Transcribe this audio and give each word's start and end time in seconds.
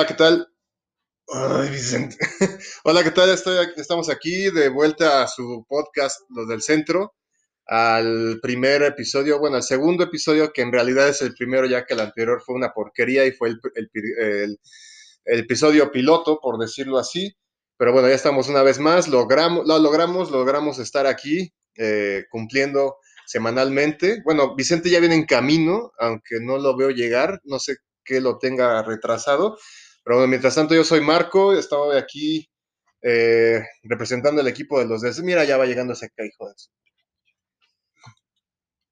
Hola, 0.00 0.08
¿qué 0.08 0.14
tal? 0.14 0.48
Ay, 1.28 1.68
Vicente. 1.68 2.16
Hola, 2.84 3.04
¿qué 3.04 3.10
tal? 3.10 3.28
Estoy, 3.28 3.66
estamos 3.76 4.08
aquí 4.08 4.50
de 4.50 4.70
vuelta 4.70 5.22
a 5.22 5.28
su 5.28 5.66
podcast, 5.68 6.22
Los 6.30 6.48
del 6.48 6.62
Centro, 6.62 7.12
al 7.66 8.38
primer 8.40 8.82
episodio, 8.82 9.38
bueno, 9.38 9.56
al 9.56 9.62
segundo 9.62 10.04
episodio, 10.04 10.54
que 10.54 10.62
en 10.62 10.72
realidad 10.72 11.06
es 11.06 11.20
el 11.20 11.34
primero, 11.34 11.66
ya 11.66 11.84
que 11.84 11.92
el 11.92 12.00
anterior 12.00 12.40
fue 12.40 12.54
una 12.54 12.72
porquería 12.72 13.26
y 13.26 13.32
fue 13.32 13.50
el, 13.50 13.60
el, 13.74 14.58
el 15.26 15.38
episodio 15.38 15.92
piloto, 15.92 16.40
por 16.40 16.58
decirlo 16.58 16.96
así. 16.96 17.36
Pero 17.76 17.92
bueno, 17.92 18.08
ya 18.08 18.14
estamos 18.14 18.48
una 18.48 18.62
vez 18.62 18.78
más, 18.78 19.06
logramos, 19.06 19.68
lo 19.68 19.78
logramos, 19.80 20.30
logramos 20.30 20.78
estar 20.78 21.06
aquí 21.06 21.52
eh, 21.76 22.24
cumpliendo 22.30 22.96
semanalmente. 23.26 24.22
Bueno, 24.24 24.54
Vicente 24.56 24.88
ya 24.88 24.98
viene 24.98 25.16
en 25.16 25.26
camino, 25.26 25.92
aunque 25.98 26.36
no 26.40 26.56
lo 26.56 26.74
veo 26.74 26.88
llegar, 26.88 27.42
no 27.44 27.58
sé 27.58 27.76
qué 28.02 28.20
lo 28.22 28.38
tenga 28.38 28.82
retrasado. 28.82 29.58
Pero 30.04 30.16
bueno, 30.16 30.28
mientras 30.28 30.54
tanto 30.54 30.74
yo 30.74 30.84
soy 30.84 31.00
Marco, 31.00 31.52
estaba 31.52 31.96
aquí 31.98 32.48
eh, 33.02 33.62
representando 33.82 34.40
el 34.40 34.48
equipo 34.48 34.78
de 34.78 34.86
los 34.86 35.02
de... 35.02 35.22
Mira, 35.22 35.44
ya 35.44 35.56
va 35.56 35.66
llegando 35.66 35.92
ese 35.92 36.10
hijo 36.18 36.46
de 36.46 36.54
eso. 36.56 36.70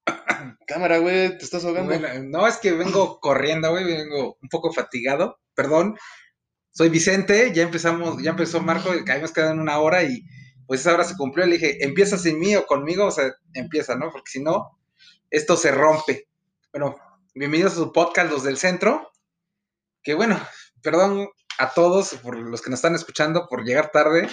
Cámara, 0.66 0.98
güey, 0.98 1.36
te 1.38 1.44
estás 1.44 1.64
ahogando. 1.64 1.94
no, 2.24 2.46
es 2.46 2.58
que 2.58 2.72
vengo 2.72 3.20
corriendo, 3.20 3.70
güey, 3.70 3.84
vengo 3.84 4.38
un 4.40 4.48
poco 4.48 4.72
fatigado, 4.72 5.38
perdón. 5.54 5.96
Soy 6.70 6.90
Vicente, 6.90 7.52
ya 7.52 7.62
empezamos, 7.62 8.22
ya 8.22 8.30
empezó 8.30 8.60
Marco, 8.60 8.90
que 9.04 9.10
habíamos 9.10 9.32
quedado 9.32 9.52
en 9.52 9.60
una 9.60 9.80
hora 9.80 10.04
y 10.04 10.22
pues 10.66 10.80
esa 10.80 10.94
hora 10.94 11.04
se 11.04 11.16
cumplió. 11.16 11.46
Le 11.46 11.54
dije, 11.54 11.84
¿empieza 11.84 12.18
sin 12.18 12.38
mí 12.38 12.54
o 12.54 12.66
conmigo? 12.66 13.06
O 13.06 13.10
sea, 13.10 13.32
empieza, 13.54 13.96
¿no? 13.96 14.10
Porque 14.12 14.30
si 14.30 14.42
no, 14.42 14.78
esto 15.30 15.56
se 15.56 15.72
rompe. 15.72 16.28
Bueno, 16.70 16.96
bienvenidos 17.34 17.72
a 17.72 17.76
su 17.76 17.92
podcast, 17.92 18.30
Los 18.30 18.44
del 18.44 18.58
Centro. 18.58 19.10
Que 20.02 20.14
bueno, 20.14 20.38
perdón 20.82 21.28
a 21.58 21.72
todos 21.74 22.14
por 22.22 22.36
los 22.36 22.62
que 22.62 22.70
nos 22.70 22.78
están 22.78 22.94
escuchando 22.94 23.46
por 23.48 23.64
llegar 23.64 23.90
tarde, 23.90 24.28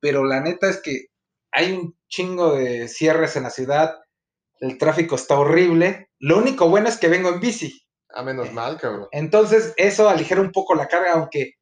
pero 0.00 0.24
la 0.24 0.40
neta 0.40 0.68
es 0.68 0.80
que 0.80 1.06
hay 1.52 1.72
un 1.72 1.98
chingo 2.08 2.54
de 2.54 2.88
cierres 2.88 3.36
en 3.36 3.42
la 3.42 3.50
ciudad, 3.50 3.96
el 4.60 4.78
tráfico 4.78 5.16
está 5.16 5.38
horrible. 5.38 6.10
Lo 6.18 6.38
único 6.38 6.68
bueno 6.68 6.88
es 6.88 6.98
que 6.98 7.08
vengo 7.08 7.30
en 7.30 7.40
bici. 7.40 7.82
A 8.10 8.22
menos 8.22 8.52
mal, 8.52 8.78
cabrón. 8.78 9.08
Entonces, 9.12 9.72
eso 9.76 10.08
aligera 10.08 10.40
un 10.40 10.52
poco 10.52 10.74
la 10.74 10.88
carga, 10.88 11.12
aunque 11.12 11.54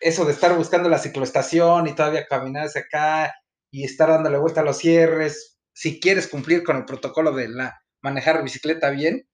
eso 0.00 0.24
de 0.24 0.32
estar 0.32 0.56
buscando 0.56 0.88
la 0.88 0.98
cicloestación 0.98 1.86
y 1.86 1.94
todavía 1.94 2.26
caminar 2.26 2.66
hacia 2.66 2.82
acá 2.82 3.34
y 3.70 3.84
estar 3.84 4.08
dándole 4.08 4.38
vuelta 4.38 4.60
a 4.60 4.64
los 4.64 4.78
cierres, 4.78 5.58
si 5.72 6.00
quieres 6.00 6.28
cumplir 6.28 6.64
con 6.64 6.76
el 6.76 6.84
protocolo 6.84 7.32
de 7.32 7.48
la 7.48 7.80
manejar 8.02 8.42
bicicleta 8.42 8.90
bien, 8.90 9.28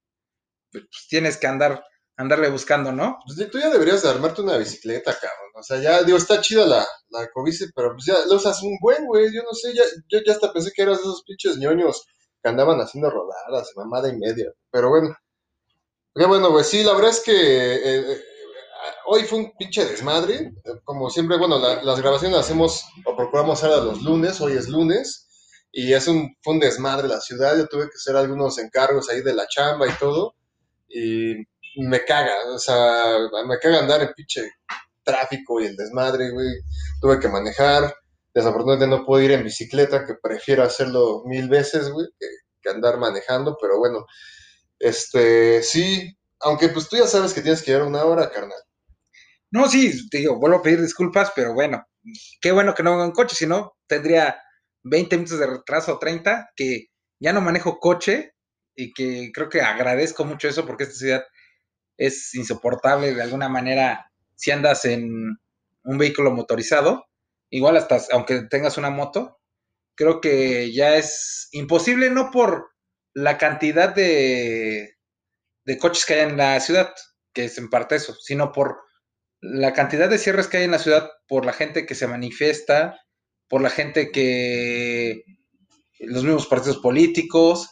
pues 0.70 0.84
tienes 1.08 1.38
que 1.38 1.46
andar 1.46 1.82
andarle 2.18 2.50
buscando, 2.50 2.92
¿no? 2.92 3.18
Pues 3.24 3.48
tú 3.50 3.58
ya 3.58 3.70
deberías 3.70 4.02
de 4.02 4.10
armarte 4.10 4.42
una 4.42 4.58
bicicleta, 4.58 5.14
cabrón. 5.14 5.52
O 5.54 5.62
sea, 5.62 5.80
ya, 5.80 6.02
digo, 6.02 6.18
está 6.18 6.40
chida 6.40 6.66
la, 6.66 6.86
la 7.10 7.30
cobice, 7.30 7.66
pero 7.74 7.92
pues 7.92 8.06
ya 8.06 8.16
lo 8.26 8.34
usas 8.34 8.60
un 8.62 8.76
buen, 8.80 9.06
güey. 9.06 9.32
Yo 9.32 9.42
no 9.44 9.54
sé, 9.54 9.72
ya, 9.72 9.84
yo 10.08 10.18
ya 10.26 10.32
hasta 10.32 10.52
pensé 10.52 10.72
que 10.74 10.82
eras 10.82 10.98
de 10.98 11.04
esos 11.04 11.22
pinches 11.22 11.56
ñoños 11.58 12.04
que 12.42 12.48
andaban 12.48 12.80
haciendo 12.80 13.08
rodadas, 13.08 13.70
mamada 13.76 14.08
y 14.08 14.16
media. 14.16 14.52
Pero 14.70 14.90
bueno. 14.90 15.16
Qué 16.12 16.26
bueno, 16.26 16.50
güey. 16.50 16.64
Sí, 16.64 16.82
la 16.82 16.94
verdad 16.94 17.10
es 17.10 17.20
que 17.20 17.32
eh, 17.32 18.12
eh, 18.12 18.20
hoy 19.06 19.22
fue 19.22 19.38
un 19.38 19.52
pinche 19.56 19.84
desmadre. 19.84 20.54
Como 20.82 21.10
siempre, 21.10 21.38
bueno, 21.38 21.60
las 21.60 22.00
grabaciones 22.00 22.36
las 22.36 22.46
hacemos 22.46 22.84
o 23.04 23.16
procuramos 23.16 23.62
hacer 23.62 23.78
a 23.78 23.84
los 23.84 24.02
lunes. 24.02 24.40
Hoy 24.40 24.54
es 24.54 24.68
lunes. 24.68 25.28
Y 25.70 25.92
es 25.92 26.08
un, 26.08 26.34
fue 26.42 26.54
un 26.54 26.60
desmadre 26.60 27.06
la 27.06 27.20
ciudad. 27.20 27.56
Yo 27.56 27.68
tuve 27.68 27.84
que 27.84 27.94
hacer 27.94 28.16
algunos 28.16 28.58
encargos 28.58 29.08
ahí 29.08 29.22
de 29.22 29.34
la 29.34 29.46
chamba 29.46 29.86
y 29.86 29.92
todo. 30.00 30.34
Y 30.88 31.44
me 31.76 32.04
caga, 32.04 32.34
o 32.52 32.58
sea, 32.58 33.18
me 33.46 33.58
caga 33.58 33.80
andar 33.80 34.02
en 34.02 34.12
pinche 34.14 34.50
tráfico 35.08 35.60
y 35.60 35.66
el 35.66 35.76
desmadre, 35.76 36.30
güey. 36.30 36.48
Tuve 37.00 37.18
que 37.18 37.28
manejar. 37.28 37.94
Desafortunadamente 38.34 38.96
no 38.96 39.04
puedo 39.04 39.22
ir 39.22 39.32
en 39.32 39.44
bicicleta, 39.44 40.04
que 40.04 40.14
prefiero 40.22 40.62
hacerlo 40.62 41.22
mil 41.26 41.48
veces, 41.48 41.90
güey, 41.90 42.06
que, 42.18 42.26
andar 42.70 42.98
manejando, 42.98 43.56
pero 43.58 43.78
bueno, 43.78 44.04
este, 44.78 45.62
sí, 45.62 46.14
aunque 46.40 46.68
pues 46.68 46.86
tú 46.86 46.98
ya 46.98 47.06
sabes 47.06 47.32
que 47.32 47.40
tienes 47.40 47.62
que 47.62 47.70
llevar 47.70 47.86
una 47.86 48.04
hora, 48.04 48.30
carnal. 48.30 48.58
No, 49.50 49.66
sí, 49.70 50.06
te 50.10 50.18
digo, 50.18 50.38
vuelvo 50.38 50.58
a 50.58 50.62
pedir 50.62 50.82
disculpas, 50.82 51.32
pero 51.34 51.54
bueno, 51.54 51.82
qué 52.42 52.52
bueno 52.52 52.74
que 52.74 52.82
no 52.82 52.90
vengo 52.90 53.04
en 53.06 53.12
coche, 53.12 53.34
si 53.34 53.46
no, 53.46 53.78
tendría 53.86 54.38
20 54.82 55.16
minutos 55.16 55.38
de 55.38 55.46
retraso, 55.46 55.98
30, 55.98 56.50
que 56.54 56.88
ya 57.18 57.32
no 57.32 57.40
manejo 57.40 57.78
coche 57.78 58.34
y 58.76 58.92
que 58.92 59.30
creo 59.32 59.48
que 59.48 59.62
agradezco 59.62 60.26
mucho 60.26 60.46
eso 60.46 60.66
porque 60.66 60.84
esta 60.84 60.94
ciudad 60.94 61.24
es 61.98 62.34
insoportable 62.34 63.12
de 63.14 63.22
alguna 63.22 63.48
manera 63.48 64.10
si 64.36 64.52
andas 64.52 64.84
en 64.84 65.38
un 65.82 65.98
vehículo 65.98 66.30
motorizado, 66.30 67.06
igual 67.50 67.76
hasta 67.76 68.00
aunque 68.12 68.42
tengas 68.42 68.78
una 68.78 68.90
moto, 68.90 69.40
creo 69.94 70.20
que 70.20 70.72
ya 70.72 70.96
es 70.96 71.48
imposible, 71.52 72.08
no 72.08 72.30
por 72.30 72.70
la 73.14 73.36
cantidad 73.36 73.92
de, 73.94 74.96
de 75.64 75.78
coches 75.78 76.06
que 76.06 76.14
hay 76.14 76.20
en 76.30 76.36
la 76.36 76.60
ciudad, 76.60 76.94
que 77.32 77.46
es 77.46 77.58
en 77.58 77.68
parte 77.68 77.96
eso, 77.96 78.14
sino 78.14 78.52
por 78.52 78.78
la 79.40 79.72
cantidad 79.72 80.08
de 80.08 80.18
cierres 80.18 80.46
que 80.46 80.58
hay 80.58 80.64
en 80.64 80.70
la 80.70 80.78
ciudad, 80.78 81.10
por 81.26 81.44
la 81.44 81.52
gente 81.52 81.84
que 81.84 81.94
se 81.94 82.06
manifiesta, 82.06 83.00
por 83.48 83.60
la 83.60 83.70
gente 83.70 84.12
que 84.12 85.24
los 86.00 86.22
mismos 86.22 86.46
partidos 86.46 86.78
políticos, 86.78 87.68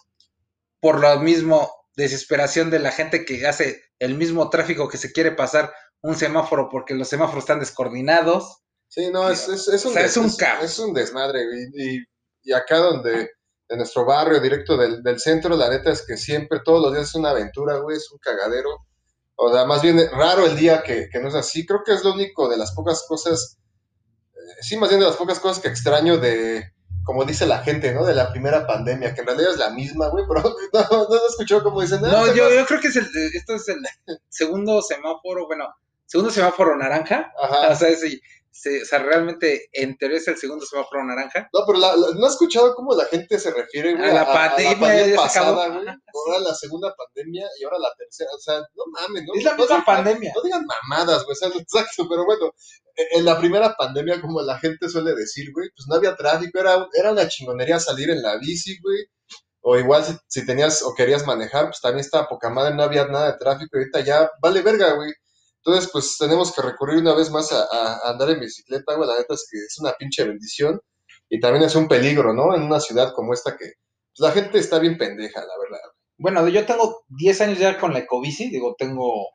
por 0.81 1.01
la 1.01 1.17
misma 1.17 1.67
desesperación 1.97 2.71
de 2.71 2.79
la 2.79 2.93
gente 2.93 3.25
que 3.25 3.47
hace 3.47 3.83
el 3.99 4.15
mismo 4.15 4.51
tráfico 4.51 4.89
que 4.89 4.99
se 4.99 5.13
quiere 5.13 5.33
pasar 5.33 5.73
un 6.03 6.15
semáforo 6.15 6.69
porque 6.71 6.95
los 6.95 7.09
semáforos 7.09 7.45
están 7.45 7.59
descoordinados. 7.59 8.63
Sí, 8.89 9.11
no, 9.11 9.29
es, 9.29 9.49
es, 9.49 9.67
es 9.69 9.85
un, 9.85 9.99
es, 9.99 10.17
un 10.17 10.31
es, 10.63 10.79
un 10.79 10.95
desmadre. 10.95 11.43
Y, 11.75 12.05
y, 12.45 12.53
acá 12.53 12.79
donde, 12.79 13.31
en 13.69 13.79
nuestro 13.79 14.05
barrio, 14.05 14.41
directo 14.41 14.77
del, 14.77 15.03
del, 15.03 15.19
centro, 15.19 15.57
la 15.57 15.69
neta 15.69 15.91
es 15.91 16.07
que 16.07 16.17
siempre, 16.17 16.61
todos 16.65 16.83
los 16.83 16.93
días 16.93 17.09
es 17.09 17.15
una 17.15 17.31
aventura, 17.31 17.79
güey, 17.79 17.97
es 17.97 18.11
un 18.13 18.19
cagadero. 18.19 18.87
O 19.35 19.53
sea, 19.53 19.65
más 19.65 19.83
bien 19.83 19.99
raro 20.13 20.47
el 20.47 20.57
día 20.57 20.83
que, 20.83 21.09
que 21.11 21.19
no 21.19 21.29
es 21.29 21.35
así. 21.35 21.67
Creo 21.67 21.83
que 21.85 21.93
es 21.93 22.05
lo 22.05 22.13
único 22.13 22.49
de 22.49 22.57
las 22.57 22.73
pocas 22.73 23.05
cosas, 23.09 23.59
eh, 24.35 24.63
sí, 24.63 24.77
más 24.77 24.91
bien 24.91 25.01
de 25.01 25.07
las 25.07 25.17
pocas 25.17 25.41
cosas 25.41 25.61
que 25.63 25.69
extraño 25.69 26.19
de, 26.19 26.73
como 27.07 27.25
dice 27.25 27.47
la 27.47 27.61
gente, 27.61 27.95
¿no? 27.95 28.05
De 28.05 28.15
la 28.15 28.33
primera 28.33 28.67
pandemia, 28.67 29.15
que 29.15 29.21
en 29.21 29.29
realidad 29.29 29.53
es 29.53 29.59
la 29.59 29.71
misma, 29.71 30.09
güey, 30.09 30.25
pero 30.29 30.43
no, 30.73 30.81
no, 30.91 31.09
no 31.09 31.27
escuchó 31.29 31.63
como 31.63 31.81
dicen. 31.81 32.03
No, 32.03 32.09
no 32.09 32.35
yo, 32.35 32.53
yo, 32.53 32.67
creo 32.67 32.81
que 32.81 32.89
es 32.89 32.97
el, 32.97 33.07
esto 33.33 33.55
es 33.55 33.69
el 33.69 33.79
segundo 34.29 34.83
semáforo, 34.83 35.47
bueno, 35.47 35.73
segundo 36.05 36.33
semáforo 36.33 36.77
naranja. 36.77 37.33
Ajá. 37.41 37.71
O 37.71 37.77
sea, 37.77 37.91
es, 37.91 38.03
se, 38.51 38.83
o 38.83 38.85
sea, 38.85 38.99
realmente 38.99 39.69
en 39.73 39.97
teoría 39.97 40.17
es 40.19 40.27
el 40.27 40.37
segundo 40.37 40.67
semáforo 40.67 41.05
naranja. 41.05 41.49
No, 41.53 41.61
pero 41.65 41.79
la, 41.79 41.95
la, 41.95 42.09
no 42.13 42.27
he 42.27 42.29
escuchado 42.29 42.75
cómo 42.75 42.93
la 42.97 43.05
gente 43.05 43.39
se 43.39 43.53
refiere, 43.53 43.95
güey, 43.95 44.11
a 44.11 44.13
la 44.13 44.27
pandemia, 44.27 44.71
a 44.71 44.75
la 44.75 44.81
pandemia 44.81 45.17
pasada, 45.17 45.69
güey. 45.69 45.87
Ahora 45.87 46.39
la 46.41 46.55
segunda 46.55 46.93
pandemia 46.97 47.47
y 47.61 47.65
ahora 47.65 47.79
la 47.79 47.95
tercera. 47.97 48.31
O 48.35 48.41
sea, 48.41 48.59
no 48.59 48.85
mames, 48.91 49.23
¿no? 49.29 49.35
Es 49.35 49.45
la 49.45 49.55
misma 49.55 49.79
no, 49.79 49.85
pandemia. 49.85 50.33
No 50.35 50.43
digan 50.43 50.67
mamadas, 50.67 51.23
güey, 51.25 51.33
o 51.33 51.37
sea, 51.37 51.49
exacto, 51.55 52.09
pero 52.09 52.25
bueno, 52.25 52.53
en 52.97 53.25
la 53.25 53.39
primera 53.39 53.75
pandemia, 53.75 54.21
como 54.21 54.41
la 54.43 54.59
gente 54.59 54.89
suele 54.89 55.15
decir, 55.15 55.53
güey, 55.53 55.69
pues 55.77 55.87
no 55.89 55.97
había 55.97 56.17
tráfico, 56.17 56.59
era, 56.59 56.87
era 56.99 57.13
una 57.13 57.29
chingonería 57.29 57.79
salir 57.79 58.11
en 58.11 58.23
la 58.23 58.39
bici, 58.39 58.79
güey. 58.83 59.05
O 59.61 59.77
igual 59.77 60.05
si, 60.05 60.17
si 60.29 60.47
tenías 60.47 60.83
o 60.83 60.95
querías 60.95 61.27
manejar, 61.27 61.67
pues 61.67 61.81
también 61.81 62.01
estaba 62.01 62.29
poca 62.29 62.51
madre, 62.51 62.75
no 62.75 62.83
había 62.83 63.07
nada 63.07 63.33
de 63.33 63.39
tráfico. 63.39 63.77
Ahorita 63.77 64.01
ya 64.01 64.31
vale 64.41 64.63
verga, 64.63 64.95
güey. 64.95 65.13
Entonces, 65.65 65.91
pues 65.93 66.17
tenemos 66.19 66.55
que 66.55 66.63
recurrir 66.63 66.99
una 66.99 67.15
vez 67.15 67.31
más 67.31 67.51
a, 67.53 68.09
andar 68.09 68.31
en 68.31 68.41
bicicleta, 68.41 68.95
güey. 68.95 69.09
La 69.09 69.19
neta 69.19 69.35
es 69.35 69.47
que 69.51 69.59
es 69.59 69.77
una 69.81 69.93
pinche 69.95 70.25
bendición 70.25 70.81
y 71.29 71.41
también 71.41 71.65
es 71.65 71.75
un 71.75 71.89
peligro, 71.89 72.33
¿no? 72.33 72.55
En 72.55 72.63
una 72.63 72.81
ciudad 72.81 73.13
como 73.15 73.35
esta 73.35 73.57
que 73.57 73.73
pues, 74.17 74.21
la 74.21 74.31
gente 74.31 74.59
está 74.59 74.79
bien 74.79 74.97
pendeja, 74.97 75.41
la 75.41 75.59
verdad. 75.61 75.85
Bueno, 76.19 76.49
yo 76.49 76.65
tengo 76.65 77.05
10 77.09 77.41
años 77.43 77.59
ya 77.59 77.79
con 77.79 77.93
la 77.93 77.99
ecobici, 78.01 78.49
digo, 78.51 78.75
tengo 78.79 79.29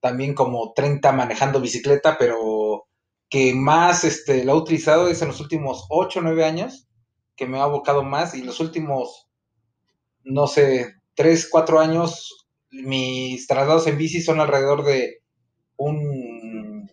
también 0.00 0.34
como 0.34 0.72
30 0.72 1.12
manejando 1.12 1.60
bicicleta, 1.60 2.16
pero 2.18 2.86
que 3.28 3.54
más 3.54 4.04
este, 4.04 4.44
la 4.44 4.52
he 4.52 4.56
utilizado 4.56 5.08
es 5.08 5.22
en 5.22 5.28
los 5.28 5.40
últimos 5.40 5.86
8 5.88 6.18
o 6.18 6.22
9 6.22 6.44
años, 6.44 6.88
que 7.36 7.46
me 7.46 7.58
ha 7.58 7.62
abocado 7.62 8.02
más, 8.02 8.34
y 8.34 8.42
los 8.42 8.60
últimos, 8.60 9.28
no 10.24 10.46
sé, 10.46 10.94
3, 11.14 11.48
4 11.50 11.80
años, 11.80 12.46
mis 12.70 13.46
traslados 13.46 13.86
en 13.86 13.98
bici 13.98 14.20
son 14.20 14.40
alrededor 14.40 14.84
de 14.84 15.22
un 15.76 16.90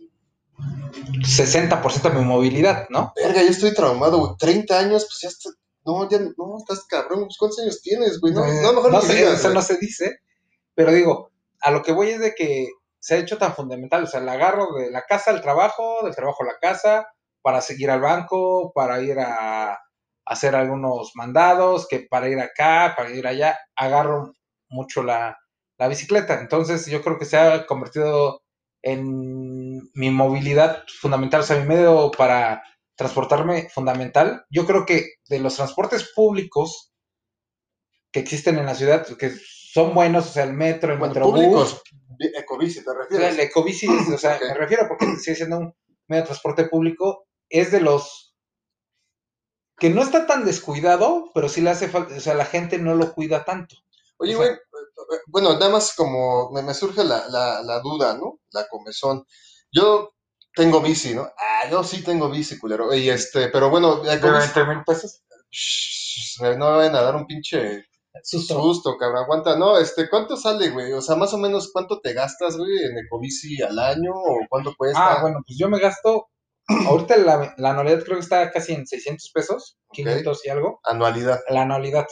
60% 0.58 2.02
de 2.02 2.20
mi 2.20 2.26
movilidad, 2.26 2.88
¿no? 2.90 3.14
Verga, 3.16 3.42
yo 3.42 3.50
estoy 3.50 3.74
traumado, 3.74 4.20
güey. 4.20 4.32
30 4.38 4.80
años, 4.80 5.06
pues 5.06 5.20
ya 5.22 5.30
está. 5.30 5.50
No, 5.86 6.10
ya 6.10 6.20
no, 6.20 6.58
estás 6.58 6.86
cabrón. 6.86 7.26
Pues, 7.26 7.38
¿Cuántos 7.38 7.60
años 7.60 7.82
tienes, 7.82 8.20
güey? 8.20 8.34
No, 8.34 8.46
eh, 8.46 8.60
no, 8.62 8.74
mejor 8.74 8.92
no 8.92 9.00
ni 9.02 9.06
sé, 9.06 9.16
digas, 9.16 9.34
eso 9.34 9.44
güey. 9.44 9.56
no 9.56 9.62
se 9.62 9.78
dice, 9.78 10.20
pero 10.76 10.92
digo, 10.92 11.32
a 11.62 11.72
lo 11.72 11.82
que 11.82 11.94
voy 11.94 12.10
es 12.10 12.20
de 12.20 12.36
que 12.36 12.68
se 13.00 13.16
ha 13.16 13.18
hecho 13.20 13.38
tan 13.38 13.54
fundamental, 13.54 14.04
o 14.04 14.08
sea, 14.08 14.20
la 14.20 14.34
agarro 14.34 14.74
de 14.76 14.92
la 14.92 15.04
casa 15.04 15.32
al 15.32 15.42
trabajo, 15.42 16.00
del 16.04 16.16
trabajo 16.16 16.44
a 16.44 16.48
la 16.48 16.60
casa, 16.60 17.08
para 17.42 17.62
seguir 17.62 17.90
al 17.92 18.02
banco, 18.02 18.72
para 18.74 19.02
ir 19.02 19.20
a, 19.20 19.80
hacer 20.26 20.56
algunos 20.56 21.12
mandados, 21.16 21.88
que 21.88 22.02
para 22.10 22.28
ir 22.30 22.40
acá, 22.40 22.94
para 22.98 23.12
ir 23.12 23.26
allá, 23.26 23.58
agarro 23.76 24.34
mucho 24.70 25.02
la, 25.04 25.38
la 25.78 25.88
bicicleta. 25.88 26.42
Entonces 26.42 26.86
yo 26.88 27.02
creo 27.02 27.18
que 27.18 27.26
se 27.26 27.38
ha 27.38 27.66
convertido 27.66 28.42
en 28.82 29.90
mi 29.94 30.10
movilidad 30.12 30.84
fundamental, 31.00 31.42
o 31.42 31.44
sea, 31.44 31.58
mi 31.58 31.66
medio 31.66 32.12
para 32.12 32.64
transportarme 32.96 33.70
fundamental, 33.70 34.46
yo 34.50 34.66
creo 34.66 34.86
que 34.86 35.14
de 35.30 35.40
los 35.40 35.56
transportes 35.56 36.12
públicos 36.16 36.92
que 38.12 38.20
existen 38.20 38.58
en 38.58 38.66
la 38.66 38.76
ciudad, 38.76 39.06
que 39.18 39.32
son 39.78 39.94
buenos, 39.94 40.26
o 40.26 40.30
sea, 40.34 40.44
el 40.46 40.54
metro, 40.54 40.92
el 40.94 40.98
Bueno, 41.00 41.14
metrobús, 41.14 41.34
públicos, 41.40 41.82
ecobici, 42.36 42.84
¿te 42.84 42.90
o 42.90 42.94
sea, 42.94 43.02
refieres? 43.04 43.34
el 43.36 43.40
ecobici, 43.42 43.88
o 43.88 44.18
sea, 44.18 44.40
me 44.42 44.54
refiero 44.56 44.88
porque 44.88 45.06
sigue 45.18 45.36
siendo 45.36 45.58
un 45.60 45.76
medio 46.08 46.24
de 46.24 46.28
transporte 46.28 46.66
público, 46.66 47.28
es 47.50 47.72
de 47.72 47.82
los 47.82 48.34
que 49.78 49.90
no 49.92 50.02
está 50.02 50.26
tan 50.26 50.46
descuidado, 50.46 51.30
pero 51.36 51.48
sí 51.48 51.62
le 51.62 51.70
hace 51.70 51.88
falta, 51.90 52.16
o 52.16 52.20
sea, 52.20 52.34
la 52.34 52.46
gente 52.46 52.80
no 52.80 52.96
lo 52.96 53.14
cuida 53.14 53.46
tanto. 53.46 53.76
Oye, 54.18 54.36
O 54.36 54.40
sea- 54.42 54.48
güey, 54.48 55.20
bueno, 55.28 55.54
nada 55.54 55.70
más 55.70 55.94
como 55.96 56.50
me, 56.52 56.64
me 56.64 56.74
surge 56.74 57.04
la, 57.04 57.28
la, 57.28 57.62
la 57.62 57.80
duda, 57.82 58.18
¿no? 58.18 58.40
La 58.52 58.68
comezón. 58.68 59.24
Yo 59.72 60.14
tengo 60.56 60.82
bici, 60.82 61.14
¿no? 61.14 61.22
Ah, 61.38 61.70
yo 61.70 61.84
sí 61.84 62.04
tengo 62.04 62.28
bici, 62.30 62.58
culero. 62.58 62.92
Y 62.96 63.10
este, 63.10 63.50
pero 63.50 63.70
bueno, 63.70 64.02
la 64.04 64.16
ecobici- 64.20 64.68
mil 64.68 64.84
pesos. 64.84 65.22
Shh, 65.52 66.42
no 66.58 66.72
me 66.72 66.78
vayan 66.78 66.96
a 66.96 67.02
dar 67.04 67.16
un 67.16 67.28
pinche 67.28 67.86
Susto. 68.24 68.56
susto, 68.62 68.98
cabrón. 68.98 69.24
Aguanta, 69.24 69.58
no, 69.58 69.78
este, 69.78 70.10
¿cuánto 70.10 70.38
sale, 70.38 70.70
güey? 70.70 70.94
O 70.94 71.02
sea, 71.02 71.16
más 71.16 71.34
o 71.34 71.38
menos, 71.38 71.72
¿cuánto 71.72 72.00
te 72.02 72.14
gastas, 72.14 72.58
güey, 72.58 72.78
en 72.84 72.98
ecobici 72.98 73.62
al 73.62 73.78
año? 73.80 74.12
¿O 74.14 74.38
cuánto 74.50 74.74
cuesta? 74.78 75.00
Ah, 75.18 75.22
bueno, 75.22 75.40
pues 75.46 75.58
yo 75.58 75.70
me 75.70 75.80
gasto, 75.80 76.28
ahorita 76.88 77.18
la, 77.18 77.54
la 77.58 77.70
anualidad 77.72 78.04
creo 78.04 78.18
que 78.18 78.24
está 78.24 78.52
casi 78.52 78.74
en 78.74 78.86
600 78.88 79.32
pesos, 79.34 79.78
500 79.92 80.46
y 80.46 80.50
algo, 80.50 80.80
Anualidad. 80.84 81.40
la 81.50 81.62
anualidad. 81.64 82.08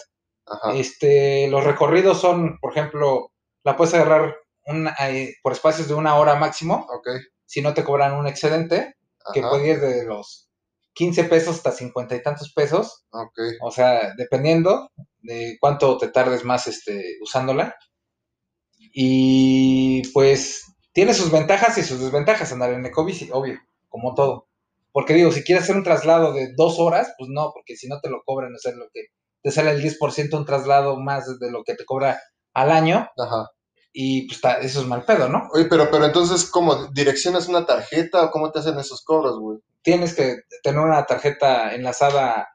Ajá. 0.47 0.73
Este, 0.75 1.47
los 1.49 1.63
recorridos 1.63 2.21
son, 2.21 2.59
por 2.59 2.71
ejemplo, 2.71 3.31
la 3.63 3.75
puedes 3.75 3.93
agarrar 3.95 4.35
una- 4.67 4.95
eh, 5.09 5.33
por 5.41 5.53
espacios 5.53 5.87
de 5.87 5.93
una 5.95 6.15
hora 6.15 6.35
máximo, 6.35 6.85
Ok. 6.95 7.07
si 7.45 7.61
no 7.61 7.73
te 7.73 7.83
cobran 7.83 8.13
un 8.13 8.27
excedente, 8.27 8.95
que 9.33 9.41
puede 9.41 9.67
ir 9.69 9.79
de 9.81 10.05
los 10.05 10.49
15 10.95 11.25
pesos 11.25 11.57
hasta 11.57 11.71
50 11.71 12.15
y 12.15 12.23
tantos 12.23 12.51
pesos, 12.53 13.05
Ok. 13.11 13.37
o 13.61 13.69
sea, 13.71 14.13
dependiendo 14.17 14.89
de 15.21 15.57
cuánto 15.59 15.97
te 15.97 16.07
tardes 16.07 16.43
más 16.43 16.67
este, 16.67 17.17
usándola. 17.21 17.75
Y 18.93 20.07
pues 20.13 20.63
tiene 20.93 21.13
sus 21.13 21.31
ventajas 21.31 21.77
y 21.77 21.83
sus 21.83 21.99
desventajas 21.99 22.51
andar 22.51 22.71
en 22.73 22.85
Ecobici, 22.85 23.29
obvio, 23.31 23.59
como 23.89 24.13
todo. 24.13 24.47
Porque 24.91 25.13
digo, 25.13 25.31
si 25.31 25.43
quieres 25.43 25.65
hacer 25.65 25.75
un 25.75 25.83
traslado 25.83 26.31
de 26.33 26.53
dos 26.55 26.79
horas, 26.79 27.13
pues 27.17 27.29
no, 27.29 27.51
porque 27.53 27.75
si 27.75 27.87
no 27.87 27.99
te 27.99 28.09
lo 28.09 28.21
cobran, 28.23 28.55
o 28.55 28.57
sea, 28.57 28.71
lo 28.73 28.87
que 28.93 29.07
te 29.41 29.51
sale 29.51 29.71
el 29.71 29.81
10% 29.83 30.37
un 30.37 30.45
traslado 30.45 30.97
más 30.97 31.37
de 31.39 31.51
lo 31.51 31.63
que 31.63 31.75
te 31.75 31.83
cobra 31.85 32.19
al 32.53 32.71
año, 32.71 33.09
Ajá. 33.17 33.49
y 33.91 34.27
pues 34.27 34.39
eso 34.61 34.81
es 34.81 34.87
mal 34.87 35.03
pedo, 35.03 35.27
¿no? 35.27 35.49
Oye, 35.53 35.65
pero, 35.65 35.91
pero 35.91 36.05
entonces, 36.05 36.49
¿cómo? 36.49 36.87
¿Direccionas 36.93 37.49
una 37.49 37.65
tarjeta 37.65 38.23
o 38.23 38.31
cómo 38.31 38.51
te 38.51 38.59
hacen 38.59 38.79
esos 38.79 39.03
cobros, 39.03 39.37
güey? 39.37 39.59
Tienes 39.85 40.15
que 40.15 40.39
tener 40.63 40.81
una 40.81 41.05
tarjeta 41.05 41.73
enlazada 41.73 42.49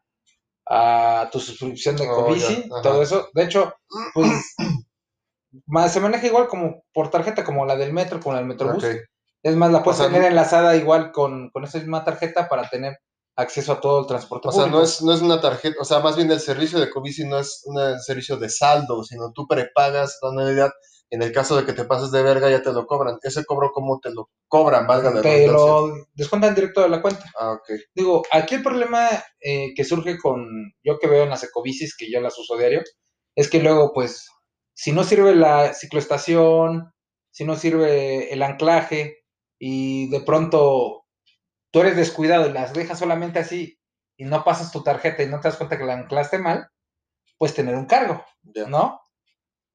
a 0.69 1.29
tu 1.33 1.41
suscripción 1.41 1.97
de 1.97 2.09
Oh, 2.09 2.35
ajá. 2.35 2.83
todo 2.83 3.03
eso. 3.03 3.29
De 3.35 3.45
hecho, 3.45 3.73
pues 4.13 4.29
más, 5.67 5.93
se 5.93 6.01
maneja 6.01 6.27
igual 6.27 6.49
como 6.49 6.83
por 6.93 7.11
tarjeta, 7.11 7.45
como 7.45 7.65
la 7.65 7.77
del 7.77 7.93
metro, 7.93 8.21
como 8.21 8.35
la 8.35 8.41
del 8.41 8.49
Metrobús. 8.49 8.85
Es 9.43 9.57
más, 9.57 9.73
la 9.73 9.83
puedes 9.83 10.01
O 10.01 10.03
sea, 10.03 10.13
tener 10.13 10.29
enlazada 10.29 10.77
igual 10.77 11.13
con, 11.13 11.51
con 11.51 11.65
esa 11.65 11.79
misma 11.79 12.05
tarjeta 12.05 12.49
para 12.49 12.69
tener 12.69 12.99
acceso 13.37 13.73
a 13.73 13.81
todo 13.81 14.01
el 14.01 14.07
transporte 14.07 14.49
O 14.49 14.53
sea, 14.53 14.67
no 14.67 14.83
es, 14.83 15.01
no 15.01 15.15
es 15.15 15.23
una 15.23 15.41
tarjeta, 15.41 15.77
o 15.81 15.85
sea, 15.85 16.01
más 16.01 16.17
bien 16.17 16.31
el 16.31 16.41
servicio 16.41 16.79
de 16.79 16.87
Ecobici 16.87 17.25
no 17.25 17.39
es 17.39 17.63
un 17.65 17.79
servicio 18.01 18.37
de 18.37 18.51
saldo, 18.51 19.03
sino 19.03 19.33
tú 19.33 19.47
prepagas 19.49 20.19
la 20.21 20.29
anualidad. 20.31 20.71
En 21.11 21.23
el 21.23 21.33
caso 21.33 21.57
de 21.57 21.67
que 21.67 21.73
te 21.73 21.85
pases 21.85 22.13
de 22.13 22.23
verga, 22.23 22.49
ya 22.49 22.63
te 22.63 22.73
lo 22.73 22.87
cobran. 22.87 23.19
Ese 23.23 23.45
cobro, 23.45 23.73
¿cómo 23.73 23.99
te 23.99 24.11
lo 24.11 24.31
cobran? 24.47 24.87
Valga 24.87 25.11
la 25.11 25.23
Te 25.23 25.49
lo 25.49 25.93
descuentan 26.15 26.55
directo 26.55 26.83
de 26.83 26.89
la 26.89 27.03
cuenta. 27.03 27.25
Ah, 27.39 27.53
ok. 27.53 27.69
Digo, 27.95 28.23
aquí 28.31 28.55
el 28.55 28.63
problema 28.63 29.09
eh, 29.41 29.75
que 29.75 29.85
surge 29.85 30.19
con 30.19 30.47
yo 30.85 30.99
que 30.99 31.09
veo 31.09 31.25
en 31.25 31.31
las 31.31 31.43
ecobicis, 31.43 31.97
que 31.97 32.11
yo 32.11 32.21
las 32.21 32.39
uso 32.39 32.57
diario, 32.57 32.83
es 33.35 33.51
que 33.51 33.61
luego, 33.61 33.93
pues, 33.93 34.29
si 34.73 34.93
no 34.93 35.03
sirve 35.03 35.35
la 35.35 35.75
cicloestación, 35.75 36.93
si 37.33 37.45
no 37.45 37.57
sirve 37.57 38.33
el 38.33 38.43
anclaje, 38.43 39.25
y 39.59 40.09
de 40.11 40.21
pronto 40.21 41.05
tú 41.73 41.81
eres 41.81 41.97
descuidado 41.97 42.49
y 42.49 42.53
las 42.53 42.73
dejas 42.73 42.99
solamente 42.99 43.41
así, 43.41 43.79
y 44.17 44.25
no 44.25 44.45
pasas 44.45 44.71
tu 44.71 44.83
tarjeta 44.83 45.23
y 45.23 45.27
no 45.27 45.41
te 45.41 45.49
das 45.49 45.57
cuenta 45.57 45.77
que 45.77 45.85
la 45.85 45.95
anclaste 45.95 46.39
mal, 46.39 46.69
puedes 47.37 47.55
tener 47.55 47.75
un 47.75 47.87
cargo. 47.87 48.25
¿no? 48.69 49.00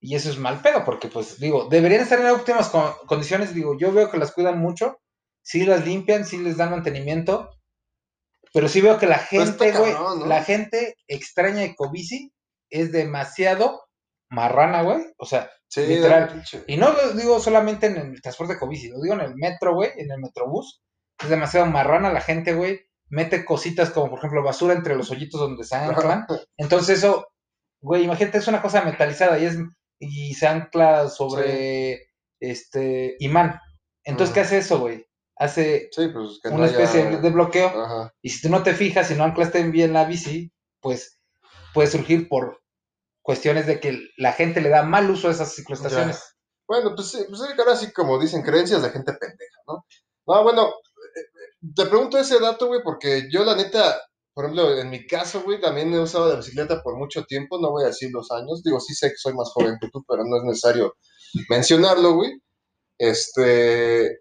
Y 0.05 0.15
eso 0.15 0.29
es 0.29 0.37
mal 0.37 0.61
pedo, 0.61 0.83
porque, 0.85 1.07
pues, 1.07 1.39
digo, 1.39 1.67
deberían 1.69 2.01
estar 2.01 2.19
en 2.19 2.27
óptimas 2.27 2.69
co- 2.69 2.97
condiciones, 3.07 3.53
digo, 3.53 3.77
yo 3.77 3.91
veo 3.91 4.09
que 4.11 4.17
las 4.17 4.31
cuidan 4.31 4.59
mucho, 4.59 4.99
sí 5.41 5.65
las 5.65 5.85
limpian, 5.85 6.25
sí 6.25 6.37
les 6.37 6.57
dan 6.57 6.71
mantenimiento, 6.71 7.49
pero 8.53 8.67
sí 8.69 8.81
veo 8.81 8.97
que 8.97 9.07
la 9.07 9.17
gente, 9.19 9.71
güey, 9.73 9.93
la 10.27 10.43
gente 10.43 10.95
extraña 11.07 11.63
Ecobici 11.63 12.31
es 12.69 12.91
demasiado 12.91 13.83
marrana, 14.29 14.81
güey. 14.83 15.05
O 15.17 15.25
sea, 15.25 15.49
Sí, 15.67 15.85
Literal. 15.87 16.41
y 16.67 16.77
no 16.77 16.93
lo 16.93 17.11
digo 17.13 17.39
solamente 17.39 17.87
en 17.87 17.97
el 17.97 18.21
transporte 18.21 18.53
Ecobici, 18.53 18.87
lo 18.89 19.01
digo 19.01 19.15
en 19.15 19.21
el 19.21 19.35
metro, 19.35 19.73
güey, 19.73 19.89
en 19.97 20.09
el 20.11 20.19
metrobús. 20.21 20.81
Es 21.21 21.27
demasiado 21.29 21.65
marrana 21.65 22.13
la 22.13 22.21
gente, 22.21 22.53
güey. 22.53 22.79
Mete 23.09 23.43
cositas 23.43 23.89
como, 23.89 24.09
por 24.09 24.19
ejemplo, 24.19 24.41
basura 24.43 24.73
entre 24.73 24.95
los 24.95 25.11
hoyitos 25.11 25.39
donde 25.41 25.63
se 25.65 25.75
anclan. 26.15 26.25
Entonces 26.55 26.99
eso, 26.99 27.27
güey, 27.81 28.03
imagínate, 28.05 28.37
es 28.37 28.47
una 28.47 28.61
cosa 28.61 28.83
metalizada 28.83 29.37
y 29.39 29.45
es 29.45 29.57
y 29.99 30.33
se 30.33 30.47
ancla 30.47 31.09
sobre 31.09 32.09
este 32.39 33.15
imán. 33.19 33.59
Entonces, 34.03 34.33
¿qué 34.33 34.41
hace 34.41 34.57
eso, 34.59 34.79
güey? 34.79 35.05
Hace 35.37 35.89
Sí, 35.91 36.07
pues 36.09 36.39
que 36.41 36.49
no 36.49 36.55
una 36.55 36.65
haya- 36.65 36.79
especie 36.83 37.17
de 37.17 37.29
bloqueo. 37.29 37.67
Ajá. 37.67 38.13
Y 38.21 38.29
si 38.29 38.41
tú 38.41 38.49
no 38.49 38.63
te 38.63 38.73
fijas, 38.73 39.07
si 39.07 39.15
no 39.15 39.23
anclaste 39.23 39.63
bien 39.63 39.93
la 39.93 40.05
bici, 40.05 40.51
pues 40.79 41.19
puede 41.73 41.89
surgir 41.89 42.29
por 42.29 42.61
cuestiones 43.21 43.65
de 43.67 43.79
que 43.79 43.99
la 44.17 44.31
gente 44.33 44.61
le 44.61 44.69
da 44.69 44.83
mal 44.83 45.09
uso 45.09 45.27
a 45.27 45.31
esas 45.31 45.53
cicloestaciones. 45.55 46.35
Bueno, 46.67 46.93
pues 46.95 47.09
sí, 47.09 47.25
pues 47.27 47.41
sí, 47.41 47.47
ahora 47.57 47.75
sí, 47.75 47.91
como 47.91 48.19
dicen, 48.19 48.43
creencias 48.43 48.81
de 48.81 48.89
gente 48.91 49.13
pendeja, 49.13 49.57
¿no? 49.67 49.85
No, 50.27 50.43
bueno, 50.43 50.67
eh, 50.69 51.19
eh, 51.19 51.69
te 51.75 51.85
pregunto 51.87 52.17
ese 52.17 52.39
dato, 52.39 52.67
güey, 52.67 52.81
porque 52.83 53.27
yo 53.31 53.43
la 53.43 53.55
neta, 53.55 53.99
por 54.35 54.45
ejemplo, 54.45 54.77
en 54.77 54.89
mi 54.89 55.07
caso, 55.07 55.43
güey, 55.43 55.61
también 55.61 55.93
he 55.93 55.99
usado 55.99 56.27
la 56.27 56.35
bicicleta 56.35 56.83
por 56.83 56.97
mucho 56.97 57.23
tiempo, 57.23 57.57
no 57.57 57.71
voy 57.71 57.85
a 57.85 57.87
decir 57.87 58.11
los 58.11 58.29
años, 58.31 58.61
digo, 58.63 58.81
sí 58.81 58.93
sé 58.93 59.09
que 59.09 59.17
soy 59.17 59.33
más 59.33 59.49
joven 59.51 59.77
que 59.79 59.87
tú, 59.89 60.03
pero 60.05 60.25
no 60.25 60.35
es 60.35 60.43
necesario 60.43 60.95
mencionarlo, 61.49 62.15
güey. 62.15 62.33
Este, 62.97 64.19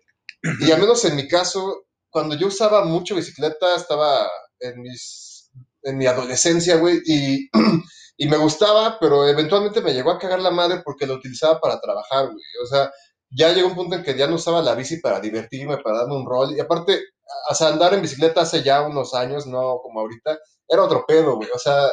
y 0.60 0.70
al 0.70 0.80
menos 0.80 1.04
en 1.04 1.16
mi 1.16 1.26
caso, 1.26 1.86
cuando 2.10 2.36
yo 2.36 2.46
usaba 2.46 2.84
mucho 2.84 3.16
bicicleta, 3.16 3.74
estaba 3.74 4.30
en 4.60 4.82
mis, 4.82 5.50
en 5.82 5.98
mi 5.98 6.06
adolescencia, 6.06 6.76
güey, 6.76 7.00
y, 7.04 7.48
y 8.16 8.28
me 8.28 8.36
gustaba, 8.36 8.98
pero 9.00 9.26
eventualmente 9.28 9.80
me 9.80 9.94
llegó 9.94 10.12
a 10.12 10.18
cagar 10.20 10.40
la 10.40 10.52
madre 10.52 10.80
porque 10.84 11.08
la 11.08 11.14
utilizaba 11.14 11.60
para 11.60 11.80
trabajar, 11.80 12.26
güey. 12.26 12.44
O 12.62 12.66
sea, 12.66 12.92
ya 13.30 13.52
llegó 13.52 13.66
un 13.66 13.74
punto 13.74 13.96
en 13.96 14.04
que 14.04 14.16
ya 14.16 14.28
no 14.28 14.36
usaba 14.36 14.62
la 14.62 14.76
bici 14.76 15.00
para 15.00 15.18
divertirme, 15.18 15.78
para 15.78 15.98
darme 15.98 16.14
un 16.14 16.26
rol, 16.26 16.54
y 16.56 16.60
aparte, 16.60 17.02
o 17.50 17.54
sea, 17.54 17.68
andar 17.68 17.94
en 17.94 18.02
bicicleta 18.02 18.42
hace 18.42 18.62
ya 18.62 18.82
unos 18.82 19.14
años, 19.14 19.46
no 19.46 19.80
como 19.82 20.00
ahorita, 20.00 20.38
era 20.68 20.84
otro 20.84 21.04
pedo, 21.06 21.36
güey. 21.36 21.48
O 21.54 21.58
sea, 21.58 21.90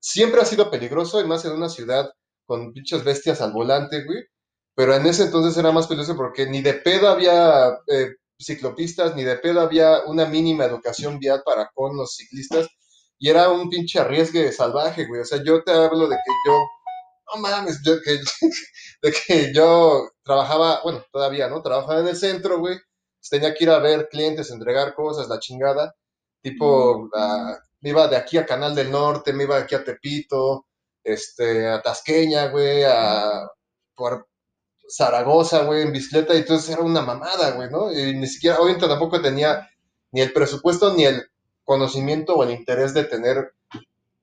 siempre 0.00 0.40
ha 0.40 0.44
sido 0.44 0.70
peligroso, 0.70 1.20
y 1.20 1.26
más 1.26 1.44
en 1.44 1.52
una 1.52 1.68
ciudad 1.68 2.10
con 2.46 2.72
pinches 2.72 3.04
bestias 3.04 3.40
al 3.40 3.52
volante, 3.52 4.04
güey. 4.04 4.24
Pero 4.76 4.94
en 4.94 5.06
ese 5.06 5.24
entonces 5.24 5.56
era 5.56 5.72
más 5.72 5.86
peligroso 5.86 6.16
porque 6.16 6.46
ni 6.46 6.60
de 6.62 6.74
pedo 6.74 7.08
había 7.08 7.68
eh, 7.88 8.14
ciclopistas, 8.38 9.14
ni 9.16 9.24
de 9.24 9.36
pedo 9.38 9.60
había 9.60 10.04
una 10.06 10.26
mínima 10.26 10.64
educación 10.64 11.18
vial 11.18 11.42
para 11.44 11.70
con 11.74 11.96
los 11.96 12.16
ciclistas. 12.16 12.68
Y 13.18 13.30
era 13.30 13.50
un 13.50 13.70
pinche 13.70 14.00
arriesgue 14.00 14.52
salvaje, 14.52 15.06
güey. 15.06 15.22
O 15.22 15.24
sea, 15.24 15.42
yo 15.44 15.62
te 15.64 15.72
hablo 15.72 16.08
de 16.08 16.16
que 16.16 16.32
yo, 16.46 16.52
no 17.34 17.40
mames, 17.40 17.80
yo, 17.84 17.94
de 19.02 19.12
que 19.12 19.52
yo 19.54 20.10
trabajaba, 20.24 20.80
bueno, 20.82 21.04
todavía, 21.12 21.48
¿no? 21.48 21.62
Trabajaba 21.62 22.00
en 22.00 22.08
el 22.08 22.16
centro, 22.16 22.58
güey. 22.58 22.78
Pues 23.24 23.30
tenía 23.30 23.54
que 23.54 23.64
ir 23.64 23.70
a 23.70 23.78
ver 23.78 24.08
clientes, 24.10 24.50
entregar 24.50 24.94
cosas, 24.94 25.28
la 25.28 25.38
chingada. 25.38 25.94
Tipo, 26.42 27.08
la- 27.14 27.58
me 27.80 27.90
iba 27.90 28.06
de 28.08 28.16
aquí 28.16 28.36
a 28.38 28.46
Canal 28.46 28.74
del 28.74 28.90
Norte, 28.90 29.32
me 29.32 29.44
iba 29.44 29.56
de 29.56 29.62
aquí 29.64 29.74
a 29.74 29.84
Tepito, 29.84 30.66
este, 31.02 31.66
a 31.68 31.80
Tasqueña, 31.82 32.48
güey, 32.48 32.82
a 32.84 33.48
por 33.94 34.28
Zaragoza, 34.88 35.64
güey, 35.64 35.82
en 35.82 35.92
bicicleta, 35.92 36.34
y 36.34 36.38
entonces 36.38 36.70
era 36.70 36.82
una 36.82 37.02
mamada, 37.02 37.52
güey, 37.52 37.70
¿no? 37.70 37.92
Y 37.92 38.14
ni 38.16 38.26
siquiera, 38.26 38.58
obviamente 38.60 38.88
tampoco 38.88 39.20
tenía 39.22 39.68
ni 40.12 40.20
el 40.22 40.32
presupuesto 40.32 40.94
ni 40.94 41.04
el 41.06 41.24
conocimiento 41.64 42.34
o 42.36 42.44
el 42.44 42.50
interés 42.52 42.94
de 42.94 43.04
tener 43.04 43.54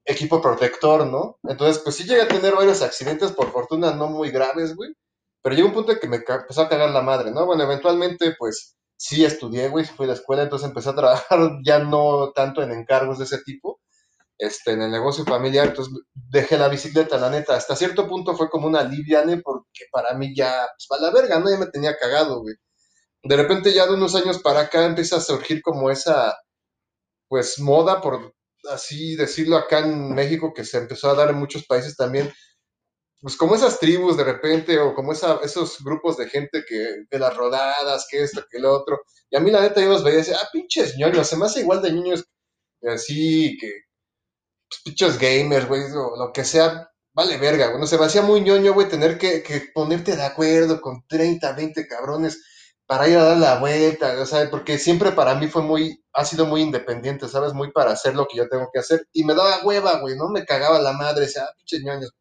equipo 0.04 0.40
protector, 0.42 1.06
¿no? 1.06 1.38
Entonces, 1.44 1.82
pues 1.82 1.96
sí 1.96 2.04
llegué 2.04 2.22
a 2.22 2.28
tener 2.28 2.54
varios 2.54 2.82
accidentes, 2.82 3.32
por 3.32 3.52
fortuna 3.52 3.92
no 3.94 4.08
muy 4.08 4.30
graves, 4.30 4.74
güey, 4.76 4.92
pero 5.42 5.54
llegó 5.54 5.68
un 5.68 5.74
punto 5.74 5.92
en 5.92 5.98
que 6.00 6.08
me 6.08 6.16
empezó 6.16 6.62
a 6.62 6.68
cagar 6.68 6.90
la 6.90 7.02
madre, 7.02 7.30
¿no? 7.32 7.46
Bueno, 7.46 7.64
eventualmente, 7.64 8.34
pues 8.38 8.76
sí 9.02 9.24
estudié, 9.24 9.68
güey, 9.68 9.84
fui 9.84 10.04
a 10.04 10.08
la 10.08 10.14
escuela, 10.14 10.44
entonces 10.44 10.68
empecé 10.68 10.90
a 10.90 10.94
trabajar 10.94 11.38
ya 11.64 11.80
no 11.80 12.30
tanto 12.32 12.62
en 12.62 12.70
encargos 12.70 13.18
de 13.18 13.24
ese 13.24 13.38
tipo, 13.38 13.80
este, 14.38 14.72
en 14.72 14.82
el 14.82 14.92
negocio 14.92 15.24
familiar, 15.24 15.68
entonces 15.68 15.94
dejé 16.14 16.56
la 16.58 16.68
bicicleta, 16.68 17.18
la 17.18 17.30
neta, 17.30 17.56
hasta 17.56 17.76
cierto 17.76 18.08
punto 18.08 18.36
fue 18.36 18.48
como 18.48 18.68
una 18.68 18.80
aliviane 18.80 19.38
porque 19.40 19.86
para 19.92 20.14
mí 20.14 20.34
ya, 20.36 20.68
pues, 20.88 21.00
la 21.00 21.10
verga, 21.10 21.40
¿no? 21.40 21.50
Ya 21.50 21.58
me 21.58 21.66
tenía 21.66 21.96
cagado, 21.98 22.42
güey. 22.42 22.54
de 23.24 23.36
repente 23.36 23.72
ya 23.74 23.86
de 23.86 23.94
unos 23.94 24.14
años 24.16 24.40
para 24.40 24.62
acá 24.62 24.86
empieza 24.86 25.16
a 25.18 25.20
surgir 25.20 25.62
como 25.62 25.90
esa, 25.90 26.36
pues, 27.28 27.58
moda, 27.60 28.00
por 28.02 28.34
así 28.70 29.16
decirlo, 29.16 29.56
acá 29.56 29.80
en 29.80 30.14
México, 30.14 30.52
que 30.54 30.64
se 30.64 30.78
empezó 30.78 31.10
a 31.10 31.14
dar 31.14 31.30
en 31.30 31.36
muchos 31.38 31.66
países 31.66 31.96
también, 31.96 32.32
pues 33.22 33.36
como 33.36 33.54
esas 33.54 33.78
tribus 33.78 34.16
de 34.16 34.24
repente, 34.24 34.78
o 34.80 34.94
como 34.94 35.12
esa, 35.12 35.38
esos 35.44 35.82
grupos 35.82 36.16
de 36.16 36.28
gente 36.28 36.64
que, 36.68 37.04
de 37.08 37.18
las 37.18 37.36
rodadas, 37.36 38.06
que 38.10 38.22
esto, 38.22 38.44
que 38.50 38.58
lo 38.58 38.72
otro, 38.72 39.02
y 39.30 39.36
a 39.36 39.40
mí 39.40 39.50
la 39.50 39.60
neta 39.60 39.80
yo 39.80 39.88
los 39.88 40.02
veía 40.02 40.16
y 40.16 40.18
decía, 40.18 40.38
ah, 40.42 40.48
pinches 40.52 40.96
ñoños, 40.98 41.28
se 41.28 41.36
me 41.36 41.46
hace 41.46 41.60
igual 41.60 41.80
de 41.80 41.92
niños 41.92 42.24
así, 42.82 43.56
que, 43.60 43.70
pues, 44.68 44.80
pinches 44.84 45.18
gamers, 45.18 45.68
güey, 45.68 45.82
o 45.92 46.16
lo 46.16 46.32
que 46.32 46.44
sea, 46.44 46.90
vale 47.14 47.38
verga, 47.38 47.68
güey, 47.68 47.80
no 47.80 47.86
se 47.86 47.98
me 47.98 48.06
hacía 48.06 48.22
muy 48.22 48.40
ñoño, 48.40 48.74
güey, 48.74 48.88
tener 48.88 49.18
que, 49.18 49.42
que 49.42 49.70
ponerte 49.72 50.16
de 50.16 50.24
acuerdo 50.24 50.80
con 50.80 51.06
30, 51.06 51.52
20 51.52 51.86
cabrones 51.86 52.42
para 52.86 53.08
ir 53.08 53.16
a 53.16 53.24
dar 53.24 53.36
la 53.38 53.58
vuelta, 53.58 54.20
o 54.20 54.26
sea, 54.26 54.50
porque 54.50 54.78
siempre 54.78 55.12
para 55.12 55.34
mí 55.36 55.48
fue 55.48 55.62
muy, 55.62 56.02
ha 56.12 56.24
sido 56.24 56.46
muy 56.46 56.60
independiente, 56.62 57.28
¿sabes? 57.28 57.54
Muy 57.54 57.72
para 57.72 57.92
hacer 57.92 58.14
lo 58.14 58.26
que 58.26 58.36
yo 58.36 58.48
tengo 58.48 58.68
que 58.72 58.80
hacer. 58.80 59.06
Y 59.12 59.24
me 59.24 59.34
daba 59.34 59.64
hueva, 59.64 60.00
güey, 60.00 60.16
¿no? 60.16 60.28
Me 60.28 60.44
cagaba 60.44 60.78
la 60.80 60.92
madre, 60.92 61.22
decía, 61.22 61.44
ah, 61.44 61.54
pinches 61.56 61.82
ñoños. 61.82 62.12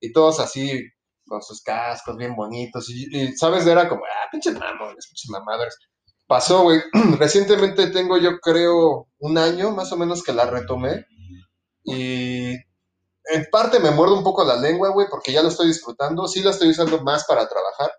Y 0.00 0.12
todos 0.12 0.40
así, 0.40 0.82
con 1.26 1.42
sus 1.42 1.62
cascos 1.62 2.16
bien 2.16 2.36
bonitos. 2.36 2.88
Y, 2.90 3.32
¿sabes? 3.36 3.66
Era 3.66 3.88
como, 3.88 4.04
ah, 4.04 4.28
pinches 4.30 4.58
mamones, 4.58 5.06
pinches 5.06 5.30
mamadas. 5.30 5.76
Pasó, 6.26 6.62
güey. 6.62 6.80
Recientemente 7.18 7.88
tengo, 7.88 8.18
yo 8.18 8.38
creo, 8.40 9.08
un 9.18 9.38
año 9.38 9.70
más 9.70 9.92
o 9.92 9.96
menos 9.96 10.22
que 10.22 10.32
la 10.32 10.46
retomé. 10.46 11.06
Y 11.84 12.52
en 12.52 13.46
parte 13.50 13.80
me 13.80 13.90
muerdo 13.90 14.16
un 14.16 14.24
poco 14.24 14.44
la 14.44 14.56
lengua, 14.56 14.90
güey, 14.90 15.06
porque 15.10 15.32
ya 15.32 15.42
lo 15.42 15.48
estoy 15.48 15.68
disfrutando. 15.68 16.26
Sí 16.28 16.42
lo 16.42 16.50
estoy 16.50 16.70
usando 16.70 17.00
más 17.02 17.24
para 17.26 17.48
trabajar 17.48 17.90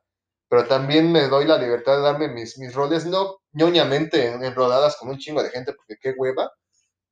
pero 0.56 0.68
también 0.68 1.12
me 1.12 1.28
doy 1.28 1.46
la 1.46 1.58
libertad 1.58 1.98
de 1.98 2.04
darme 2.04 2.28
mis, 2.28 2.58
mis 2.58 2.74
roles, 2.74 3.06
no 3.06 3.42
ñoñamente 3.54 4.28
en, 4.28 4.56
rodadas 4.56 4.96
con 4.98 5.10
un 5.10 5.18
chingo 5.18 5.42
de 5.42 5.50
gente, 5.50 5.74
porque 5.74 5.98
qué 6.00 6.14
hueva, 6.18 6.52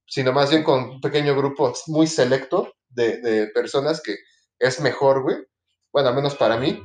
sino 0.06 0.32
más 0.32 0.50
bien 0.50 0.64
con 0.64 0.84
un 0.84 1.02
pequeño 1.02 1.36
grupo 1.36 1.74
muy 1.88 2.08
selecto 2.08 2.74
de, 2.90 3.18
de 3.22 3.48
personas 3.48 4.02
que 4.02 4.16
es 4.60 4.80
mejor, 4.80 5.24
güey. 5.24 5.38
Bueno, 5.92 6.10
al 6.10 6.16
menos 6.16 6.36
para 6.36 6.58
mí. 6.58 6.82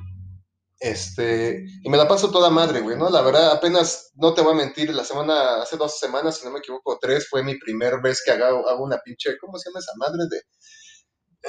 Este, 0.81 1.65
y 1.83 1.91
me 1.91 1.97
la 1.97 2.07
paso 2.07 2.31
toda 2.31 2.51
madre, 2.51 2.81
güey, 2.81 2.97
¿no? 2.97 3.11
La 3.11 3.21
verdad, 3.23 3.51
apenas, 3.51 4.13
no 4.15 4.33
te 4.33 4.43
voy 4.43 4.53
a 4.53 4.57
mentir, 4.57 4.95
la 4.95 5.05
semana, 5.05 5.61
hace 5.63 5.77
dos 5.77 5.99
semanas, 5.99 6.37
si 6.37 6.45
no 6.45 6.53
me 6.53 6.61
equivoco, 6.61 6.99
tres, 7.01 7.29
fue 7.29 7.43
mi 7.43 7.59
primer 7.59 8.01
vez 8.01 8.23
que 8.25 8.31
hago, 8.31 8.69
hago 8.69 8.85
una 8.85 8.99
pinche, 8.99 9.37
¿cómo 9.41 9.59
se 9.59 9.71
llama 9.71 9.81
esa 9.81 9.93
madre? 9.97 10.25
De, 10.31 10.43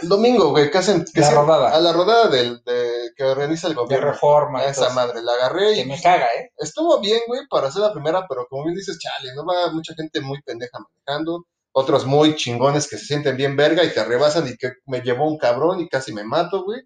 el 0.01 0.07
domingo, 0.07 0.49
güey, 0.51 0.69
que 0.69 0.77
hacen. 0.77 1.03
Que 1.13 1.21
la 1.21 1.31
rodada. 1.31 1.75
A 1.75 1.79
la 1.79 1.91
rodada 1.91 2.27
del, 2.27 2.63
de, 2.63 3.11
que 3.15 3.23
organiza 3.23 3.67
el 3.67 3.73
gobierno. 3.73 4.05
De 4.05 4.11
reforma. 4.13 4.63
esa 4.65 4.89
madre, 4.91 5.21
la 5.21 5.33
agarré. 5.33 5.75
Que 5.75 5.85
me 5.85 6.01
caga, 6.01 6.27
¿eh? 6.37 6.51
Estuvo 6.57 6.99
bien, 6.99 7.21
güey, 7.27 7.41
para 7.49 7.67
hacer 7.67 7.81
la 7.81 7.91
primera, 7.91 8.25
pero 8.27 8.47
como 8.47 8.65
bien 8.65 8.75
dices, 8.75 8.97
chale, 8.99 9.33
no 9.35 9.45
va 9.45 9.71
mucha 9.71 9.93
gente 9.95 10.21
muy 10.21 10.41
pendeja 10.41 10.77
manejando. 10.79 11.45
Otros 11.79 12.05
muy 12.05 12.35
chingones 12.35 12.89
que 12.89 12.97
se 12.97 13.05
sienten 13.05 13.37
bien 13.37 13.55
verga 13.55 13.85
y 13.85 13.93
te 13.93 14.03
rebasan 14.03 14.45
y 14.49 14.57
que 14.57 14.73
me 14.85 14.99
llevó 14.99 15.29
un 15.29 15.37
cabrón 15.37 15.79
y 15.79 15.87
casi 15.87 16.11
me 16.13 16.25
mato, 16.25 16.65
güey. 16.65 16.81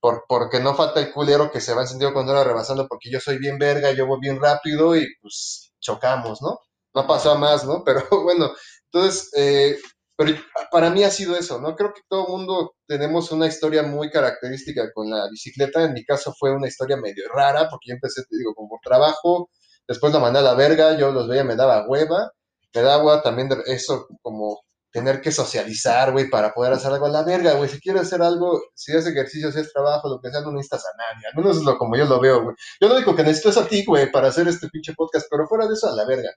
Por, 0.00 0.22
porque 0.28 0.60
no 0.60 0.74
falta 0.76 1.00
el 1.00 1.12
culero 1.12 1.50
que 1.50 1.60
se 1.60 1.74
va 1.74 1.82
encendido 1.82 2.12
cuando 2.12 2.30
era 2.30 2.44
rebasando 2.44 2.86
porque 2.86 3.10
yo 3.10 3.18
soy 3.18 3.38
bien 3.38 3.58
verga, 3.58 3.90
yo 3.90 4.06
voy 4.06 4.20
bien 4.20 4.40
rápido 4.40 4.94
y 4.94 5.08
pues 5.20 5.72
chocamos, 5.80 6.40
¿no? 6.40 6.60
No 6.94 7.06
pasó 7.08 7.32
a 7.32 7.38
más, 7.38 7.64
¿no? 7.64 7.82
Pero 7.84 8.04
bueno, 8.22 8.52
entonces, 8.92 9.28
eh, 9.36 9.76
pero 10.16 10.32
para 10.70 10.88
mí 10.90 11.02
ha 11.02 11.10
sido 11.10 11.36
eso, 11.36 11.60
¿no? 11.60 11.74
Creo 11.74 11.92
que 11.92 12.02
todo 12.08 12.28
mundo 12.28 12.74
tenemos 12.86 13.32
una 13.32 13.48
historia 13.48 13.82
muy 13.82 14.08
característica 14.10 14.92
con 14.94 15.10
la 15.10 15.28
bicicleta. 15.28 15.82
En 15.82 15.94
mi 15.94 16.04
caso 16.04 16.32
fue 16.38 16.54
una 16.54 16.68
historia 16.68 16.96
medio 16.96 17.28
rara, 17.34 17.68
porque 17.68 17.88
yo 17.88 17.94
empecé, 17.94 18.22
te 18.22 18.36
digo, 18.38 18.54
como 18.54 18.68
por 18.68 18.80
trabajo, 18.82 19.50
después 19.88 20.12
la 20.12 20.20
mandé 20.20 20.38
a 20.38 20.42
la 20.42 20.54
verga, 20.54 20.96
yo 20.96 21.10
los 21.10 21.28
veía, 21.28 21.42
me 21.44 21.56
daba 21.56 21.86
hueva, 21.88 22.30
me 22.76 22.82
daba 22.82 23.22
también 23.22 23.48
eso 23.66 24.06
como 24.22 24.60
tener 24.96 25.20
que 25.20 25.30
socializar, 25.30 26.12
güey, 26.12 26.30
para 26.30 26.54
poder 26.54 26.72
hacer 26.72 26.90
algo 26.90 27.04
a 27.04 27.10
la 27.10 27.22
verga, 27.22 27.52
güey. 27.52 27.68
Si 27.68 27.78
quieres 27.80 28.02
hacer 28.02 28.22
algo, 28.22 28.62
si 28.74 28.92
haces 28.92 29.08
ejercicio, 29.08 29.52
si 29.52 29.60
es 29.60 29.70
trabajo, 29.70 30.08
lo 30.08 30.20
que 30.20 30.30
sea, 30.30 30.40
no 30.40 30.52
necesitas 30.52 30.86
a 30.86 30.96
nadie. 30.96 31.26
Al 31.26 31.34
menos 31.36 31.58
es 31.58 31.64
lo 31.64 31.76
como 31.76 31.96
yo 31.96 32.06
lo 32.06 32.18
veo, 32.18 32.42
güey. 32.42 32.56
Yo 32.80 32.88
lo 32.88 32.94
único 32.94 33.14
que 33.14 33.22
necesito 33.22 33.50
es 33.50 33.58
a 33.58 33.66
ti, 33.68 33.84
güey, 33.84 34.10
para 34.10 34.28
hacer 34.28 34.48
este 34.48 34.68
pinche 34.68 34.94
podcast, 34.94 35.26
pero 35.30 35.46
fuera 35.46 35.66
de 35.66 35.74
eso, 35.74 35.88
a 35.88 35.94
la 35.94 36.06
verga. 36.06 36.30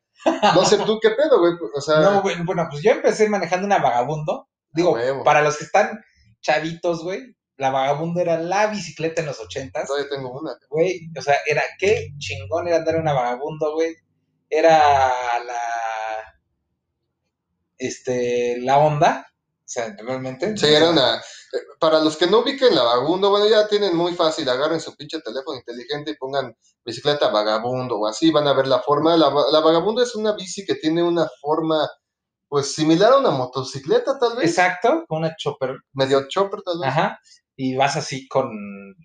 No 0.54 0.66
sé 0.66 0.78
tú 0.80 1.00
qué 1.02 1.12
pedo, 1.12 1.40
güey. 1.40 1.54
O 1.74 1.80
sea. 1.80 2.00
No, 2.02 2.22
güey, 2.22 2.36
bueno, 2.44 2.68
pues 2.70 2.84
yo 2.84 2.92
empecé 2.92 3.30
manejando 3.30 3.66
una 3.66 3.80
vagabundo. 3.80 4.50
Digo, 4.72 4.98
para 5.24 5.42
los 5.42 5.58
que 5.58 5.64
están 5.64 6.02
chavitos, 6.42 7.02
güey, 7.02 7.34
la 7.56 7.72
vagabundo 7.72 8.20
era 8.20 8.40
la 8.42 8.68
bicicleta 8.68 9.22
en 9.22 9.28
los 9.28 9.40
ochentas. 9.40 9.88
Todavía 9.88 10.10
tengo 10.10 10.38
una. 10.38 10.52
Güey, 10.70 11.10
o 11.18 11.22
sea, 11.22 11.36
era 11.46 11.64
qué 11.78 12.10
chingón 12.18 12.68
era 12.68 12.78
andar 12.78 12.96
en 12.96 13.02
una 13.02 13.14
vagabundo, 13.14 13.74
güey. 13.74 13.96
Era 14.50 15.14
la 15.46 15.62
este, 17.80 18.58
la 18.60 18.78
onda. 18.78 19.26
O 19.28 19.72
sea, 19.72 19.96
realmente. 20.00 20.58
Sí, 20.58 20.68
era 20.68 20.90
una. 20.90 21.22
Para 21.80 22.00
los 22.00 22.18
que 22.18 22.28
no 22.28 22.40
ubiquen 22.40 22.76
la 22.76 22.84
vagabundo, 22.84 23.30
bueno, 23.30 23.48
ya 23.48 23.68
tienen 23.68 23.96
muy 23.96 24.14
fácil. 24.14 24.50
Agarren 24.50 24.80
su 24.80 24.96
pinche 24.96 25.20
teléfono 25.22 25.58
inteligente 25.58 26.12
y 26.12 26.18
pongan 26.18 26.56
bicicleta 26.84 27.30
vagabundo 27.30 27.98
o 28.00 28.08
así, 28.08 28.32
van 28.32 28.48
a 28.48 28.54
ver 28.54 28.68
la 28.68 28.82
forma. 28.82 29.16
La, 29.16 29.32
la 29.52 29.60
vagabundo 29.60 30.02
es 30.02 30.16
una 30.16 30.34
bici 30.34 30.66
que 30.66 30.76
tiene 30.76 31.04
una 31.04 31.28
forma, 31.40 31.88
pues 32.48 32.74
similar 32.74 33.14
a 33.14 33.18
una 33.20 33.32
motocicleta, 33.32 34.18
tal 34.20 34.38
vez. 34.38 34.50
Exacto, 34.50 35.06
una 35.10 35.36
chopper. 35.38 35.78
Medio 35.94 36.28
chopper, 36.28 36.62
tal 36.64 36.80
vez. 36.80 36.90
Ajá 36.90 37.20
y 37.62 37.76
vas 37.76 37.98
así 37.98 38.26
con 38.30 38.50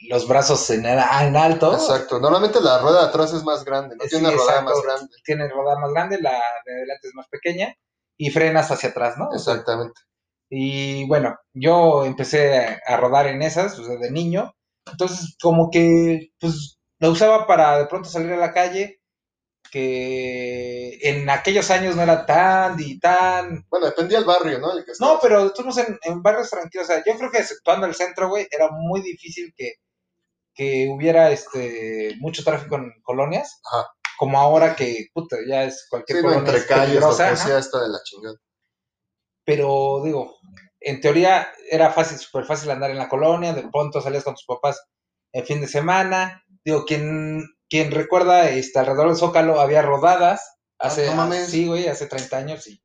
los 0.09 0.29
brazos 0.29 0.71
en, 0.71 0.87
en, 0.87 0.97
alto. 1.37 1.75
Exacto. 1.75 2.21
Normalmente 2.21 2.61
la 2.61 2.79
rueda 2.79 3.01
de 3.01 3.09
atrás 3.09 3.33
es 3.33 3.43
más 3.43 3.65
grande, 3.65 3.97
no 3.97 4.05
tiene 4.05 4.29
una 4.29 4.37
rueda 4.37 4.61
más 4.61 4.81
grande. 4.81 5.17
Tiene 5.25 5.49
rueda 5.49 5.77
más 5.81 5.91
grande, 5.91 6.21
la 6.21 6.31
de 6.65 6.73
adelante 6.73 7.09
es 7.09 7.15
más 7.17 7.27
pequeña 7.29 7.75
y 8.17 8.31
frenas 8.31 8.71
hacia 8.71 8.91
atrás, 8.91 9.17
¿no? 9.19 9.29
Exactamente. 9.33 10.01
Y 10.51 11.07
bueno, 11.09 11.37
yo 11.53 12.05
empecé 12.05 12.79
a 12.87 12.97
rodar 12.97 13.27
en 13.27 13.43
esas, 13.43 13.79
o 13.79 13.85
sea, 13.85 13.97
de 13.97 14.11
niño. 14.11 14.55
Entonces, 14.87 15.37
como 15.41 15.71
que, 15.71 16.31
pues, 16.39 16.79
lo 17.01 17.11
usaba 17.11 17.47
para 17.47 17.79
de 17.79 17.87
pronto 17.87 18.09
salir 18.09 18.33
a 18.33 18.37
la 18.37 18.53
calle, 18.53 19.01
que 19.71 20.99
en 21.03 21.29
aquellos 21.31 21.71
años 21.71 21.97
no 21.97 22.03
era 22.03 22.27
tan 22.27 22.77
y 22.79 23.01
tan... 23.01 23.67
Bueno, 23.69 23.87
dependía 23.87 24.19
del 24.19 24.27
barrio, 24.27 24.61
¿no? 24.61 24.73
no, 25.01 25.19
pero 25.21 25.47
estuvimos 25.47 25.79
en, 25.79 25.99
en, 26.03 26.23
barrios 26.23 26.51
tranquilos. 26.51 26.89
O 26.89 26.93
sea, 26.93 27.03
yo 27.05 27.19
creo 27.19 27.31
que 27.31 27.39
exceptuando 27.39 27.87
el 27.87 27.95
centro, 27.95 28.29
güey, 28.29 28.47
era 28.51 28.71
muy 28.71 29.03
difícil 29.03 29.53
que, 29.57 29.75
que 30.55 30.89
hubiera 30.89 31.31
este 31.33 32.15
mucho 32.21 32.45
tráfico 32.45 32.77
en 32.77 32.93
colonias. 33.03 33.61
Ajá 33.65 33.89
como 34.19 34.39
ahora 34.39 34.77
que, 34.77 35.09
puta, 35.13 35.37
ya 35.47 35.65
es 35.65 35.87
cualquier 35.89 36.23
cosa. 36.23 36.39
entre 36.39 36.67
calles, 36.67 37.01
lo 37.01 37.09
que 37.11 37.37
sea, 37.37 37.59
está 37.59 37.83
de 37.83 37.89
la 37.89 37.99
chingada. 38.05 38.37
Pero, 39.45 40.01
digo, 40.05 40.37
en 40.81 41.01
teoría 41.01 41.49
era 41.71 41.91
fácil, 41.91 42.19
súper 42.19 42.45
fácil 42.45 42.71
andar 42.71 42.91
en 42.91 42.99
la 42.99 43.09
colonia, 43.09 43.53
de 43.53 43.69
pronto 43.69 44.01
salías 44.01 44.25
con 44.25 44.35
tus 44.35 44.47
papás 44.47 44.83
el 45.33 45.45
fin 45.45 45.61
de 45.61 45.69
semana. 45.69 46.45
Digo, 46.65 46.85
quien, 46.85 47.45
quien 47.69 47.91
recuerda, 47.91 48.49
este, 48.51 48.79
alrededor 48.79 49.09
del 49.09 49.17
Zócalo 49.17 49.61
había 49.61 49.83
rodadas 49.83 50.59
ah, 50.79 50.87
hace, 50.87 51.47
sí, 51.47 51.67
güey, 51.67 51.89
hace 51.89 52.07
30 52.07 52.37
años, 52.37 52.63
sí. 52.63 52.81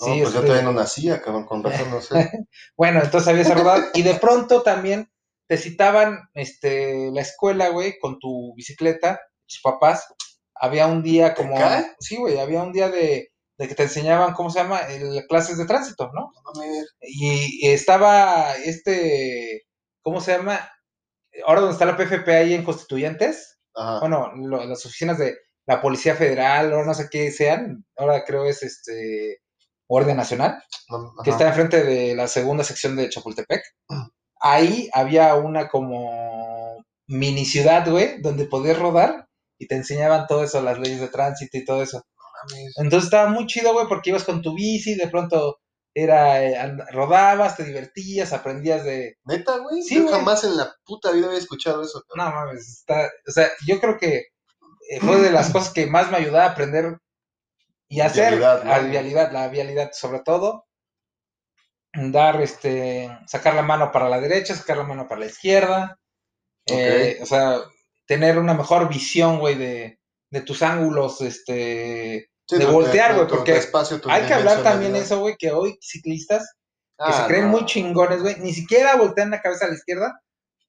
No, 0.00 0.06
sí, 0.06 0.20
pues 0.22 0.34
yo 0.34 0.40
todavía 0.42 0.62
no 0.62 0.72
nacía, 0.72 1.22
cabrón, 1.22 1.46
con 1.46 1.62
razón, 1.62 1.90
no 1.90 2.00
sé. 2.00 2.30
bueno, 2.76 3.00
entonces 3.02 3.28
había 3.28 3.42
esa 3.42 3.54
rodada, 3.54 3.90
y 3.94 4.02
de 4.02 4.14
pronto 4.14 4.62
también 4.62 5.10
te 5.46 5.56
citaban, 5.56 6.28
este, 6.34 7.10
la 7.12 7.20
escuela, 7.20 7.68
güey, 7.68 7.98
con 7.98 8.18
tu 8.18 8.54
bicicleta, 8.56 9.20
tus 9.46 9.60
papás, 9.62 10.06
había 10.54 10.86
un 10.86 11.02
día 11.02 11.34
como... 11.34 11.56
Sí, 11.98 12.16
güey, 12.16 12.38
había 12.38 12.62
un 12.62 12.72
día 12.72 12.88
de, 12.88 13.32
de, 13.58 13.68
que 13.68 13.74
te 13.74 13.84
enseñaban, 13.84 14.34
¿cómo 14.34 14.50
se 14.50 14.60
llama? 14.60 14.78
El, 14.80 15.26
clases 15.28 15.58
de 15.58 15.66
tránsito, 15.66 16.10
¿no? 16.12 16.32
y, 17.00 17.66
estaba 17.68 18.54
este, 18.56 19.62
¿cómo 20.02 20.20
se 20.20 20.36
llama? 20.36 20.68
Ahora 21.46 21.60
donde 21.60 21.72
está 21.74 21.84
la 21.84 21.96
PFP 21.96 22.28
ahí 22.28 22.54
en 22.54 22.64
Constituyentes, 22.64 23.58
bueno, 23.74 24.32
las 24.36 24.86
oficinas 24.86 25.18
de 25.18 25.36
la 25.66 25.80
Policía 25.80 26.14
Federal 26.14 26.72
o 26.72 26.84
no 26.84 26.94
sé 26.94 27.08
qué 27.10 27.32
sean, 27.32 27.84
ahora 27.96 28.24
creo 28.24 28.44
es 28.44 28.62
este 28.62 29.40
Orden 29.88 30.16
Nacional, 30.16 30.62
que 31.22 31.30
está 31.30 31.48
enfrente 31.48 31.82
de 31.82 32.14
la 32.14 32.28
segunda 32.28 32.64
sección 32.64 32.96
de 32.96 33.08
Chapultepec. 33.08 33.62
Ahí 34.40 34.88
había 34.92 35.34
una 35.34 35.68
como 35.68 36.84
mini 37.06 37.44
ciudad, 37.44 37.88
güey, 37.88 38.20
donde 38.20 38.46
podías 38.46 38.78
rodar 38.78 39.23
y 39.58 39.66
te 39.66 39.76
enseñaban 39.76 40.26
todo 40.26 40.44
eso, 40.44 40.60
las 40.62 40.78
leyes 40.78 41.00
de 41.00 41.08
tránsito 41.08 41.56
y 41.58 41.64
todo 41.64 41.82
eso. 41.82 42.04
Entonces 42.76 43.04
estaba 43.04 43.30
muy 43.30 43.46
chido, 43.46 43.72
güey, 43.72 43.86
porque 43.88 44.10
ibas 44.10 44.24
con 44.24 44.42
tu 44.42 44.54
bici, 44.54 44.94
de 44.94 45.08
pronto 45.08 45.60
era 45.94 46.42
eh, 46.42 46.76
rodabas, 46.90 47.56
te 47.56 47.64
divertías, 47.64 48.32
aprendías 48.32 48.84
de... 48.84 49.16
¿Neta, 49.24 49.58
güey? 49.58 49.82
Sí, 49.82 49.96
yo 49.96 50.08
jamás 50.08 50.42
en 50.42 50.56
la 50.56 50.74
puta 50.84 51.12
vida 51.12 51.26
había 51.26 51.38
escuchado 51.38 51.82
eso. 51.82 52.02
No 52.16 52.24
mames, 52.24 52.68
está... 52.68 53.10
O 53.26 53.30
sea, 53.30 53.48
yo 53.66 53.80
creo 53.80 53.96
que 53.96 54.26
eh, 54.90 55.00
fue 55.00 55.20
de 55.20 55.30
las 55.30 55.50
cosas 55.52 55.72
que 55.72 55.86
más 55.86 56.10
me 56.10 56.16
ayudaba 56.16 56.46
a 56.46 56.50
aprender 56.50 56.98
y 57.88 58.00
hacer 58.00 58.38
la 58.38 58.78
vialidad, 58.80 59.30
la 59.30 59.48
vialidad 59.48 59.92
sobre 59.92 60.20
todo. 60.20 60.66
Dar, 61.92 62.42
este, 62.42 63.08
sacar 63.28 63.54
la 63.54 63.62
mano 63.62 63.92
para 63.92 64.08
la 64.08 64.20
derecha, 64.20 64.56
sacar 64.56 64.78
la 64.78 64.82
mano 64.82 65.06
para 65.06 65.20
la 65.20 65.26
izquierda. 65.26 66.00
Eh, 66.66 67.18
o 67.22 67.26
sea, 67.26 67.60
tener 68.06 68.38
una 68.38 68.54
mejor 68.54 68.88
visión, 68.88 69.38
güey, 69.38 69.56
de, 69.56 69.98
de 70.30 70.40
tus 70.40 70.62
ángulos, 70.62 71.20
este, 71.20 72.30
de 72.48 72.66
voltear, 72.66 73.14
güey, 73.14 73.28
porque 73.28 73.60
hay 74.08 74.26
que 74.26 74.34
hablar 74.34 74.62
también 74.62 74.94
eso, 74.96 75.20
güey, 75.20 75.36
que 75.38 75.50
hoy 75.50 75.78
ciclistas 75.80 76.54
que 76.98 77.12
se 77.12 77.22
ah, 77.22 77.26
creen 77.26 77.48
muy 77.48 77.64
chingones, 77.66 78.22
güey, 78.22 78.36
ni 78.40 78.52
siquiera 78.52 78.96
voltean 78.96 79.30
la 79.30 79.40
cabeza 79.40 79.64
a 79.64 79.68
la 79.68 79.74
izquierda 79.74 80.20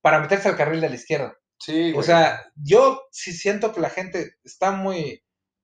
para 0.02 0.20
meterse 0.20 0.50
al 0.50 0.58
carril 0.58 0.82
de 0.82 0.90
la 0.90 0.96
izquierda. 0.96 1.38
Sí, 1.60 1.92
güey. 1.92 1.98
O 1.98 2.04
sea, 2.04 2.46
yo 2.56 3.04
sí 3.12 3.32
siento 3.34 3.74
que 3.74 3.82
la 3.82 3.90
gente 3.90 4.36
está 4.44 4.72
muy, 4.72 5.24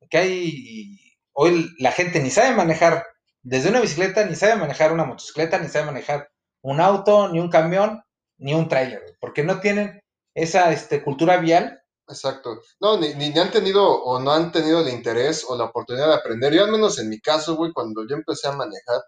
que 0.09 0.17
hay, 0.17 0.97
hoy 1.33 1.69
la 1.79 1.91
gente 1.91 2.19
ni 2.21 2.29
sabe 2.29 2.55
manejar 2.55 3.05
desde 3.41 3.69
una 3.69 3.81
bicicleta, 3.81 4.25
ni 4.25 4.35
sabe 4.35 4.55
manejar 4.55 4.91
una 4.91 5.05
motocicleta, 5.05 5.57
ni 5.57 5.67
sabe 5.67 5.85
manejar 5.85 6.29
un 6.61 6.79
auto, 6.79 7.29
ni 7.29 7.39
un 7.39 7.49
camión, 7.49 8.03
ni 8.37 8.53
un 8.53 8.67
trailer, 8.67 9.01
porque 9.19 9.43
no 9.43 9.59
tienen 9.59 10.00
esa 10.33 10.71
este, 10.71 11.03
cultura 11.03 11.37
vial 11.37 11.81
Exacto. 12.11 12.61
No, 12.81 12.97
ni, 12.99 13.13
ni, 13.15 13.37
han 13.39 13.51
tenido 13.51 13.83
o 14.03 14.19
no 14.19 14.31
han 14.31 14.51
tenido 14.51 14.81
el 14.81 14.89
interés 14.89 15.45
o 15.47 15.55
la 15.55 15.65
oportunidad 15.65 16.07
de 16.09 16.15
aprender. 16.15 16.53
Yo 16.53 16.63
al 16.65 16.71
menos 16.71 16.99
en 16.99 17.09
mi 17.09 17.19
caso, 17.19 17.55
güey, 17.55 17.71
cuando 17.71 18.05
yo 18.07 18.15
empecé 18.15 18.47
a 18.49 18.51
manejar, 18.51 19.01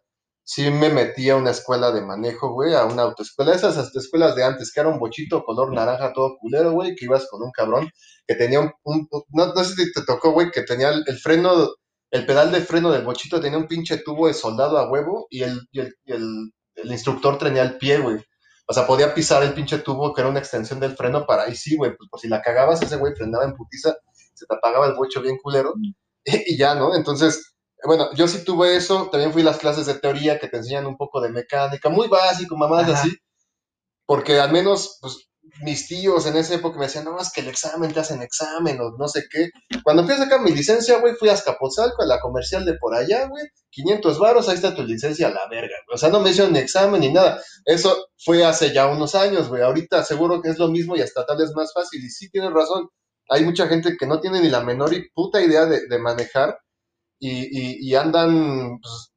sí 0.43 0.69
me 0.71 0.89
metí 0.89 1.29
a 1.29 1.35
una 1.35 1.51
escuela 1.51 1.91
de 1.91 2.01
manejo, 2.01 2.53
güey, 2.53 2.73
a 2.73 2.85
una 2.85 3.03
autoescuela. 3.03 3.53
Esas 3.55 3.93
escuelas 3.95 4.35
de 4.35 4.43
antes, 4.45 4.71
que 4.73 4.79
era 4.79 4.89
un 4.89 4.99
bochito 4.99 5.43
color 5.43 5.73
naranja 5.73 6.13
todo 6.13 6.37
culero, 6.39 6.71
güey, 6.71 6.95
que 6.95 7.05
ibas 7.05 7.27
con 7.29 7.43
un 7.43 7.51
cabrón 7.51 7.89
que 8.27 8.35
tenía 8.35 8.59
un... 8.61 8.71
no, 9.29 9.63
sé 9.63 9.75
si 9.75 9.91
te 9.93 10.03
tocó, 10.05 10.31
güey, 10.31 10.51
que 10.51 10.63
tenía 10.63 10.89
el, 10.89 11.17
freno, 11.19 11.73
el 12.11 12.25
pedal 12.25 12.51
de 12.51 12.61
freno 12.61 12.91
del 12.91 13.03
bochito 13.03 13.41
tenía 13.41 13.57
un 13.57 13.67
pinche 13.67 13.97
tubo 13.97 14.27
de 14.27 14.33
soldado 14.33 14.77
a 14.77 14.89
huevo 14.89 15.27
y 15.29 15.43
el, 15.43 15.61
y 15.71 15.81
el, 15.81 15.95
el, 16.05 16.51
el 16.75 16.91
instructor 16.91 17.37
tenía 17.37 17.63
el 17.63 17.77
pie, 17.77 17.99
güey. 17.99 18.17
O 18.73 18.75
sea, 18.75 18.87
podía 18.87 19.13
pisar 19.13 19.43
el 19.43 19.53
pinche 19.53 19.77
tubo 19.77 20.15
que 20.15 20.21
era 20.21 20.31
una 20.31 20.39
extensión 20.39 20.79
del 20.79 20.95
freno 20.95 21.27
para 21.27 21.43
ahí 21.43 21.55
sí, 21.55 21.75
güey, 21.75 21.95
pues 21.95 22.09
por 22.09 22.19
si 22.19 22.27
la 22.27 22.41
cagabas, 22.41 22.81
ese 22.81 22.95
güey 22.95 23.13
frenaba 23.13 23.43
en 23.43 23.53
putiza, 23.53 23.95
se 24.33 24.47
te 24.47 24.55
apagaba 24.55 24.87
el 24.87 24.95
bocho 24.95 25.21
bien 25.21 25.37
culero 25.37 25.75
y, 26.25 26.57
ya, 26.57 26.73
¿no? 26.73 26.95
Entonces, 26.95 27.53
bueno, 27.83 28.09
yo 28.15 28.27
sí 28.27 28.43
tuve 28.43 28.75
eso, 28.75 29.09
también 29.11 29.31
fui 29.31 29.43
a 29.43 29.45
las 29.45 29.59
clases 29.59 29.85
de 29.85 29.93
teoría 29.93 30.39
que 30.39 30.47
te 30.47 30.57
enseñan 30.57 30.87
un 30.87 30.97
poco 30.97 31.21
de 31.21 31.29
mecánica, 31.29 31.87
muy 31.89 32.07
básico, 32.07 32.57
mamás 32.57 32.89
así, 32.89 33.15
porque 34.07 34.39
al 34.39 34.51
menos, 34.51 34.97
pues, 35.01 35.29
mis 35.61 35.87
tíos 35.87 36.25
en 36.25 36.35
esa 36.35 36.55
época 36.55 36.79
me 36.79 36.85
decían, 36.85 37.05
no, 37.05 37.19
es 37.19 37.31
que 37.31 37.41
el 37.41 37.47
examen 37.47 37.93
te 37.93 37.99
hacen 37.99 38.21
examen 38.21 38.79
o 38.81 38.91
no 38.97 39.07
sé 39.07 39.23
qué. 39.29 39.49
Cuando 39.83 40.03
fui 40.03 40.13
a 40.13 40.17
sacar 40.17 40.41
mi 40.41 40.51
licencia, 40.51 40.99
güey, 40.99 41.15
fui 41.15 41.29
a 41.29 41.33
Azcapotzalco, 41.33 42.01
a 42.01 42.05
la 42.05 42.19
comercial 42.19 42.65
de 42.65 42.75
por 42.75 42.95
allá, 42.95 43.27
güey, 43.27 43.45
500 43.69 44.19
varos, 44.19 44.49
ahí 44.49 44.55
está 44.55 44.75
tu 44.75 44.83
licencia 44.83 45.29
la 45.29 45.47
verga, 45.49 45.75
O 45.93 45.97
sea, 45.97 46.09
no 46.09 46.19
me 46.19 46.31
hicieron 46.31 46.53
ni 46.53 46.59
examen 46.59 47.01
ni 47.01 47.11
nada. 47.11 47.41
Eso 47.65 48.07
fue 48.17 48.43
hace 48.43 48.73
ya 48.73 48.87
unos 48.87 49.15
años, 49.15 49.49
güey. 49.49 49.61
Ahorita 49.61 50.03
seguro 50.03 50.41
que 50.41 50.49
es 50.49 50.59
lo 50.59 50.69
mismo 50.69 50.95
y 50.95 51.01
hasta 51.01 51.25
tal 51.25 51.37
vez 51.37 51.51
más 51.55 51.71
fácil. 51.73 52.03
Y 52.03 52.09
sí 52.09 52.29
tienes 52.29 52.51
razón, 52.51 52.89
hay 53.29 53.43
mucha 53.45 53.67
gente 53.67 53.95
que 53.97 54.07
no 54.07 54.19
tiene 54.19 54.41
ni 54.41 54.49
la 54.49 54.61
menor 54.61 54.93
y 54.93 55.09
puta 55.13 55.41
idea 55.41 55.65
de, 55.65 55.99
manejar 55.99 56.57
y, 57.19 57.89
y, 57.89 57.95
andan, 57.95 58.79
pues, 58.81 59.12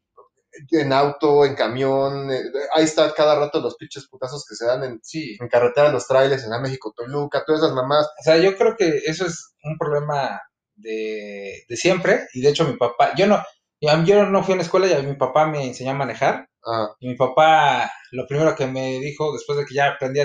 en 0.70 0.92
auto, 0.92 1.44
en 1.44 1.54
camión, 1.54 2.30
eh, 2.30 2.42
ahí 2.75 2.84
está 2.84 3.12
cada 3.14 3.38
rato 3.38 3.60
los 3.60 3.76
pinches 3.76 4.06
putazos 4.08 4.44
que 4.48 4.54
se 4.54 4.66
dan 4.66 4.84
en, 4.84 5.00
sí. 5.02 5.36
en 5.40 5.48
carretera, 5.48 5.92
los 5.92 6.06
trailers, 6.06 6.44
en 6.44 6.50
la 6.50 6.60
México, 6.60 6.92
Toluca, 6.96 7.44
todas 7.44 7.62
esas 7.62 7.75
mamás. 7.75 8.06
O 8.06 8.22
sea, 8.22 8.36
yo 8.38 8.56
creo 8.56 8.76
que 8.76 9.02
eso 9.06 9.26
es 9.26 9.54
un 9.62 9.76
problema 9.78 10.40
de, 10.75 11.64
de 11.68 11.76
siempre, 11.76 12.26
y 12.34 12.40
de 12.40 12.50
hecho 12.50 12.66
mi 12.66 12.76
papá, 12.76 13.14
yo 13.16 13.26
no, 13.26 13.42
yo 13.80 14.26
no 14.26 14.42
fui 14.42 14.54
a 14.54 14.56
la 14.56 14.62
escuela 14.62 14.86
y 14.86 15.06
mi 15.06 15.14
papá 15.14 15.47
me 15.47 15.64
enseñó 15.64 15.92
a 15.92 15.95
manejar, 15.95 16.49
ah. 16.64 16.95
y 17.00 17.08
mi 17.08 17.16
papá 17.16 17.90
lo 18.12 18.26
primero 18.26 18.54
que 18.54 18.66
me 18.66 18.99
dijo 19.00 19.32
después 19.32 19.58
de 19.58 19.66
que 19.66 19.75
ya 19.75 19.88
aprendí 19.88 20.21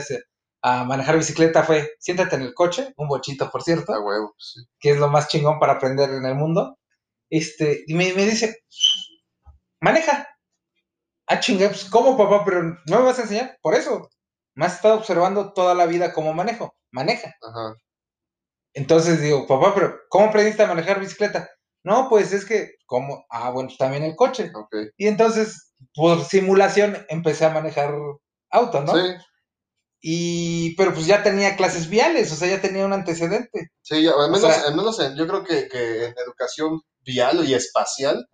a, 0.64 0.84
manejar 0.86 1.18
bicicleta 1.18 1.64
fue, 1.64 1.92
siéntate 2.00 2.36
en 2.36 2.44
el 2.44 2.54
coche, 2.54 2.94
un 2.98 3.08
bochito 3.08 3.50
por 3.50 3.64
cierto, 3.64 3.94
huevo, 3.94 4.36
que 4.80 4.92
es 4.92 4.98
lo 4.98 5.10
más 5.10 5.28
chingón 5.28 5.60
para 5.60 5.74
aprender 5.74 6.10
en 6.12 6.26
el 6.26 6.36
mundo, 6.36 6.78
este, 7.30 7.84
y 7.88 7.94
me, 7.94 8.14
me 8.14 8.26
dice, 8.26 8.64
maneja. 9.82 10.28
Ah, 11.28 11.40
chingue, 11.40 11.68
pues, 11.68 11.86
¿cómo, 11.86 12.18
papá? 12.18 12.44
Pero 12.46 12.64
no 12.64 13.00
me 13.00 13.06
vas 13.06 13.20
a 13.20 13.24
enseñar. 13.24 13.58
Por 13.62 13.76
eso. 13.76 14.10
Me 14.54 14.66
has 14.66 14.76
estado 14.76 14.96
observando 14.96 15.54
toda 15.54 15.74
la 15.76 15.86
vida 15.86 16.14
cómo 16.14 16.34
manejo. 16.34 16.76
Maneja. 16.92 17.36
Ajá. 17.42 17.76
Entonces 18.74 19.22
digo, 19.22 19.48
papá, 19.48 19.74
pero 19.74 20.00
¿cómo 20.10 20.28
aprendiste 20.28 20.64
a 20.64 20.68
manejar 20.68 21.00
bicicleta? 21.00 21.50
No, 21.84 22.08
pues 22.10 22.32
es 22.32 22.46
que, 22.46 22.76
¿cómo? 22.86 23.26
Ah, 23.30 23.50
bueno, 23.50 23.70
también 23.78 24.04
el 24.04 24.16
coche. 24.16 24.52
Y 24.98 25.08
entonces, 25.08 25.74
por 25.94 26.24
simulación, 26.24 27.06
empecé 27.10 27.46
a 27.46 27.50
manejar 27.50 27.94
auto, 28.50 28.82
¿no? 28.82 28.94
Sí. 28.94 29.16
Y, 30.04 30.76
pero 30.76 30.94
pues 30.94 31.06
ya 31.06 31.22
tenía 31.22 31.56
clases 31.56 31.90
viales, 31.90 32.32
o 32.32 32.36
sea, 32.36 32.48
ya 32.48 32.62
tenía 32.62 32.86
un 32.86 32.94
antecedente. 32.94 33.70
Sí, 33.82 34.08
al 34.08 34.32
menos, 34.32 34.44
al 34.44 34.76
menos 34.76 34.98
yo 35.16 35.28
creo 35.28 35.44
que, 35.44 35.68
que 35.68 36.06
en 36.06 36.16
educación 36.26 36.82
vial 37.04 37.48
y 37.48 37.54
espacial, 37.54 38.28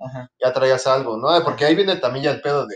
ya 0.43 0.53
traías 0.53 0.88
algo, 0.88 1.17
¿no? 1.17 1.43
Porque 1.43 1.65
ahí 1.65 1.75
viene 1.75 1.95
también 1.97 2.25
ya 2.25 2.32
el 2.32 2.41
pedo 2.41 2.65
de, 2.67 2.75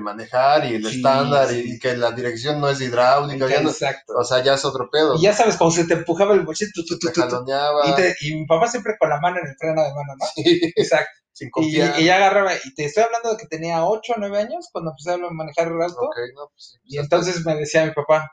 manejar 0.00 0.66
y 0.66 0.76
el 0.76 0.86
estándar 0.86 1.52
Y, 1.52 1.76
que 1.80 1.96
la 1.96 2.12
dirección 2.12 2.60
no 2.60 2.68
es 2.68 2.80
hidráulica, 2.80 3.48
ya 3.48 3.60
no, 3.60 3.70
o 3.70 4.24
sea, 4.24 4.42
ya 4.42 4.54
es 4.54 4.64
otro 4.64 4.88
pedo. 4.88 5.16
Y 5.16 5.22
ya 5.22 5.32
sabes, 5.32 5.56
cuando 5.56 5.74
se 5.74 5.84
te 5.84 5.94
empujaba 5.94 6.34
el 6.34 6.42
bochito, 6.42 6.82
tú, 6.86 6.96
te 6.96 7.12
jaloneaba. 7.12 7.82
Y, 8.20 8.34
mi 8.34 8.46
papá 8.46 8.68
siempre 8.68 8.94
con 8.98 9.10
la 9.10 9.20
mano 9.20 9.38
en 9.40 9.48
el 9.48 9.56
freno 9.56 9.82
de 9.82 9.88
mano, 9.92 10.14
¿no? 10.18 10.26
Sí. 10.34 10.72
Exacto. 10.76 11.10
Sin 11.32 11.50
y, 11.56 11.76
y, 11.76 12.04
ya 12.04 12.16
agarraba, 12.16 12.52
y 12.54 12.74
te 12.74 12.84
estoy 12.84 13.04
hablando 13.04 13.30
de 13.30 13.36
que 13.36 13.46
tenía 13.46 13.84
8 13.84 14.14
o 14.14 14.18
9 14.18 14.38
años 14.38 14.68
cuando 14.72 14.90
empecé 14.90 15.12
a 15.12 15.30
manejar 15.30 15.68
el 15.68 15.80
auto. 15.80 16.10
no, 16.34 16.48
pues 16.52 16.78
y 16.84 16.98
entonces 16.98 17.46
me 17.46 17.54
decía 17.54 17.84
mi 17.84 17.92
papá, 17.92 18.30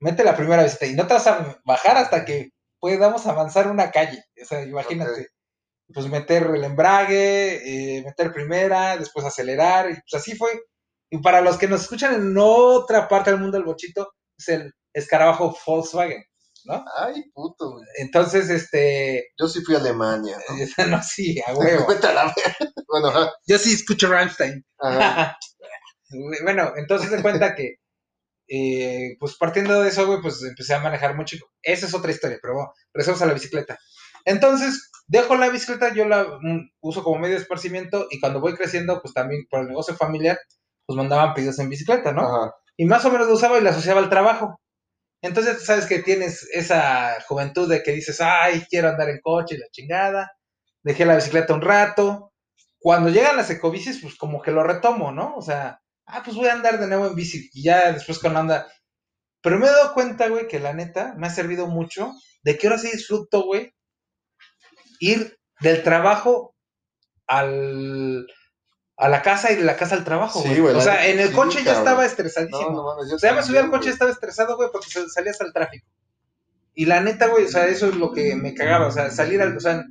mete 0.00 0.24
la 0.24 0.34
primera 0.34 0.64
visita 0.64 0.86
y 0.86 0.94
no 0.94 1.06
te 1.06 1.14
vas 1.14 1.26
a 1.26 1.60
bajar 1.64 1.98
hasta 1.98 2.24
que 2.24 2.50
podamos 2.80 3.26
avanzar 3.26 3.70
una 3.70 3.90
calle. 3.90 4.24
O 4.42 4.44
sea, 4.44 4.62
imagínate 4.62 5.28
pues 5.92 6.06
meter 6.08 6.44
el 6.54 6.64
embrague, 6.64 7.98
eh, 7.98 8.02
meter 8.02 8.32
primera, 8.32 8.96
después 8.96 9.26
acelerar, 9.26 9.90
y 9.90 9.94
pues 9.94 10.14
así 10.14 10.36
fue. 10.36 10.50
Y 11.10 11.18
para 11.18 11.40
los 11.40 11.58
que 11.58 11.68
nos 11.68 11.82
escuchan 11.82 12.14
en 12.14 12.34
otra 12.38 13.08
parte 13.08 13.30
del 13.30 13.40
mundo 13.40 13.58
del 13.58 13.66
bochito, 13.66 14.12
es 14.36 14.48
el 14.48 14.72
escarabajo 14.92 15.56
Volkswagen, 15.66 16.24
¿no? 16.64 16.84
Ay, 16.96 17.24
puto, 17.34 17.80
Entonces, 17.98 18.48
este... 18.50 19.30
Yo 19.38 19.48
sí 19.48 19.62
fui 19.62 19.74
a 19.74 19.78
Alemania, 19.78 20.38
¿no? 20.48 20.56
no, 20.86 21.02
sí, 21.02 21.40
a 21.46 21.54
huevo. 21.56 21.86
bueno, 21.86 23.30
Yo 23.46 23.58
sí 23.58 23.74
escucho 23.74 24.08
Rammstein. 24.08 24.64
bueno, 26.44 26.72
entonces 26.76 27.10
se 27.10 27.22
cuenta 27.22 27.54
que, 27.54 27.76
eh, 28.48 29.16
pues 29.18 29.36
partiendo 29.36 29.82
de 29.82 29.88
eso, 29.88 30.06
güey, 30.06 30.20
pues 30.20 30.42
empecé 30.42 30.74
a 30.74 30.80
manejar 30.80 31.16
mucho. 31.16 31.36
Esa 31.62 31.86
es 31.86 31.94
otra 31.94 32.10
historia, 32.10 32.38
pero 32.40 32.54
bueno, 32.54 32.72
regresamos 32.92 33.22
a 33.22 33.26
la 33.26 33.34
bicicleta. 33.34 33.78
Entonces, 34.24 34.90
dejo 35.06 35.36
la 35.36 35.48
bicicleta, 35.50 35.94
yo 35.94 36.06
la 36.06 36.24
mm, 36.40 36.70
uso 36.80 37.02
como 37.02 37.18
medio 37.18 37.36
de 37.36 37.42
esparcimiento 37.42 38.06
y 38.10 38.20
cuando 38.20 38.40
voy 38.40 38.54
creciendo, 38.54 39.00
pues 39.02 39.14
también 39.14 39.46
por 39.50 39.60
el 39.60 39.68
negocio 39.68 39.94
familiar, 39.96 40.38
pues 40.86 40.96
mandaban 40.96 41.34
pedidos 41.34 41.58
en 41.58 41.68
bicicleta, 41.68 42.12
¿no? 42.12 42.52
Y 42.76 42.86
más 42.86 43.04
o 43.04 43.10
menos 43.10 43.28
lo 43.28 43.34
usaba 43.34 43.58
y 43.58 43.62
la 43.62 43.70
asociaba 43.70 44.00
al 44.00 44.10
trabajo. 44.10 44.58
Entonces, 45.22 45.64
sabes 45.64 45.86
que 45.86 46.00
tienes 46.00 46.48
esa 46.52 47.16
juventud 47.28 47.68
de 47.68 47.82
que 47.82 47.92
dices, 47.92 48.20
ay, 48.20 48.64
quiero 48.68 48.88
andar 48.88 49.08
en 49.08 49.20
coche 49.20 49.54
y 49.54 49.58
la 49.58 49.68
chingada. 49.70 50.32
Dejé 50.82 51.04
la 51.04 51.14
bicicleta 51.14 51.54
un 51.54 51.60
rato. 51.60 52.32
Cuando 52.80 53.08
llegan 53.08 53.36
las 53.36 53.50
ecobicis, 53.50 54.00
pues 54.02 54.16
como 54.16 54.42
que 54.42 54.50
lo 54.50 54.64
retomo, 54.64 55.12
¿no? 55.12 55.36
O 55.36 55.42
sea, 55.42 55.80
ah, 56.06 56.22
pues 56.24 56.36
voy 56.36 56.48
a 56.48 56.54
andar 56.54 56.80
de 56.80 56.88
nuevo 56.88 57.06
en 57.06 57.14
bici. 57.14 57.48
Y 57.52 57.62
ya 57.62 57.92
después 57.92 58.18
cuando 58.18 58.40
anda. 58.40 58.66
Pero 59.42 59.58
me 59.58 59.66
he 59.66 59.70
dado 59.70 59.94
cuenta, 59.94 60.28
güey, 60.28 60.48
que 60.48 60.58
la 60.58 60.72
neta 60.72 61.14
me 61.16 61.28
ha 61.28 61.30
servido 61.30 61.68
mucho 61.68 62.12
de 62.42 62.58
que 62.58 62.66
ahora 62.66 62.78
sí 62.78 62.90
disfruto, 62.90 63.44
güey, 63.44 63.72
ir 65.02 65.38
del 65.60 65.82
trabajo 65.82 66.54
al, 67.26 68.26
a 68.96 69.08
la 69.08 69.22
casa 69.22 69.50
y 69.50 69.56
de 69.56 69.64
la 69.64 69.76
casa 69.76 69.96
al 69.96 70.04
trabajo, 70.04 70.42
güey. 70.42 70.60
o 70.60 70.80
sea, 70.80 71.06
en 71.08 71.18
el 71.18 71.32
coche 71.32 71.64
ya 71.64 71.72
estaba 71.72 72.06
estresadísimo. 72.06 72.70
No, 72.70 72.76
no 72.76 72.84
mames, 72.84 73.12
o 73.12 73.18
sea, 73.18 73.30
ya 73.30 73.36
me 73.36 73.42
subí 73.42 73.56
al 73.56 73.70
coche 73.70 73.88
y 73.88 73.92
estaba 73.92 74.12
estresado, 74.12 74.56
güey, 74.56 74.70
porque 74.72 74.88
salías 75.08 75.40
al 75.40 75.52
tráfico. 75.52 75.86
Y 76.74 76.86
la 76.86 77.00
neta, 77.00 77.26
güey, 77.26 77.44
o 77.44 77.48
sea, 77.48 77.66
eso 77.66 77.88
es 77.88 77.96
lo 77.96 78.12
que 78.12 78.36
me 78.36 78.54
cagaba, 78.54 78.86
o 78.86 78.90
sea, 78.92 79.10
salir 79.10 79.42
al, 79.42 79.56
o 79.56 79.60
sea... 79.60 79.84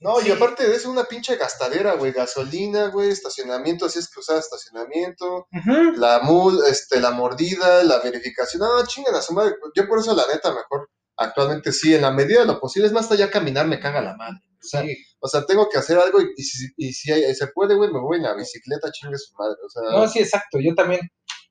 No, 0.00 0.20
y 0.20 0.32
aparte 0.32 0.66
de 0.66 0.74
eso, 0.74 0.90
una 0.90 1.04
pinche 1.04 1.36
gastadera, 1.36 1.94
güey, 1.94 2.10
gasolina, 2.10 2.88
güey, 2.88 3.10
estacionamiento, 3.10 3.86
así 3.86 4.00
es 4.00 4.08
que 4.08 4.18
usaba 4.18 4.40
estacionamiento, 4.40 5.46
la 5.94 6.18
mul, 6.24 6.58
este, 6.68 6.98
la 6.98 7.12
mordida, 7.12 7.84
la 7.84 8.00
verificación, 8.00 8.62
no, 8.62 8.84
chingan 8.84 9.14
a 9.14 9.22
su 9.22 9.32
madre, 9.32 9.54
yo 9.76 9.86
por 9.86 10.00
eso 10.00 10.16
la 10.16 10.26
neta 10.26 10.52
mejor 10.52 10.90
actualmente 11.22 11.72
sí, 11.72 11.94
en 11.94 12.02
la 12.02 12.10
medida 12.10 12.40
de 12.40 12.46
lo 12.46 12.60
posible, 12.60 12.86
es 12.86 12.92
más 12.92 13.10
allá 13.10 13.30
caminar 13.30 13.66
me 13.66 13.80
caga 13.80 14.00
la 14.00 14.16
madre. 14.16 14.40
O 14.62 14.66
sea, 14.66 14.84
o 15.20 15.28
sea 15.28 15.44
tengo 15.44 15.68
que 15.68 15.78
hacer 15.78 15.98
algo 15.98 16.20
y, 16.20 16.42
si, 16.42 16.68
y 16.76 16.92
si 16.92 17.12
se 17.34 17.46
puede, 17.48 17.74
güey, 17.74 17.90
me 17.92 18.00
voy 18.00 18.18
en 18.18 18.24
la 18.24 18.34
bicicleta, 18.34 18.92
chingue 18.92 19.18
su 19.18 19.34
madre. 19.34 19.56
O 19.64 19.68
sea, 19.68 19.82
no, 19.90 20.08
sí, 20.08 20.20
exacto, 20.20 20.58
yo 20.60 20.74
también. 20.74 21.00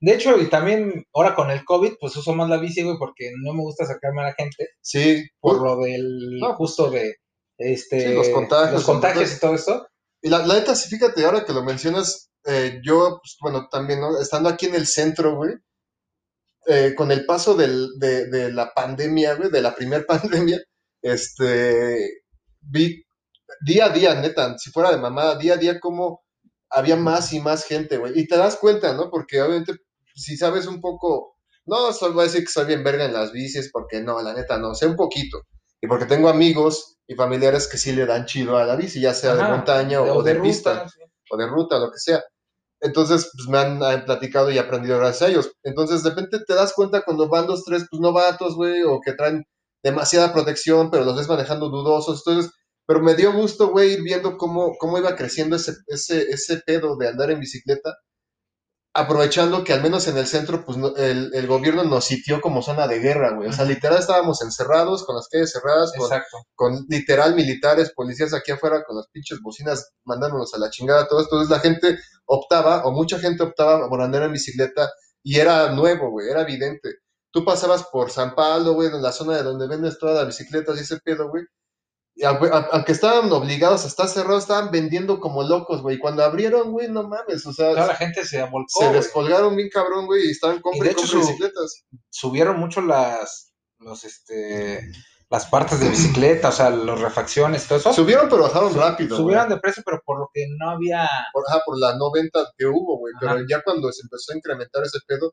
De 0.00 0.14
hecho, 0.14 0.36
y 0.38 0.48
también 0.48 1.04
ahora 1.14 1.34
con 1.34 1.50
el 1.50 1.64
COVID, 1.64 1.92
pues 2.00 2.16
uso 2.16 2.34
más 2.34 2.48
la 2.48 2.58
bici, 2.58 2.82
güey, 2.82 2.96
porque 2.98 3.30
no 3.40 3.52
me 3.52 3.62
gusta 3.62 3.84
acercarme 3.84 4.22
a 4.22 4.26
la 4.26 4.34
gente. 4.34 4.70
Sí. 4.80 5.24
Por 5.38 5.62
lo 5.62 5.76
del, 5.76 6.40
justo 6.56 6.90
de, 6.90 7.16
este, 7.58 8.14
los 8.14 8.28
contagios. 8.30 8.72
Los 8.72 8.84
contagios 8.84 9.32
y 9.32 9.38
todo 9.38 9.54
esto. 9.54 9.86
Y 10.20 10.28
la, 10.28 10.44
la 10.44 10.54
neta, 10.54 10.74
sí, 10.74 10.88
fíjate, 10.88 11.24
ahora 11.24 11.44
que 11.44 11.52
lo 11.52 11.62
mencionas, 11.62 12.30
eh, 12.46 12.80
yo, 12.84 13.20
pues, 13.22 13.36
bueno, 13.40 13.68
también, 13.70 14.00
¿no? 14.00 14.20
Estando 14.20 14.48
aquí 14.48 14.66
en 14.66 14.74
el 14.74 14.86
centro, 14.86 15.36
güey, 15.36 15.54
eh, 16.66 16.94
con 16.96 17.10
el 17.10 17.24
paso 17.26 17.54
del, 17.54 17.98
de, 17.98 18.26
de, 18.28 18.52
la 18.52 18.72
pandemia, 18.72 19.34
güey, 19.34 19.50
de 19.50 19.62
la 19.62 19.74
primera 19.74 20.04
pandemia, 20.06 20.60
este, 21.02 22.22
vi 22.60 23.02
día 23.60 23.86
a 23.86 23.88
día, 23.90 24.14
neta, 24.14 24.56
si 24.58 24.70
fuera 24.70 24.90
de 24.90 24.98
mamada, 24.98 25.36
día 25.36 25.54
a 25.54 25.56
día 25.56 25.80
como 25.80 26.22
había 26.70 26.96
más 26.96 27.32
y 27.32 27.40
más 27.40 27.64
gente, 27.64 27.98
güey. 27.98 28.18
Y 28.18 28.26
te 28.26 28.36
das 28.36 28.56
cuenta, 28.56 28.94
¿no? 28.94 29.10
Porque 29.10 29.40
obviamente, 29.42 29.74
si 30.14 30.36
sabes 30.36 30.66
un 30.66 30.80
poco, 30.80 31.36
no 31.66 31.92
solo 31.92 32.14
voy 32.14 32.22
a 32.22 32.26
decir 32.26 32.42
que 32.42 32.52
soy 32.52 32.66
bien 32.66 32.82
verga 32.84 33.04
en 33.04 33.12
las 33.12 33.32
bicis, 33.32 33.70
porque 33.72 34.00
no, 34.00 34.22
la 34.22 34.32
neta 34.32 34.58
no, 34.58 34.74
sé 34.74 34.86
un 34.86 34.96
poquito. 34.96 35.42
Y 35.80 35.86
porque 35.86 36.06
tengo 36.06 36.28
amigos 36.28 36.98
y 37.06 37.14
familiares 37.14 37.68
que 37.68 37.76
sí 37.76 37.92
le 37.92 38.06
dan 38.06 38.24
chido 38.24 38.56
a 38.56 38.64
la 38.64 38.76
bici, 38.76 39.00
ya 39.00 39.12
sea 39.12 39.34
de 39.34 39.42
montaña 39.42 40.00
o, 40.00 40.18
o 40.18 40.22
de, 40.22 40.34
de 40.34 40.40
pista 40.40 40.88
sí. 40.88 41.00
o 41.30 41.36
de 41.36 41.46
ruta, 41.46 41.78
lo 41.78 41.90
que 41.90 41.98
sea. 41.98 42.22
Entonces, 42.82 43.30
pues 43.34 43.48
me 43.48 43.58
han, 43.58 44.04
platicado 44.04 44.50
y 44.50 44.58
aprendido 44.58 44.98
gracias 44.98 45.22
a 45.22 45.28
ellos. 45.32 45.52
Entonces, 45.62 46.02
de 46.02 46.10
repente 46.10 46.40
te 46.46 46.54
das 46.54 46.74
cuenta 46.74 47.02
cuando 47.02 47.28
van 47.28 47.46
dos, 47.46 47.64
tres, 47.64 47.86
pues 47.90 48.00
novatos, 48.00 48.56
güey, 48.56 48.82
o 48.82 49.00
que 49.00 49.12
traen 49.12 49.44
demasiada 49.84 50.32
protección, 50.32 50.90
pero 50.90 51.04
los 51.04 51.16
ves 51.16 51.28
manejando 51.28 51.68
dudosos. 51.68 52.22
Entonces, 52.26 52.52
pero 52.86 53.00
me 53.00 53.14
dio 53.14 53.32
gusto, 53.32 53.68
güey, 53.70 53.92
ir 53.94 54.02
viendo 54.02 54.36
cómo, 54.36 54.74
cómo 54.78 54.98
iba 54.98 55.14
creciendo 55.16 55.56
ese, 55.56 55.74
ese, 55.86 56.22
ese 56.30 56.58
pedo 56.66 56.96
de 56.96 57.08
andar 57.08 57.30
en 57.30 57.40
bicicleta, 57.40 57.94
aprovechando 58.94 59.64
que 59.64 59.72
al 59.72 59.82
menos 59.82 60.06
en 60.08 60.18
el 60.18 60.26
centro, 60.26 60.64
pues 60.64 60.76
no- 60.78 60.94
el, 60.96 61.30
el 61.34 61.46
gobierno 61.46 61.82
nos 61.84 62.04
sitió 62.04 62.40
como 62.40 62.62
zona 62.62 62.86
de 62.86 62.98
guerra, 62.98 63.32
güey. 63.34 63.48
O 63.48 63.52
sea, 63.52 63.64
literal 63.64 63.98
estábamos 63.98 64.42
encerrados, 64.42 65.04
con 65.04 65.16
las 65.16 65.28
calles 65.28 65.52
cerradas, 65.52 65.92
con, 65.96 66.08
con 66.54 66.86
literal 66.88 67.34
militares, 67.34 67.92
policías 67.94 68.34
aquí 68.34 68.52
afuera 68.52 68.84
con 68.86 68.96
las 68.96 69.08
pinches 69.08 69.40
bocinas 69.42 69.92
mandándonos 70.04 70.52
a 70.54 70.58
la 70.58 70.70
chingada 70.70 71.08
todos. 71.08 71.24
Entonces 71.24 71.50
la 71.50 71.60
gente 71.60 71.98
optaba, 72.26 72.84
o 72.84 72.92
mucha 72.92 73.18
gente 73.18 73.42
optaba 73.42 73.88
por 73.88 74.00
andar 74.02 74.22
en 74.24 74.32
bicicleta 74.32 74.90
y 75.22 75.38
era 75.38 75.70
nuevo, 75.72 76.10
güey, 76.10 76.28
era 76.30 76.42
evidente. 76.42 76.96
Tú 77.30 77.44
pasabas 77.46 77.84
por 77.90 78.10
San 78.10 78.34
Pablo, 78.34 78.74
güey, 78.74 78.88
en 78.88 79.00
la 79.02 79.12
zona 79.12 79.36
de 79.36 79.42
donde 79.42 79.66
vendes 79.68 79.98
todas 79.98 80.16
las 80.16 80.26
bicicletas 80.26 80.76
y 80.78 80.82
ese 80.82 80.98
pedo, 81.02 81.30
güey. 81.30 81.44
Aunque, 82.24 82.48
a- 82.52 82.84
estaban 82.88 83.32
obligados 83.32 83.84
a 83.84 83.88
estar 83.88 84.06
cerrados, 84.08 84.42
estaban 84.42 84.70
vendiendo 84.70 85.18
como 85.18 85.42
locos, 85.42 85.80
güey. 85.82 85.98
Cuando 85.98 86.22
abrieron, 86.22 86.70
güey, 86.72 86.88
no 86.88 87.08
mames, 87.08 87.46
o 87.46 87.52
sea, 87.52 87.70
Toda 87.70 87.86
la 87.86 87.94
gente 87.96 88.24
se 88.26 88.42
volcó, 88.44 88.80
se 88.80 88.92
descolgaron 88.92 89.56
bien 89.56 89.70
cabrón, 89.72 90.06
güey, 90.06 90.26
y 90.26 90.30
estaban 90.30 90.60
comprando 90.60 91.02
su- 91.02 91.18
bicicletas. 91.18 91.84
subieron 92.10 92.58
mucho 92.60 92.80
las 92.82 93.52
los 93.78 94.04
este 94.04 94.88
las 95.30 95.46
partes 95.46 95.80
de 95.80 95.88
bicicleta, 95.88 96.50
o 96.50 96.52
sea, 96.52 96.68
las 96.68 97.00
refacciones, 97.00 97.66
todo 97.66 97.78
eso. 97.78 97.92
Subieron, 97.94 98.28
pero 98.28 98.42
bajaron 98.42 98.74
rápido. 98.74 99.16
subieron 99.16 99.48
de 99.48 99.56
precio, 99.56 99.82
pero 99.84 99.98
por 100.04 100.18
lo 100.20 100.28
que 100.32 100.44
no 100.58 100.70
había 100.70 101.08
por, 101.32 101.42
ajá, 101.48 101.62
por 101.64 101.78
la 101.80 101.96
90 101.96 102.52
que 102.58 102.66
hubo, 102.66 102.98
güey. 102.98 103.14
Pero 103.18 103.38
ya 103.48 103.62
cuando 103.62 103.90
se 103.90 104.02
empezó 104.02 104.32
a 104.32 104.36
incrementar 104.36 104.82
ese 104.84 104.98
pedo, 105.06 105.32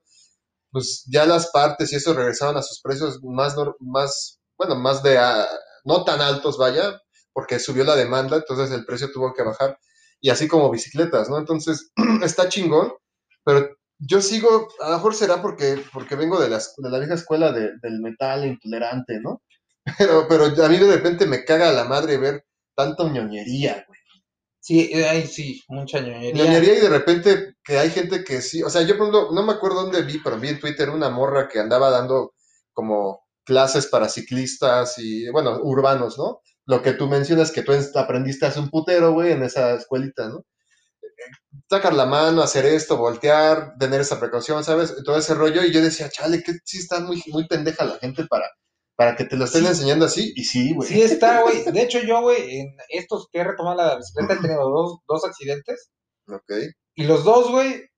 pues 0.71 1.03
ya 1.11 1.25
las 1.25 1.47
partes 1.51 1.91
y 1.91 1.97
eso 1.97 2.13
regresaban 2.13 2.55
a 2.55 2.61
sus 2.61 2.79
precios 2.81 3.19
más, 3.23 3.55
más 3.81 4.39
bueno, 4.57 4.75
más 4.75 5.03
de, 5.03 5.17
ah, 5.17 5.45
no 5.89 6.05
tan 6.05 6.21
altos, 6.21 6.57
vaya, 6.57 7.01
porque 7.33 7.59
subió 7.59 7.83
la 7.83 7.97
demanda, 7.97 8.37
entonces 8.37 8.71
el 8.71 8.85
precio 8.85 9.11
tuvo 9.11 9.33
que 9.33 9.43
bajar. 9.43 9.77
Y 10.21 10.29
así 10.29 10.47
como 10.47 10.71
bicicletas, 10.71 11.29
¿no? 11.29 11.37
Entonces, 11.39 11.91
está 12.23 12.47
chingón, 12.49 12.93
pero 13.43 13.69
yo 13.99 14.21
sigo, 14.21 14.69
a 14.81 14.91
lo 14.91 14.95
mejor 14.97 15.15
será 15.15 15.41
porque, 15.41 15.83
porque 15.93 16.15
vengo 16.15 16.39
de 16.39 16.49
la, 16.49 16.59
de 16.59 16.89
la 16.89 16.99
vieja 16.99 17.15
escuela 17.15 17.51
de- 17.51 17.73
del 17.81 17.99
metal 18.01 18.45
intolerante, 18.45 19.19
¿no? 19.21 19.41
Pero, 19.97 20.27
pero 20.29 20.45
a 20.45 20.69
mí 20.69 20.77
de 20.77 20.95
repente 20.97 21.25
me 21.25 21.43
caga 21.43 21.71
la 21.71 21.85
madre 21.85 22.17
ver 22.17 22.45
tanta 22.75 23.03
ñoñería, 23.05 23.83
güey. 23.87 23.99
Sí, 24.61 24.93
ahí 24.93 25.25
sí, 25.25 25.63
mucha 25.69 25.99
ñoñería. 25.99 26.43
ñoñería 26.45 26.73
y 26.75 26.81
de 26.81 26.89
repente 26.89 27.55
que 27.63 27.79
hay 27.79 27.89
gente 27.89 28.23
que 28.23 28.41
sí, 28.41 28.61
o 28.61 28.69
sea, 28.69 28.83
yo 28.83 28.97
por 28.97 29.07
ejemplo, 29.07 29.29
no 29.31 29.43
me 29.43 29.53
acuerdo 29.53 29.81
dónde 29.83 30.03
vi, 30.03 30.19
pero 30.23 30.37
vi 30.37 30.49
en 30.49 30.59
Twitter 30.59 30.89
una 30.89 31.09
morra 31.09 31.47
que 31.47 31.59
andaba 31.59 31.89
dando 31.89 32.33
como 32.73 33.23
clases 33.49 33.87
para 33.87 34.07
ciclistas 34.09 34.99
y, 34.99 35.27
bueno, 35.31 35.59
urbanos, 35.63 36.19
¿no? 36.19 36.41
Lo 36.67 36.83
que 36.83 36.93
tú 36.93 37.07
mencionas 37.07 37.51
que 37.51 37.63
tú 37.63 37.73
en- 37.73 37.83
aprendiste 37.95 38.45
hace 38.45 38.59
un 38.59 38.69
putero, 38.69 39.11
güey, 39.13 39.31
en 39.31 39.41
esa 39.41 39.73
escuelita, 39.73 40.29
¿no? 40.29 40.45
Sacar 41.67 41.93
la 41.93 42.05
mano, 42.05 42.43
hacer 42.43 42.65
esto, 42.65 42.95
voltear, 42.97 43.73
tener 43.79 44.01
esa 44.01 44.19
precaución, 44.19 44.63
¿sabes? 44.63 44.95
Todo 45.03 45.17
ese 45.17 45.33
rollo. 45.33 45.63
Y 45.63 45.71
yo 45.73 45.81
decía, 45.81 46.09
chale, 46.09 46.43
que 46.43 46.53
sí 46.63 46.77
está 46.77 46.99
muy, 46.99 47.21
muy 47.27 47.47
pendeja 47.47 47.85
la 47.85 47.97
gente 47.97 48.25
para, 48.27 48.45
para 48.95 49.15
que 49.15 49.25
te 49.25 49.35
lo 49.35 49.45
estén 49.45 49.63
Sí. 49.63 49.67
enseñando 49.69 50.05
así. 50.05 50.31
Y 50.35 50.43
sí, 50.45 50.73
güey. 50.75 50.87
Sí 50.87 51.01
está, 51.01 51.41
güey. 51.41 51.63
De 51.63 51.81
hecho, 51.81 51.99
yo, 52.01 52.21
güey, 52.21 52.59
en 52.59 52.75
estos 52.89 53.27
que 53.31 53.39
he 53.39 53.43
retomado 53.43 53.77
la 53.77 53.97
bicicleta 53.97 54.33
he 54.35 54.37
tenido 54.53 54.69
dos, 54.69 54.99
dos 55.07 55.25
accidentes. 55.25 55.89
Ok. 56.27 56.51
Y 56.95 57.03
los 57.05 57.23
dos, 57.23 57.49
güey, 57.51 57.89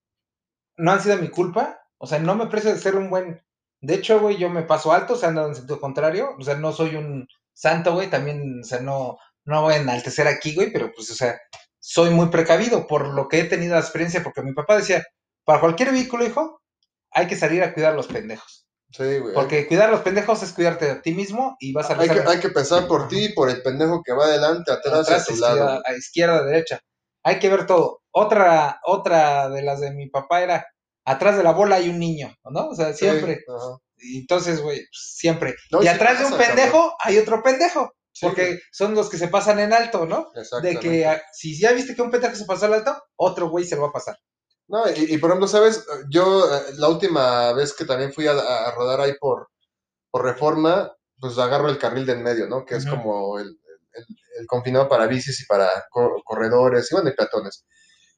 no 0.78 0.92
han 0.92 1.00
sido 1.02 1.16
mi 1.18 1.28
culpa. 1.28 1.78
O 1.98 2.06
sea, 2.06 2.18
no 2.18 2.34
me 2.34 2.46
precio 2.46 2.72
de 2.72 2.80
ser 2.80 2.96
un 2.96 3.10
buen. 3.10 3.40
De 3.82 3.94
hecho, 3.94 4.20
güey, 4.20 4.38
yo 4.38 4.48
me 4.48 4.62
paso 4.62 4.92
alto, 4.92 5.14
o 5.14 5.16
sea, 5.16 5.30
ando 5.30 5.46
en 5.46 5.56
sentido 5.56 5.80
contrario. 5.80 6.36
O 6.38 6.42
sea, 6.42 6.54
no 6.54 6.72
soy 6.72 6.94
un 6.94 7.26
santo, 7.52 7.92
güey. 7.92 8.08
También, 8.08 8.60
o 8.60 8.64
sea, 8.64 8.80
no, 8.80 9.18
no 9.44 9.62
voy 9.62 9.74
a 9.74 9.78
enaltecer 9.78 10.28
aquí, 10.28 10.54
güey, 10.54 10.72
pero 10.72 10.92
pues, 10.94 11.10
o 11.10 11.14
sea, 11.14 11.38
soy 11.80 12.10
muy 12.10 12.28
precavido 12.28 12.86
por 12.86 13.08
lo 13.08 13.28
que 13.28 13.40
he 13.40 13.44
tenido 13.44 13.74
la 13.74 13.80
experiencia. 13.80 14.22
Porque 14.22 14.42
mi 14.42 14.52
papá 14.52 14.76
decía, 14.76 15.04
para 15.44 15.60
cualquier 15.60 15.90
vehículo, 15.90 16.24
hijo, 16.24 16.62
hay 17.10 17.26
que 17.26 17.36
salir 17.36 17.60
a 17.64 17.74
cuidar 17.74 17.92
a 17.92 17.96
los 17.96 18.06
pendejos. 18.06 18.68
Sí, 18.92 19.18
güey. 19.18 19.34
Porque 19.34 19.66
cuidar 19.66 19.88
a 19.88 19.92
los 19.92 20.02
pendejos 20.02 20.44
es 20.44 20.52
cuidarte 20.52 20.88
a 20.88 21.02
ti 21.02 21.12
mismo 21.12 21.56
y 21.58 21.72
vas 21.72 21.90
a 21.90 21.98
Hay 21.98 22.08
que, 22.08 22.20
hay 22.20 22.38
que 22.38 22.50
pensar 22.50 22.86
por 22.86 23.08
ti 23.08 23.24
y 23.24 23.32
por 23.32 23.50
el 23.50 23.62
pendejo 23.62 24.00
que 24.04 24.12
va 24.12 24.26
adelante, 24.26 24.70
atrás 24.70 25.10
a 25.10 25.24
tu 25.24 25.32
izquierda, 25.32 25.64
lado. 25.64 25.82
a 25.84 25.92
izquierda, 25.94 26.44
derecha. 26.44 26.78
Hay 27.24 27.40
que 27.40 27.48
ver 27.48 27.66
todo. 27.66 28.02
Otra, 28.12 28.80
otra 28.84 29.48
de 29.48 29.62
las 29.62 29.80
de 29.80 29.90
mi 29.90 30.08
papá 30.08 30.42
era 30.42 30.66
atrás 31.04 31.36
de 31.36 31.42
la 31.42 31.52
bola 31.52 31.76
hay 31.76 31.88
un 31.88 31.98
niño, 31.98 32.34
¿no? 32.44 32.68
O 32.68 32.74
sea, 32.74 32.92
siempre. 32.94 33.44
Y 33.98 34.18
Entonces, 34.20 34.60
güey, 34.60 34.78
pues, 34.78 35.14
siempre. 35.16 35.54
No, 35.70 35.80
y 35.80 35.82
sí 35.84 35.88
atrás 35.88 36.18
de 36.18 36.24
un 36.26 36.36
pendejo 36.36 36.94
hay 37.00 37.18
otro 37.18 37.42
pendejo. 37.42 37.92
Sí, 38.14 38.26
porque 38.26 38.46
güey, 38.46 38.60
son 38.72 38.94
los 38.94 39.08
que 39.08 39.16
se 39.16 39.28
pasan 39.28 39.58
en 39.60 39.72
alto, 39.72 40.04
¿no? 40.06 40.30
De 40.34 40.40
exactamente. 40.42 40.80
que 40.80 41.20
si 41.32 41.58
ya 41.58 41.72
viste 41.72 41.94
que 41.94 42.02
un 42.02 42.10
pendejo 42.10 42.34
se 42.34 42.44
pasó 42.44 42.66
al 42.66 42.74
alto, 42.74 42.94
otro 43.16 43.48
güey 43.48 43.64
se 43.64 43.76
lo 43.76 43.82
va 43.82 43.88
a 43.88 43.92
pasar. 43.92 44.16
No, 44.68 44.88
y, 44.90 45.14
y 45.14 45.18
por 45.18 45.30
ejemplo, 45.30 45.48
¿sabes? 45.48 45.84
Yo 46.10 46.44
eh, 46.54 46.60
la 46.78 46.88
última 46.88 47.52
vez 47.52 47.72
que 47.72 47.84
también 47.84 48.12
fui 48.12 48.26
a, 48.26 48.32
a 48.32 48.70
rodar 48.74 49.00
ahí 49.00 49.12
por, 49.18 49.48
por 50.10 50.24
reforma, 50.24 50.92
pues 51.18 51.38
agarro 51.38 51.68
el 51.68 51.78
carril 51.78 52.04
del 52.06 52.18
medio, 52.20 52.46
¿no? 52.48 52.64
Que 52.64 52.76
es 52.76 52.86
como 52.86 53.38
el, 53.38 53.46
el- 53.46 54.06
el 54.40 54.46
confinado 54.46 54.88
para 54.88 55.06
bicis 55.06 55.40
y 55.40 55.46
para 55.46 55.68
co- 55.90 56.22
corredores 56.24 56.90
y 56.90 56.94
bueno, 56.94 57.10
y 57.10 57.14
peatones. 57.14 57.64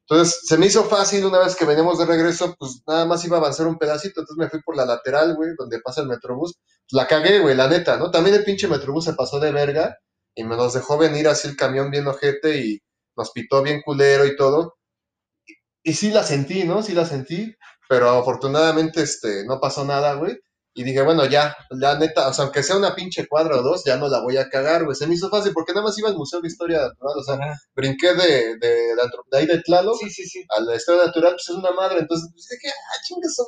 Entonces, 0.09 0.41
se 0.45 0.59
me 0.59 0.67
hizo 0.67 0.85
fácil 0.85 1.25
una 1.25 1.39
vez 1.39 1.57
que 1.57 1.65
veníamos 1.65 1.99
de 1.99 2.05
regreso, 2.07 2.55
pues 2.59 2.83
nada 2.87 3.07
más 3.07 3.25
iba 3.25 3.39
a 3.39 3.41
avanzar 3.41 3.67
un 3.67 3.79
pedacito, 3.79 4.21
entonces 4.21 4.37
me 4.37 4.51
fui 4.51 4.61
por 4.63 4.77
la 4.77 4.85
lateral, 4.85 5.35
güey, 5.35 5.51
donde 5.57 5.81
pasa 5.81 6.03
el 6.03 6.09
metrobús. 6.09 6.55
La 6.91 7.07
cagué, 7.07 7.41
güey, 7.41 7.57
la 7.57 7.69
neta, 7.69 7.97
¿no? 7.97 8.11
También 8.11 8.37
el 8.37 8.45
pinche 8.45 8.69
metrobús 8.69 9.05
se 9.05 9.15
pasó 9.15 9.41
de 9.41 9.53
verga 9.53 9.97
y 10.35 10.45
me 10.45 10.57
nos 10.57 10.75
dejó 10.75 10.99
venir 10.99 11.27
así 11.29 11.49
el 11.49 11.57
camión 11.57 11.91
bien 11.91 12.07
ojete 12.07 12.59
y 12.59 12.81
nos 13.17 13.31
pitó 13.31 13.63
bien 13.63 13.81
culero 13.83 14.27
y 14.27 14.37
todo. 14.37 14.77
Y, 15.47 15.55
y 15.91 15.95
sí 15.95 16.11
la 16.11 16.23
sentí, 16.25 16.65
¿no? 16.65 16.83
Sí 16.83 16.93
la 16.95 17.07
sentí, 17.07 17.55
pero 17.89 18.11
afortunadamente 18.11 19.03
este, 19.03 19.45
no 19.47 19.61
pasó 19.61 19.85
nada, 19.85 20.15
güey. 20.15 20.39
Y 20.77 20.83
dije, 20.83 21.03
bueno, 21.03 21.25
ya, 21.27 21.57
ya 21.81 21.97
neta, 21.99 22.29
o 22.29 22.33
sea, 22.35 22.45
aunque 22.47 22.63
sea 22.65 22.77
una 22.77 22.95
pinche 22.97 23.27
cuadra 23.29 23.59
o 23.59 23.63
dos, 23.63 23.85
ya 23.85 23.97
no 23.97 24.09
la 24.09 24.21
voy 24.21 24.37
a 24.39 24.49
cagar, 24.49 24.85
güey. 24.85 24.97
Se 24.97 25.07
me 25.07 25.15
hizo 25.15 25.31
fácil 25.31 25.53
porque 25.53 25.73
nada 25.73 25.85
más 25.87 25.97
iba 25.99 26.09
al 26.09 26.17
Museo 26.17 26.41
de 26.41 26.49
Historia 26.49 26.79
Natural, 26.81 27.15
o 27.17 27.23
sea, 27.23 27.35
Ajá. 27.37 27.55
brinqué 27.77 28.15
de, 28.15 28.57
de, 28.59 28.97
la 28.97 29.05
antro- 29.05 29.25
de 29.31 29.39
ahí 29.39 29.47
de 29.47 29.63
Tlaloc 29.63 29.97
Sí, 30.01 30.11
sí, 30.11 30.25
sí. 30.27 30.45
a 30.57 30.61
la 30.63 30.75
historia 30.75 31.07
natural, 31.07 31.33
pues 31.35 31.49
es 31.49 31.55
una 31.55 31.71
madre. 31.71 32.01
Entonces, 32.01 32.29
pues, 32.33 32.47
dije, 32.51 32.75
ah, 32.75 32.99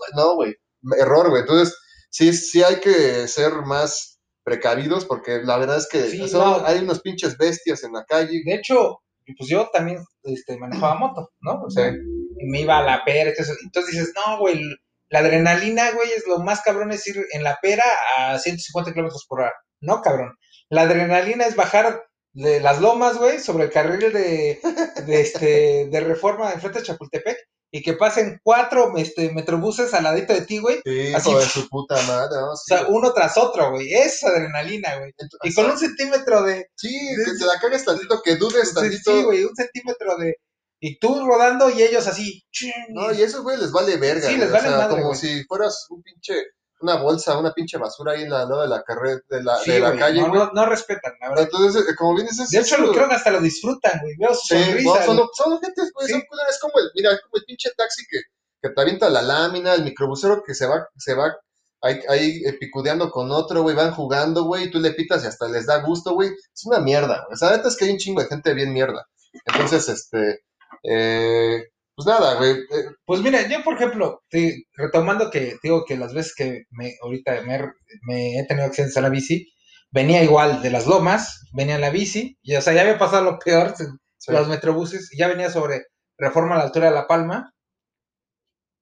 madre. 0.09 0.15
No, 0.15 0.35
güey, 0.37 0.55
error, 1.01 1.29
güey. 1.31 1.41
Entonces, 1.43 1.77
sí, 2.11 2.33
sí 2.33 2.63
hay 2.63 2.77
que 2.77 3.27
ser 3.27 3.53
más 3.65 4.21
precavidos 4.45 5.05
porque 5.05 5.41
la 5.43 5.59
verdad 5.59 5.79
es 5.79 5.89
que 5.89 6.09
Sí, 6.09 6.29
son- 6.29 6.61
no. 6.63 6.67
hay 6.67 6.79
unos 6.79 7.01
pinches 7.01 7.37
bestias 7.37 7.83
en 7.83 7.93
la 7.93 8.05
calle. 8.05 8.41
De 8.45 8.55
hecho, 8.55 8.99
pues 9.37 9.51
yo 9.51 9.69
también 9.73 9.99
este, 10.23 10.57
manejaba 10.59 10.95
moto, 10.95 11.31
¿no? 11.41 11.61
O 11.67 11.71
sea, 11.71 11.89
y 11.89 12.47
me 12.49 12.61
iba 12.61 12.79
a 12.79 12.85
la 12.85 13.05
pera, 13.05 13.31
entonces, 13.31 13.57
entonces 13.65 13.93
dices, 13.93 14.13
no, 14.15 14.39
güey, 14.39 14.61
la 15.09 15.21
adrenalina, 15.21 15.91
güey, 15.93 16.11
es 16.13 16.27
lo 16.27 16.39
más 16.39 16.63
cabrón 16.63 16.93
es 16.93 17.07
ir 17.07 17.25
en 17.33 17.43
la 17.43 17.59
pera 17.61 17.85
a 18.17 18.39
150 18.39 18.93
kilómetros 18.93 19.25
por 19.29 19.41
hora. 19.41 19.53
No, 19.81 20.03
cabrón. 20.03 20.37
La 20.69 20.83
adrenalina 20.83 21.47
es 21.47 21.55
bajar 21.55 22.05
de 22.33 22.61
las 22.61 22.81
lomas, 22.81 23.17
güey, 23.19 23.39
sobre 23.39 23.65
el 23.65 23.71
carril 23.71 24.13
de, 24.13 24.61
de, 25.07 25.21
este, 25.21 25.89
de 25.91 26.01
reforma 26.01 26.53
enfrente 26.53 26.81
de 26.81 26.87
Chapultepec 26.87 27.39
y 27.71 27.83
que 27.83 27.95
pasen 27.95 28.41
cuatro 28.43 28.97
este, 28.97 29.33
metrobuses 29.33 29.93
al 29.95 30.05
ladito 30.05 30.33
de 30.33 30.43
ti, 30.43 30.59
güey. 30.59 30.81
Sí, 30.85 31.13
Así, 31.15 31.35
de 31.35 31.43
su 31.43 31.69
puta 31.69 32.01
madre. 32.03 32.37
¿no? 32.41 32.53
O 32.53 32.57
sea, 32.57 32.87
uno 32.89 33.13
tras 33.13 33.37
otro, 33.37 33.71
güey. 33.71 33.93
Es 33.93 34.23
adrenalina, 34.25 34.97
güey. 34.99 35.13
Y 35.43 35.55
con 35.55 35.71
un 35.71 35.79
centímetro 35.79 36.43
de, 36.43 36.69
Sí, 36.77 36.97
que 37.17 37.39
te 37.39 37.45
la 37.45 37.59
cagues 37.61 37.85
tantito, 37.85 38.23
que 38.23 38.37
dudes 38.37 38.73
tantito. 38.73 39.13
sí, 39.13 39.23
güey, 39.25 39.45
un 39.45 39.55
centímetro 39.55 40.17
de. 40.17 40.37
Y 40.81 40.99
tú 40.99 41.25
rodando 41.27 41.71
y 41.71 41.83
ellos 41.83 42.07
así. 42.07 42.45
No, 42.91 43.13
y 43.13 43.23
eso, 43.23 43.43
güey, 43.43 43.57
les 43.59 43.73
vale 43.73 43.97
verga. 43.97 44.29
Sí, 44.29 44.37
les 44.37 44.51
vale 44.51 44.69
o 44.69 44.71
sea, 44.71 44.79
madre, 44.79 44.95
como 44.97 45.07
güey. 45.09 45.19
si 45.19 45.45
fueras 45.45 45.87
un 45.89 46.03
pinche, 46.03 46.35
una 46.81 46.97
bolsa, 46.97 47.39
una 47.39 47.53
pinche 47.53 47.79
basura 47.79 48.13
ahí 48.13 48.23
en 48.25 48.31
la, 48.31 48.41
lado 48.41 48.61
de 48.63 48.69
la 48.69 48.83
carrera, 48.83 49.19
de 49.29 49.43
la, 49.43 49.57
Sí, 49.59 49.71
de 49.73 49.81
la 49.81 49.89
güey, 49.89 49.99
calle, 50.01 50.21
no, 50.21 50.29
no, 50.29 50.51
no 50.53 50.67
respetan, 50.67 51.15
la 51.21 51.31
verdad. 51.31 51.45
Entonces, 51.45 51.83
eh, 51.89 51.95
como 51.97 52.15
bien 52.15 52.27
dices, 52.27 52.51
De 52.51 52.59
hecho, 52.59 52.77
lo 52.79 52.93
creo 52.93 53.09
que 53.09 53.15
hasta 53.15 53.31
lo 53.31 53.41
disfrutan, 53.41 54.01
güey. 54.03 54.15
Veo 54.19 54.35
su 54.35 54.55
Sí, 54.55 54.63
sonrisa. 54.65 54.91
no, 54.91 55.05
son, 55.07 55.17
güey. 55.17 55.29
son 55.35 55.61
gente, 55.63 55.83
güey, 55.95 56.07
Sí. 56.09 56.13
son 56.13 56.23
es 56.51 56.59
como 56.61 56.79
el, 56.79 56.91
mira, 56.95 57.13
es 57.13 57.21
como 57.23 57.33
el 57.37 57.45
pinche 57.47 57.71
taxi 57.77 58.05
que, 58.11 58.19
que 58.63 58.69
te 58.71 58.81
avienta 58.81 59.09
la 59.09 59.23
lámina, 59.23 59.75
el 59.75 59.83
microbusero 59.85 60.43
que 60.45 60.55
se 60.55 60.67
va, 60.67 60.87
se 60.97 61.15
va 61.15 61.35
ahí, 61.81 62.01
ahí 62.09 62.43
eh, 62.45 62.53
picudeando 62.61 63.11
con 63.11 63.31
otro, 63.31 63.63
güey, 63.63 63.75
van 63.75 63.93
jugando, 63.95 64.45
güey, 64.45 64.65
y 64.65 64.71
tú 64.71 64.79
le 64.79 64.93
pitas 64.93 65.25
y 65.25 65.29
hasta 65.29 65.49
les 65.49 65.65
da 65.67 65.79
gusto, 65.83 66.13
güey. 66.13 66.29
Es 66.31 66.65
una 66.67 66.81
mierda, 66.81 67.23
güey. 67.25 67.33
O 67.35 67.37
sea, 67.37 67.51
la 67.53 67.57
neta 67.57 67.69
es 67.69 67.77
que 67.77 67.87
hay 67.87 67.93
un 67.93 67.99
chingo 67.99 68.21
de 68.21 68.29
gente 68.29 68.53
bien 68.53 68.73
mierda. 68.75 69.07
Entonces, 69.47 69.89
este, 69.89 70.41
eh, 70.83 71.65
pues 71.95 72.07
nada, 72.07 72.35
güey. 72.37 72.53
eh, 72.53 72.85
Pues 73.05 73.21
mira, 73.23 73.47
yo 73.49 73.63
por 73.65 73.75
ejemplo, 73.77 74.23
te- 74.29 74.65
retomando 74.75 75.31
que 75.31 75.57
digo 75.63 75.85
que 75.85 75.97
las 75.97 76.15
veces 76.15 76.35
que 76.35 76.65
me, 76.71 76.95
ahorita 77.03 77.43
me, 77.43 77.59
me 78.03 78.39
he 78.39 78.47
tenido 78.47 78.67
accidentes 78.67 78.97
a 78.97 79.01
la 79.03 79.09
bici, 79.11 79.47
venía 79.91 80.23
igual 80.23 80.63
de 80.63 80.71
las 80.71 80.87
lomas, 80.87 81.41
venía 81.55 81.77
en 81.77 81.81
la 81.83 81.91
bici, 81.91 82.39
y 82.43 82.55
o 82.57 82.61
sea, 82.63 82.73
ya 82.75 82.83
había 82.83 82.99
pasado 82.99 83.25
lo 83.25 83.39
peor, 83.39 83.75
sí. 83.77 83.85
los 84.29 84.49
metrobuses, 84.49 85.13
y 85.13 85.19
ya 85.19 85.29
venía 85.29 85.51
sobre 85.51 85.85
Reforma 86.19 86.55
a 86.57 86.59
la 86.59 86.65
altura 86.65 86.89
de 86.89 86.95
La 86.95 87.07
Palma, 87.07 87.53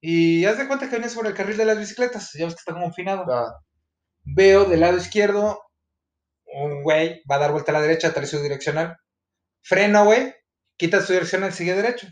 y 0.01 0.45
haz 0.45 0.57
de 0.57 0.67
cuenta 0.67 0.87
que 0.89 0.95
venía 0.95 1.09
sobre 1.09 1.29
el 1.29 1.35
carril 1.35 1.57
de 1.57 1.65
las 1.65 1.77
bicicletas, 1.79 2.31
ya 2.33 2.45
ves 2.45 2.55
que 2.55 2.59
está 2.59 2.73
confinado. 2.73 3.25
Ah, 3.31 3.59
Veo 4.25 4.65
del 4.65 4.81
lado 4.81 4.97
izquierdo, 4.97 5.61
un 6.45 6.83
güey 6.83 7.21
va 7.31 7.35
a 7.37 7.39
dar 7.39 7.51
vuelta 7.53 7.71
a 7.71 7.75
la 7.75 7.81
derecha, 7.81 8.13
trae 8.13 8.27
su 8.27 8.41
direccional, 8.41 8.97
freno, 9.63 10.05
güey, 10.05 10.33
quita 10.77 11.01
su 11.01 11.13
direccional, 11.13 11.53
sigue 11.53 11.73
derecho. 11.75 12.07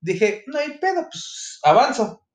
Dije, 0.00 0.44
no 0.46 0.58
hay 0.58 0.78
pedo, 0.78 1.08
pues 1.10 1.58
avanzo. 1.62 2.26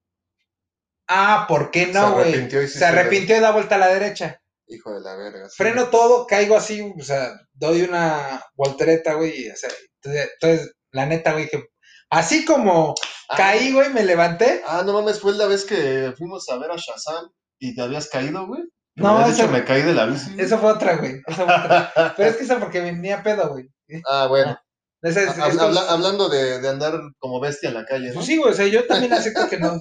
Ah, 1.07 1.45
¿por 1.47 1.71
qué 1.71 1.87
Se 1.87 1.93
no, 1.93 2.13
güey? 2.13 2.29
arrepintió 2.29 2.61
y 2.61 2.67
Se 2.67 2.79
se- 2.79 2.85
arrepintió 2.85 3.37
y 3.37 3.39
da 3.39 3.51
vuelta 3.51 3.75
a 3.75 3.79
la 3.79 3.87
derecha. 3.87 4.41
Hijo 4.67 4.93
de 4.93 5.01
la 5.01 5.15
verga. 5.15 5.49
sí. 5.49 5.55
Freno 5.57 5.87
todo, 5.89 6.27
caigo 6.27 6.55
así, 6.55 6.81
o 6.81 7.03
sea, 7.03 7.31
doy 7.53 7.81
una 7.81 8.43
voltereta, 8.55 9.13
güey. 9.15 9.49
o 9.49 9.55
sea, 9.55 9.69
entonces, 10.03 10.71
la 10.91 11.07
neta, 11.07 11.33
güey, 11.33 11.49
que 11.49 11.63
así 12.11 12.45
como 12.45 12.93
Ah, 13.31 13.35
caí, 13.37 13.73
güey, 13.73 13.91
me 13.91 14.03
levanté. 14.03 14.61
Ah, 14.67 14.83
no 14.85 14.93
mames, 14.93 15.19
fue 15.19 15.33
la 15.33 15.47
vez 15.47 15.65
que 15.65 16.13
fuimos 16.17 16.47
a 16.49 16.57
ver 16.57 16.71
a 16.71 16.75
Shazam 16.75 17.29
y 17.59 17.75
te 17.75 17.81
habías 17.81 18.07
caído, 18.07 18.45
güey. 18.47 18.61
No, 18.95 19.25
esa- 19.25 19.47
me 19.47 19.63
caí 19.63 19.81
de 19.81 19.93
la 19.93 20.05
bici. 20.05 20.35
Eso 20.37 20.57
fue 20.59 20.71
otra, 20.71 20.97
güey. 20.97 21.21
Esa 21.25 21.45
fue 21.45 21.53
otra. 21.55 22.13
Pero 22.17 22.29
es 22.29 22.37
que 22.37 22.43
eso 22.43 22.59
porque 22.59 22.81
venía 22.81 23.23
pedo, 23.23 23.49
güey. 23.49 23.69
Ah, 24.07 24.27
bueno. 24.27 24.59
Es- 25.01 25.17
hablando 25.17 26.27
de, 26.29 26.59
de 26.59 26.69
andar 26.69 26.99
como 27.19 27.39
bestia 27.39 27.69
en 27.69 27.75
la 27.75 27.85
calle, 27.85 28.09
¿no? 28.09 28.15
Pues 28.15 28.25
sí, 28.25 28.37
güey, 28.37 28.51
o 28.51 28.55
sea, 28.55 28.67
yo 28.67 28.85
también 28.85 29.13
acepto 29.13 29.47
que 29.49 29.57
no, 29.57 29.79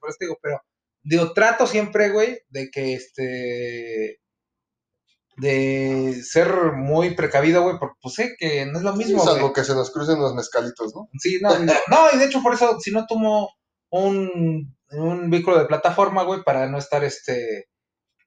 por 0.00 0.14
digo, 0.20 0.36
pero 0.42 0.60
digo, 1.02 1.32
trato 1.32 1.66
siempre, 1.66 2.10
güey, 2.10 2.40
de 2.48 2.70
que 2.70 2.94
este 2.94 4.20
de 5.36 6.20
ser 6.24 6.72
muy 6.72 7.14
precavido, 7.14 7.62
güey, 7.62 7.78
porque 7.78 7.94
pues 8.02 8.14
sé 8.14 8.34
que 8.38 8.66
no 8.66 8.78
es 8.78 8.84
lo 8.84 8.94
mismo, 8.94 9.24
Salvo 9.24 9.40
güey. 9.40 9.52
que 9.52 9.64
se 9.64 9.74
nos 9.74 9.90
crucen 9.92 10.18
los 10.18 10.34
mezcalitos, 10.34 10.92
¿no? 10.94 11.08
Sí, 11.20 11.38
no, 11.40 11.56
no, 11.60 11.72
no, 11.88 11.96
y 12.12 12.18
de 12.18 12.24
hecho 12.24 12.42
por 12.42 12.54
eso, 12.54 12.78
si 12.80 12.90
no 12.90 13.06
tomo 13.06 13.50
un, 13.90 14.76
un 14.90 15.30
vehículo 15.30 15.58
de 15.58 15.66
plataforma, 15.66 16.24
güey, 16.24 16.42
para 16.42 16.66
no 16.66 16.76
estar, 16.78 17.04
este, 17.04 17.66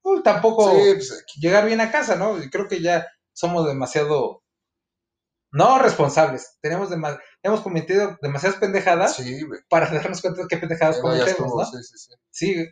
uy, 0.04 0.24
tampoco 0.24 0.72
Sí, 0.72 0.94
pues 0.94 1.26
llegar 1.40 1.66
bien 1.66 1.82
a 1.82 1.92
casa, 1.92 2.16
¿no? 2.16 2.42
Y 2.42 2.50
creo 2.50 2.68
que 2.70 2.82
ya 2.82 3.06
somos 3.34 3.68
demasiado, 3.68 4.41
no 5.52 5.80
responsables, 5.80 6.58
tenemos, 6.62 6.90
hemos 7.44 7.62
cometido 7.62 8.18
demasiadas 8.22 8.60
pendejadas 8.60 9.16
sí, 9.16 9.42
para 9.70 9.90
darnos 9.92 10.22
cuenta 10.22 10.42
de 10.42 10.48
qué 10.48 10.58
pendejadas 10.58 11.02
No, 11.04 11.04
cometemos, 11.04 11.30
estuvo, 11.30 11.62
¿no? 11.62 11.66
sí, 11.66 11.78
sí, 11.84 11.98
sí. 11.98 12.14
Sí, 12.32 12.66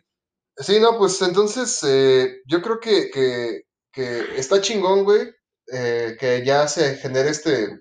Sí, 0.56 0.78
no, 0.80 0.98
pues 0.98 1.20
entonces 1.22 1.82
eh, 1.84 2.42
yo 2.46 2.60
creo 2.62 2.80
que, 2.80 3.10
que, 3.10 3.62
que 3.92 4.38
está 4.38 4.60
chingón, 4.60 5.04
güey, 5.04 5.30
eh, 5.72 6.16
que 6.18 6.44
ya 6.44 6.68
se 6.68 6.96
genere 6.96 7.30
este 7.30 7.80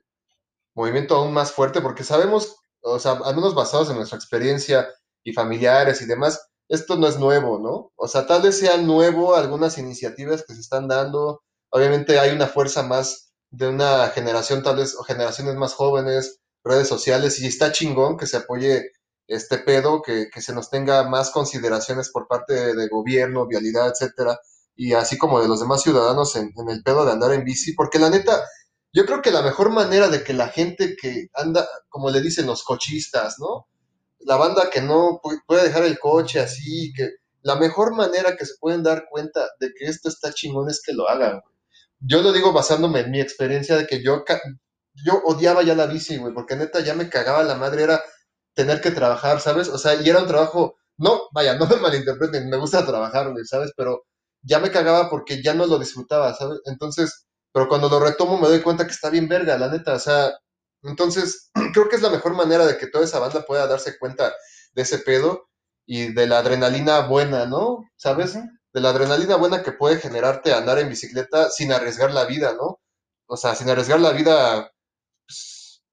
movimiento 0.76 1.16
aún 1.16 1.34
más 1.34 1.52
fuerte, 1.52 1.82
porque 1.82 2.04
sabemos, 2.04 2.56
o 2.82 3.00
sea, 3.00 3.14
al 3.24 3.36
menos 3.36 3.56
basados 3.56 3.90
en 3.90 3.98
nuestra 3.98 4.18
experiencia 4.18 4.88
y 5.24 5.34
familiares 5.34 6.02
y 6.02 6.06
demás, 6.06 6.50
esto 6.70 6.96
no 6.98 7.08
es 7.08 7.18
nuevo, 7.20 7.60
¿no? 7.60 7.92
O 7.96 8.08
sea, 8.08 8.28
tal 8.28 8.44
vez 8.44 8.60
sea 8.60 8.78
nuevo 8.78 9.36
algunas 9.36 9.78
iniciativas 9.78 10.44
que 10.46 10.54
se 10.54 10.62
están 10.62 10.88
dando, 10.88 11.42
obviamente 11.72 12.20
hay 12.20 12.32
una 12.32 12.48
fuerza 12.48 12.84
más 12.84 13.29
de 13.52 13.68
una 13.68 14.08
generación, 14.10 14.64
tal 14.64 14.78
vez, 14.78 14.96
o 14.96 15.04
generaciones 15.04 15.56
más 15.56 15.74
jóvenes, 15.74 16.40
redes 16.64 16.88
sociales, 16.88 17.40
y 17.40 17.48
está 17.48 17.72
chingón 17.72 18.18
que 18.18 18.28
se 18.28 18.38
apoye 18.38 18.92
este 19.28 19.60
pedo, 19.60 20.02
que, 20.02 20.30
que 20.34 20.42
se 20.42 20.54
nos 20.54 20.70
tenga 20.70 21.08
más 21.08 21.30
consideraciones 21.32 22.10
por 22.12 22.28
parte 22.28 22.76
de, 22.76 22.88
gobierno, 22.90 23.48
vialidad, 23.48 23.90
etcétera, 23.90 24.40
y 24.76 24.94
así 24.94 25.18
como 25.18 25.42
de 25.42 25.48
los 25.48 25.60
demás 25.60 25.82
ciudadanos 25.84 26.36
en, 26.36 26.52
en 26.58 26.70
el 26.70 26.84
pedo 26.84 27.06
de 27.06 27.12
andar 27.12 27.34
en 27.34 27.44
bici, 27.44 27.74
porque 27.74 28.00
la 28.00 28.10
neta, 28.10 28.44
yo 28.94 29.06
creo 29.06 29.22
que 29.22 29.32
la 29.32 29.42
mejor 29.42 29.70
manera 29.72 30.08
de 30.10 30.24
que 30.24 30.34
la 30.34 30.50
gente 30.50 30.96
que 31.00 31.28
anda, 31.34 31.68
como 31.90 32.10
le 32.10 32.22
dicen 32.22 32.48
los 32.48 32.64
cochistas, 32.64 33.36
¿no? 33.40 33.68
La 34.20 34.38
banda 34.38 34.70
que 34.70 34.82
no 34.82 35.20
pu- 35.24 35.42
puede 35.48 35.64
dejar 35.64 35.84
el 35.84 36.00
coche 36.00 36.40
así, 36.40 36.94
que 36.96 37.10
la 37.42 37.56
mejor 37.56 37.96
manera 37.96 38.36
que 38.38 38.46
se 38.46 38.56
pueden 38.60 38.84
dar 38.84 39.06
cuenta 39.10 39.48
de 39.60 39.72
que 39.78 39.86
esto 39.86 40.10
está 40.10 40.34
chingón 40.34 40.70
es 40.70 40.82
que 40.86 40.94
lo 40.94 41.10
hagan. 41.10 41.42
Yo 42.00 42.22
lo 42.22 42.32
digo 42.32 42.54
basándome 42.54 43.02
en 43.02 43.12
mi 43.12 43.20
experiencia 43.22 43.78
de 43.78 43.88
que 43.88 44.02
yo, 44.04 44.24
yo 45.06 45.22
odiaba 45.26 45.64
ya 45.64 45.76
la 45.76 45.86
bici, 45.88 46.18
güey, 46.18 46.34
porque 46.34 46.56
neta 46.56 46.80
ya 46.82 46.94
me 46.96 47.10
cagaba 47.10 47.44
la 47.44 47.56
madre, 47.56 47.84
era 47.84 48.02
tener 48.54 48.82
que 48.82 48.92
trabajar, 48.92 49.40
¿sabes? 49.42 49.70
O 49.70 49.78
sea, 49.78 49.96
y 50.02 50.10
era 50.10 50.20
un 50.20 50.28
trabajo, 50.28 50.76
no, 50.98 51.24
vaya, 51.34 51.56
no 51.60 51.66
me 51.68 51.78
malinterpreten, 51.78 52.50
me 52.50 52.58
gusta 52.58 52.86
trabajar, 52.86 53.32
güey, 53.32 53.46
¿sabes? 53.46 53.72
Pero 53.76 54.06
ya 54.42 54.60
me 54.60 54.72
cagaba 54.72 55.10
porque 55.10 55.42
ya 55.44 55.54
no 55.54 55.66
lo 55.68 55.80
disfrutaba, 55.80 56.34
¿sabes? 56.36 56.60
Entonces, 56.66 57.26
pero 57.54 57.68
cuando 57.68 57.90
lo 57.90 58.00
retomo 58.00 58.38
me 58.40 58.48
doy 58.48 58.62
cuenta 58.62 58.86
que 58.86 58.92
está 58.94 59.10
bien 59.10 59.28
verga, 59.28 59.58
la 59.58 59.70
neta, 59.70 59.94
o 59.96 60.00
sea, 60.00 60.32
entonces 60.84 61.52
creo 61.74 61.90
que 61.90 61.96
es 61.98 62.02
la 62.02 62.10
mejor 62.10 62.34
manera 62.36 62.66
de 62.66 62.78
que 62.78 62.88
toda 62.88 63.06
esa 63.06 63.20
banda 63.20 63.46
pueda 63.46 63.68
darse 63.68 63.98
cuenta 64.00 64.34
de 64.74 64.82
ese 64.84 65.00
pedo 65.00 65.50
y 65.86 66.14
de 66.14 66.28
la 66.28 66.40
adrenalina 66.40 67.02
buena, 67.08 67.46
¿no? 67.46 67.80
¿Sabes? 67.98 68.38
De 68.74 68.82
la 68.82 68.90
adrenalina 68.90 69.36
buena 69.36 69.64
que 69.64 69.72
puede 69.72 69.98
generarte 69.98 70.54
andar 70.54 70.80
en 70.80 70.90
bicicleta 70.90 71.50
sin 71.50 71.72
arriesgar 71.72 72.12
la 72.12 72.26
vida, 72.26 72.54
¿no? 72.54 72.80
O 73.28 73.38
sea, 73.38 73.56
sin 73.56 73.70
arriesgar 73.70 74.00
la 74.00 74.12
vida 74.12 74.72
pues, 75.26 75.84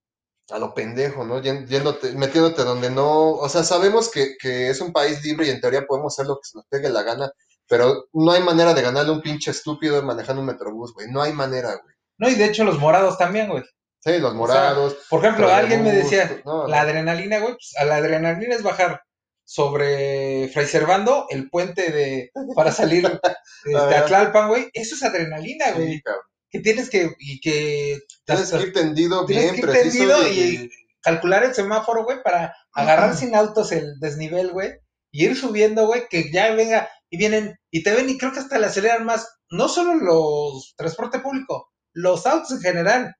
a 0.50 0.58
lo 0.58 0.74
pendejo, 0.74 1.24
¿no? 1.24 1.40
Yéndote, 1.40 2.12
metiéndote 2.12 2.64
donde 2.64 2.90
no, 2.90 3.32
o 3.32 3.48
sea, 3.48 3.64
sabemos 3.64 4.10
que, 4.10 4.36
que 4.38 4.68
es 4.70 4.80
un 4.80 4.92
país 4.92 5.22
libre 5.24 5.46
y 5.46 5.50
en 5.50 5.60
teoría 5.60 5.86
podemos 5.86 6.14
hacer 6.14 6.26
lo 6.26 6.36
que 6.36 6.48
se 6.48 6.58
nos 6.58 6.66
pegue 6.66 6.88
la 6.88 7.02
gana, 7.02 7.30
pero 7.68 8.06
no 8.12 8.32
hay 8.32 8.42
manera 8.42 8.74
de 8.74 8.82
ganarle 8.82 9.12
un 9.12 9.22
pinche 9.22 9.50
estúpido 9.50 10.02
manejando 10.02 10.40
un 10.40 10.46
metrobús, 10.46 10.94
güey, 10.94 11.08
no 11.10 11.22
hay 11.22 11.32
manera, 11.32 11.74
güey. 11.82 11.94
No, 12.18 12.28
y 12.28 12.34
de 12.34 12.46
hecho 12.46 12.64
los 12.64 12.78
morados 12.78 13.18
también, 13.18 13.48
güey. 13.48 13.64
Sí, 14.00 14.18
los 14.18 14.34
morados, 14.34 14.96
Por 15.10 15.24
ejemplo, 15.24 15.52
alguien 15.52 15.82
me 15.82 15.92
decía, 15.92 16.40
no, 16.44 16.68
la 16.68 16.82
adrenalina, 16.82 17.40
güey, 17.40 17.54
pues 17.54 17.74
a 17.76 17.84
la 17.84 17.96
adrenalina 17.96 18.54
es 18.54 18.62
bajar 18.62 19.02
sobre 19.46 20.48
Fray 20.52 20.66
Servando, 20.66 21.26
el 21.30 21.48
puente 21.48 21.90
de 21.92 22.32
para 22.54 22.72
salir 22.72 23.04
este, 23.64 23.76
Ah. 23.76 24.00
a 24.00 24.04
Tlalpan, 24.04 24.48
güey. 24.48 24.68
Eso 24.74 24.96
es 24.96 25.02
adrenalina, 25.02 25.72
güey. 25.72 25.94
Sí. 25.94 26.02
Que 26.50 26.61
tienes 26.61 26.90
que, 26.90 27.14
y 27.18 27.40
que 27.40 27.98
Tienes 28.24 28.50
que 28.50 28.62
ir 28.62 28.72
tendido 28.72 29.24
bien 29.26 29.54
que 29.54 29.61
ir 29.61 29.66
preciso 29.66 29.98
tendido 29.98 30.28
y, 30.28 30.40
y 30.64 30.70
calcular 31.00 31.44
el 31.44 31.54
semáforo, 31.54 32.04
güey, 32.04 32.22
para 32.22 32.54
agarrar 32.72 33.16
sin 33.16 33.35
autos 33.35 33.72
el 33.72 33.98
desnivel, 34.00 34.50
güey, 34.50 34.72
y 35.12 35.24
ir 35.24 35.37
subiendo, 35.37 35.87
güey, 35.87 36.09
que 36.11 36.30
ya 36.32 36.52
venga 36.52 36.88
y 37.09 37.16
vienen 37.16 37.56
y 37.70 37.82
te 37.85 37.92
ven 37.92 38.11
y 38.11 38.18
creo 38.18 38.32
que 38.32 38.40
hasta 38.40 38.59
le 38.59 38.66
aceleran 38.66 39.04
más, 39.04 39.28
no 39.50 39.68
solo 39.68 39.94
los 39.94 40.74
transporte 40.76 41.20
público, 41.20 41.72
los 41.92 42.26
autos 42.26 42.50
en 42.52 42.61
general. 42.61 43.14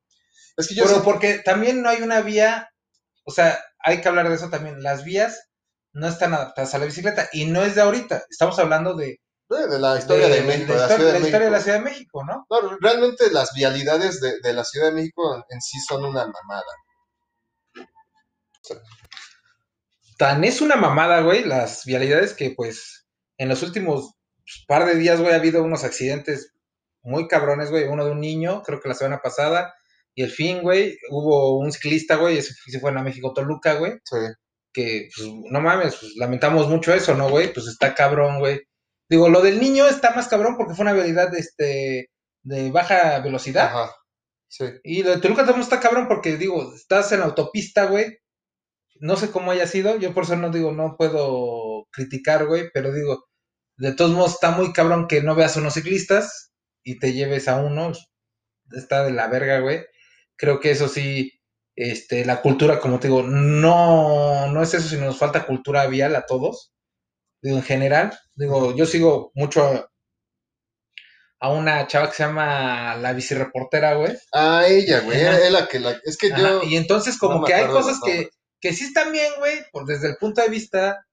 es 0.57 0.67
que 0.69 0.75
yo 0.75 0.85
Pero 0.85 1.03
porque 1.05 1.39
también 1.39 1.83
no 1.83 1.89
hay 1.89 2.03
una 2.03 2.21
vía, 2.21 2.69
o 3.25 3.31
sea, 3.31 3.59
hay 3.79 4.01
que 4.01 4.09
hablar 4.09 4.29
de 4.29 4.35
eso 4.35 4.51
también. 4.51 4.83
Las 4.83 5.05
vías 5.05 5.49
no 5.97 6.07
están 6.09 6.35
adaptadas 6.35 6.75
a 6.75 6.79
la 6.79 6.85
bicicleta 6.85 7.31
y 7.33 7.47
no 7.47 7.65
es 7.65 7.75
de 7.75 7.81
ahorita. 7.81 8.25
Estamos 8.29 8.59
hablando 8.59 8.93
de, 8.95 9.19
de, 9.49 9.67
de 9.67 9.79
la 9.79 9.99
historia 9.99 10.29
de, 10.29 10.43
México, 10.43 10.75
de 10.75 10.79
la, 10.79 10.85
historia, 10.85 11.07
de 11.07 11.13
la 11.13 11.19
historia 11.27 11.39
de 11.39 11.45
la 11.45 11.51
México. 11.51 11.65
Ciudad 11.65 11.79
de 11.79 11.85
México, 11.85 12.25
¿no? 12.25 12.47
No, 12.51 12.77
realmente 12.81 13.31
las 13.31 13.55
vialidades 13.55 14.21
de, 14.21 14.39
de 14.41 14.53
la 14.53 14.63
Ciudad 14.65 14.89
de 14.89 14.93
México 14.93 15.47
en 15.49 15.61
sí 15.63 15.79
son 15.81 16.05
una 16.05 16.27
mamada. 16.27 16.65
Tan 20.19 20.45
es 20.45 20.61
una 20.61 20.77
mamada, 20.77 21.23
güey, 21.23 21.45
las 21.45 21.87
vialidades 21.87 22.35
que, 22.35 22.51
pues, 22.51 23.07
en 23.39 23.49
los 23.49 23.63
últimos 23.63 24.13
par 24.67 24.85
de 24.85 24.97
días, 24.97 25.19
güey, 25.19 25.33
ha 25.33 25.37
habido 25.37 25.63
unos 25.63 25.83
accidentes 25.83 26.53
muy 27.03 27.27
cabrones, 27.27 27.71
güey. 27.71 27.85
Uno 27.85 28.05
de 28.05 28.11
un 28.11 28.21
niño, 28.21 28.63
creo 28.63 28.81
que 28.81 28.89
la 28.89 28.95
semana 28.95 29.21
pasada, 29.23 29.75
y 30.15 30.25
el 30.25 30.31
fin, 30.31 30.61
güey, 30.61 30.99
hubo 31.09 31.59
un 31.59 31.73
ciclista, 31.73 32.17
güey, 32.17 32.43
se 32.43 32.81
fue 32.81 32.91
a 32.91 33.03
México 33.03 33.33
Toluca, 33.33 33.75
güey. 33.75 33.95
Sí. 34.05 34.19
Que, 34.77 35.09
pues, 35.17 35.27
no 35.51 35.61
mames, 35.63 35.97
pues, 35.99 36.13
lamentamos 36.17 36.69
mucho 36.69 36.93
eso, 36.93 37.15
¿no, 37.15 37.31
güey? 37.31 37.51
Pues 37.51 37.67
está 37.67 37.95
cabrón, 37.95 38.41
güey. 38.41 38.61
Digo, 39.09 39.31
lo 39.31 39.41
del 39.41 39.59
niño 39.59 39.87
está 39.87 40.15
más 40.15 40.29
cabrón 40.29 40.57
porque 40.59 40.75
fue 40.75 40.83
una 40.83 40.91
habilidad 40.91 41.35
este, 41.35 42.11
de 42.43 42.71
baja 42.71 43.21
velocidad. 43.21 43.69
Ajá. 43.69 43.95
Sí. 44.49 44.67
Y 44.85 45.03
lo 45.03 45.13
de 45.13 45.21
Toluca 45.23 45.47
también 45.47 45.63
está 45.63 45.81
cabrón 45.81 46.09
porque, 46.09 46.37
digo, 46.37 46.75
estás 46.75 47.11
en 47.13 47.21
la 47.21 47.27
autopista, 47.27 47.87
güey. 47.87 48.19
No 49.01 49.17
sé 49.17 49.31
cómo 49.31 49.51
haya 49.51 49.67
sido, 49.67 49.97
yo 49.99 50.13
por 50.13 50.25
eso 50.25 50.37
no 50.37 50.51
digo, 50.51 50.73
no 50.73 50.97
puedo 50.99 51.87
criticar, 51.91 52.47
güey, 52.47 52.69
pero 52.75 52.93
digo, 52.93 53.25
de 53.79 53.95
todos 53.95 54.13
modos 54.13 54.35
está 54.35 54.51
muy 54.51 54.75
cabrón 54.75 55.09
que 55.09 55.23
no 55.23 55.35
veas 55.35 55.57
a 55.57 55.61
unos 55.61 55.75
ciclistas 55.75 56.53
y 56.85 56.99
te 56.99 57.15
lleves 57.15 57.49
a 57.49 57.57
uno. 57.57 57.93
Está 58.73 59.05
de 59.05 59.13
la 59.13 59.29
verga, 59.29 59.61
güey. 59.61 59.87
Creo 60.37 60.61
que 60.61 60.71
eso 60.73 60.89
sí, 60.89 61.36
este, 61.77 62.25
la 62.25 62.41
cultura, 62.41 62.81
como 62.81 62.99
te 62.99 63.09
digo, 63.09 63.23
no, 63.23 64.51
no 64.51 64.63
es 64.63 64.73
eso, 64.75 64.89
sino 64.89 65.05
nos 65.05 65.19
falta 65.19 65.47
cultura 65.47 65.87
vial 65.87 66.17
a 66.17 66.25
todos. 66.25 66.73
digo, 67.43 67.57
en 67.59 67.63
general, 67.63 68.19
digo, 68.35 68.75
yo 68.75 68.87
sigo 68.87 69.31
mucho 69.35 69.89
a 71.39 71.51
una 71.51 71.87
chava 71.87 72.09
que 72.09 72.17
se 72.17 72.23
llama 72.23 72.97
la 72.97 73.13
bicireportera, 73.13 73.95
güey. 73.95 74.17
Ah, 74.33 74.65
ella, 74.67 75.01
güey, 75.01 75.21
es 75.21 75.53
la 75.53 75.69
que 75.69 75.79
la, 75.79 76.01
es 76.03 76.17
que 76.17 76.31
yo... 76.31 76.63
Y 76.63 76.77
entonces 76.77 77.19
como 77.19 77.45
que 77.45 77.53
hay 77.53 77.67
cosas 77.67 78.01
que, 78.05 78.31
que 78.61 78.73
sí 78.73 78.85
están 78.85 79.13
bien, 79.13 79.33
güey, 79.39 79.59
por 79.71 79.85
desde 79.85 80.09
el 80.09 80.17
punto 80.17 80.41
de 80.41 80.49
vista 80.49 81.07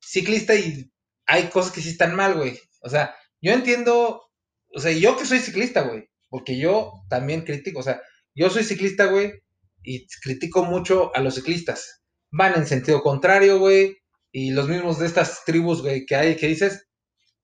ciclista 0.00 0.54
y 0.54 0.88
hay 1.26 1.48
cosas 1.48 1.72
que 1.72 1.80
sí 1.80 1.90
están 1.90 2.14
mal, 2.14 2.34
güey. 2.34 2.58
O 2.80 2.88
sea, 2.88 3.16
yo 3.40 3.52
entiendo, 3.52 4.22
o 4.72 4.80
sea, 4.80 4.92
yo 4.92 5.16
que 5.16 5.26
soy 5.26 5.40
ciclista, 5.40 5.82
güey, 5.82 6.08
porque 6.28 6.56
yo 6.56 6.92
también 7.08 7.42
critico, 7.42 7.80
o 7.80 7.82
sea, 7.82 8.00
yo 8.34 8.50
soy 8.50 8.62
ciclista, 8.62 9.06
güey, 9.06 9.32
y 9.86 10.06
critico 10.22 10.64
mucho 10.64 11.12
a 11.14 11.20
los 11.20 11.36
ciclistas. 11.36 12.02
Van 12.30 12.54
en 12.54 12.66
sentido 12.66 13.00
contrario, 13.02 13.58
güey, 13.58 13.96
y 14.32 14.50
los 14.50 14.68
mismos 14.68 14.98
de 14.98 15.06
estas 15.06 15.44
tribus, 15.44 15.80
güey, 15.80 16.04
que 16.04 16.16
hay, 16.16 16.36
que 16.36 16.48
dices, 16.48 16.86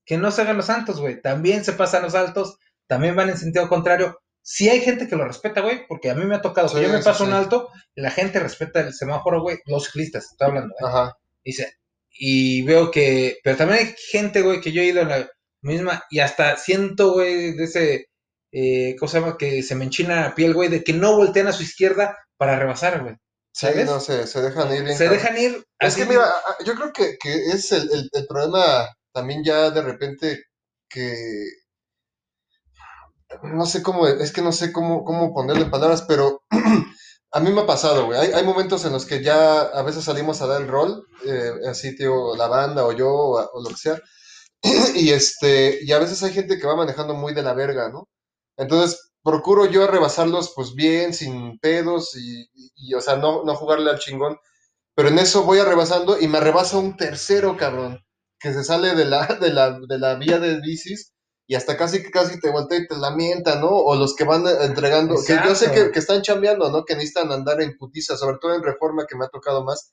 que 0.04 0.18
no 0.18 0.30
se 0.30 0.42
hagan 0.42 0.56
los 0.56 0.66
santos, 0.66 1.00
güey. 1.00 1.22
También 1.22 1.64
se 1.64 1.72
pasan 1.72 2.02
los 2.02 2.14
altos, 2.14 2.58
también 2.86 3.16
van 3.16 3.30
en 3.30 3.38
sentido 3.38 3.68
contrario. 3.68 4.18
Sí 4.42 4.68
hay 4.68 4.80
gente 4.80 5.06
que 5.08 5.16
lo 5.16 5.24
respeta, 5.24 5.60
güey, 5.60 5.86
porque 5.86 6.10
a 6.10 6.14
mí 6.14 6.24
me 6.24 6.34
ha 6.34 6.42
tocado 6.42 6.68
que 6.74 6.82
yo 6.82 6.88
me 6.88 7.02
paso 7.02 7.24
un 7.24 7.32
alto 7.32 7.70
la 7.94 8.10
gente 8.10 8.40
respeta 8.40 8.80
el 8.80 8.92
semáforo, 8.92 9.42
güey, 9.42 9.58
los 9.66 9.84
ciclistas, 9.84 10.24
estoy 10.24 10.48
hablando, 10.48 10.74
¿eh? 10.74 10.84
Ajá. 10.84 11.16
Dice, 11.44 11.78
y 12.10 12.62
veo 12.62 12.90
que, 12.90 13.38
pero 13.42 13.56
también 13.56 13.80
hay 13.80 13.94
gente, 14.10 14.42
güey, 14.42 14.60
que 14.60 14.72
yo 14.72 14.82
he 14.82 14.86
ido 14.86 15.02
a 15.02 15.04
la 15.04 15.30
misma 15.60 16.04
y 16.10 16.20
hasta 16.20 16.56
siento, 16.56 17.12
güey, 17.12 17.52
de 17.52 17.64
ese, 17.64 18.08
eh, 18.50 18.96
¿cómo 18.98 19.10
se 19.10 19.20
llama? 19.20 19.36
Que 19.38 19.62
se 19.62 19.74
me 19.74 19.84
enchina 19.84 20.20
la 20.20 20.34
piel, 20.34 20.54
güey, 20.54 20.68
de 20.68 20.82
que 20.82 20.92
no 20.92 21.16
voltean 21.16 21.46
a 21.48 21.52
su 21.52 21.62
izquierda 21.62 22.16
para 22.42 22.58
rebasar, 22.58 23.02
güey. 23.02 23.14
Sí, 23.52 23.68
no, 23.86 24.00
se, 24.00 24.26
se 24.26 24.42
dejan 24.42 24.74
ir 24.74 24.82
bien. 24.82 24.98
Se 24.98 25.08
dejan 25.08 25.38
ir. 25.38 25.64
Es 25.78 25.94
que, 25.94 26.06
mira, 26.06 26.28
yo 26.66 26.74
creo 26.74 26.92
que, 26.92 27.16
que 27.16 27.32
es 27.46 27.70
el, 27.70 27.88
el, 27.92 28.10
el 28.10 28.26
problema 28.26 28.88
también 29.12 29.44
ya 29.44 29.70
de 29.70 29.80
repente 29.80 30.42
que 30.88 31.46
no 33.44 33.64
sé 33.64 33.80
cómo, 33.80 34.08
es 34.08 34.32
que 34.32 34.42
no 34.42 34.50
sé 34.50 34.72
cómo, 34.72 35.04
cómo 35.04 35.32
ponerle 35.32 35.66
palabras, 35.66 36.02
pero 36.02 36.42
a 37.30 37.38
mí 37.38 37.52
me 37.52 37.60
ha 37.60 37.66
pasado, 37.66 38.06
güey. 38.06 38.18
Hay, 38.18 38.32
hay, 38.32 38.44
momentos 38.44 38.84
en 38.86 38.92
los 38.92 39.06
que 39.06 39.22
ya 39.22 39.60
a 39.60 39.82
veces 39.82 40.02
salimos 40.02 40.42
a 40.42 40.48
dar 40.48 40.62
el 40.62 40.66
rol, 40.66 41.06
eh, 41.24 41.52
así, 41.70 41.94
tío, 41.94 42.34
la 42.34 42.48
banda 42.48 42.84
o 42.84 42.90
yo 42.90 43.08
o, 43.08 43.62
lo 43.62 43.70
que 43.70 43.76
sea, 43.76 44.00
y 44.96 45.10
este, 45.10 45.78
y 45.82 45.92
a 45.92 46.00
veces 46.00 46.20
hay 46.24 46.32
gente 46.32 46.58
que 46.58 46.66
va 46.66 46.74
manejando 46.74 47.14
muy 47.14 47.34
de 47.34 47.44
la 47.44 47.54
verga, 47.54 47.88
¿no? 47.88 48.08
Entonces, 48.56 49.11
procuro 49.22 49.66
yo 49.66 49.86
rebasarlos, 49.86 50.52
pues 50.54 50.74
bien, 50.74 51.14
sin 51.14 51.58
pedos, 51.58 52.16
y, 52.16 52.48
y 52.76 52.94
o 52.94 53.00
sea, 53.00 53.16
no, 53.16 53.44
no 53.44 53.54
jugarle 53.54 53.90
al 53.90 53.98
chingón, 53.98 54.38
pero 54.94 55.08
en 55.08 55.18
eso 55.18 55.44
voy 55.44 55.58
a 55.58 55.64
rebasando 55.64 56.18
y 56.20 56.28
me 56.28 56.40
rebasa 56.40 56.78
un 56.78 56.96
tercero, 56.96 57.56
cabrón 57.56 58.02
que 58.42 58.52
se 58.52 58.64
sale 58.64 58.94
de 58.94 59.04
la, 59.04 59.26
de 59.40 59.52
la, 59.52 59.78
de 59.78 59.98
la 59.98 60.16
vía 60.16 60.38
de 60.38 60.60
bicis 60.60 61.14
y 61.46 61.54
hasta 61.54 61.76
casi 61.76 62.02
casi 62.10 62.40
te 62.40 62.50
voltea 62.50 62.78
y 62.78 62.86
te 62.86 62.96
lamenta, 62.96 63.56
¿no? 63.56 63.68
O 63.68 63.94
los 63.94 64.16
que 64.16 64.24
van 64.24 64.44
entregando, 64.46 65.14
que 65.26 65.38
yo 65.44 65.54
sé 65.54 65.70
que, 65.70 65.98
están 65.98 66.22
chambeando, 66.22 66.70
¿no? 66.70 66.84
Que 66.84 66.94
necesitan 66.94 67.30
andar 67.30 67.60
en 67.60 67.76
putiza, 67.76 68.16
sobre 68.16 68.38
todo 68.40 68.54
en 68.54 68.62
reforma 68.62 69.06
que 69.08 69.16
me 69.16 69.24
ha 69.24 69.28
tocado 69.28 69.64
más, 69.64 69.92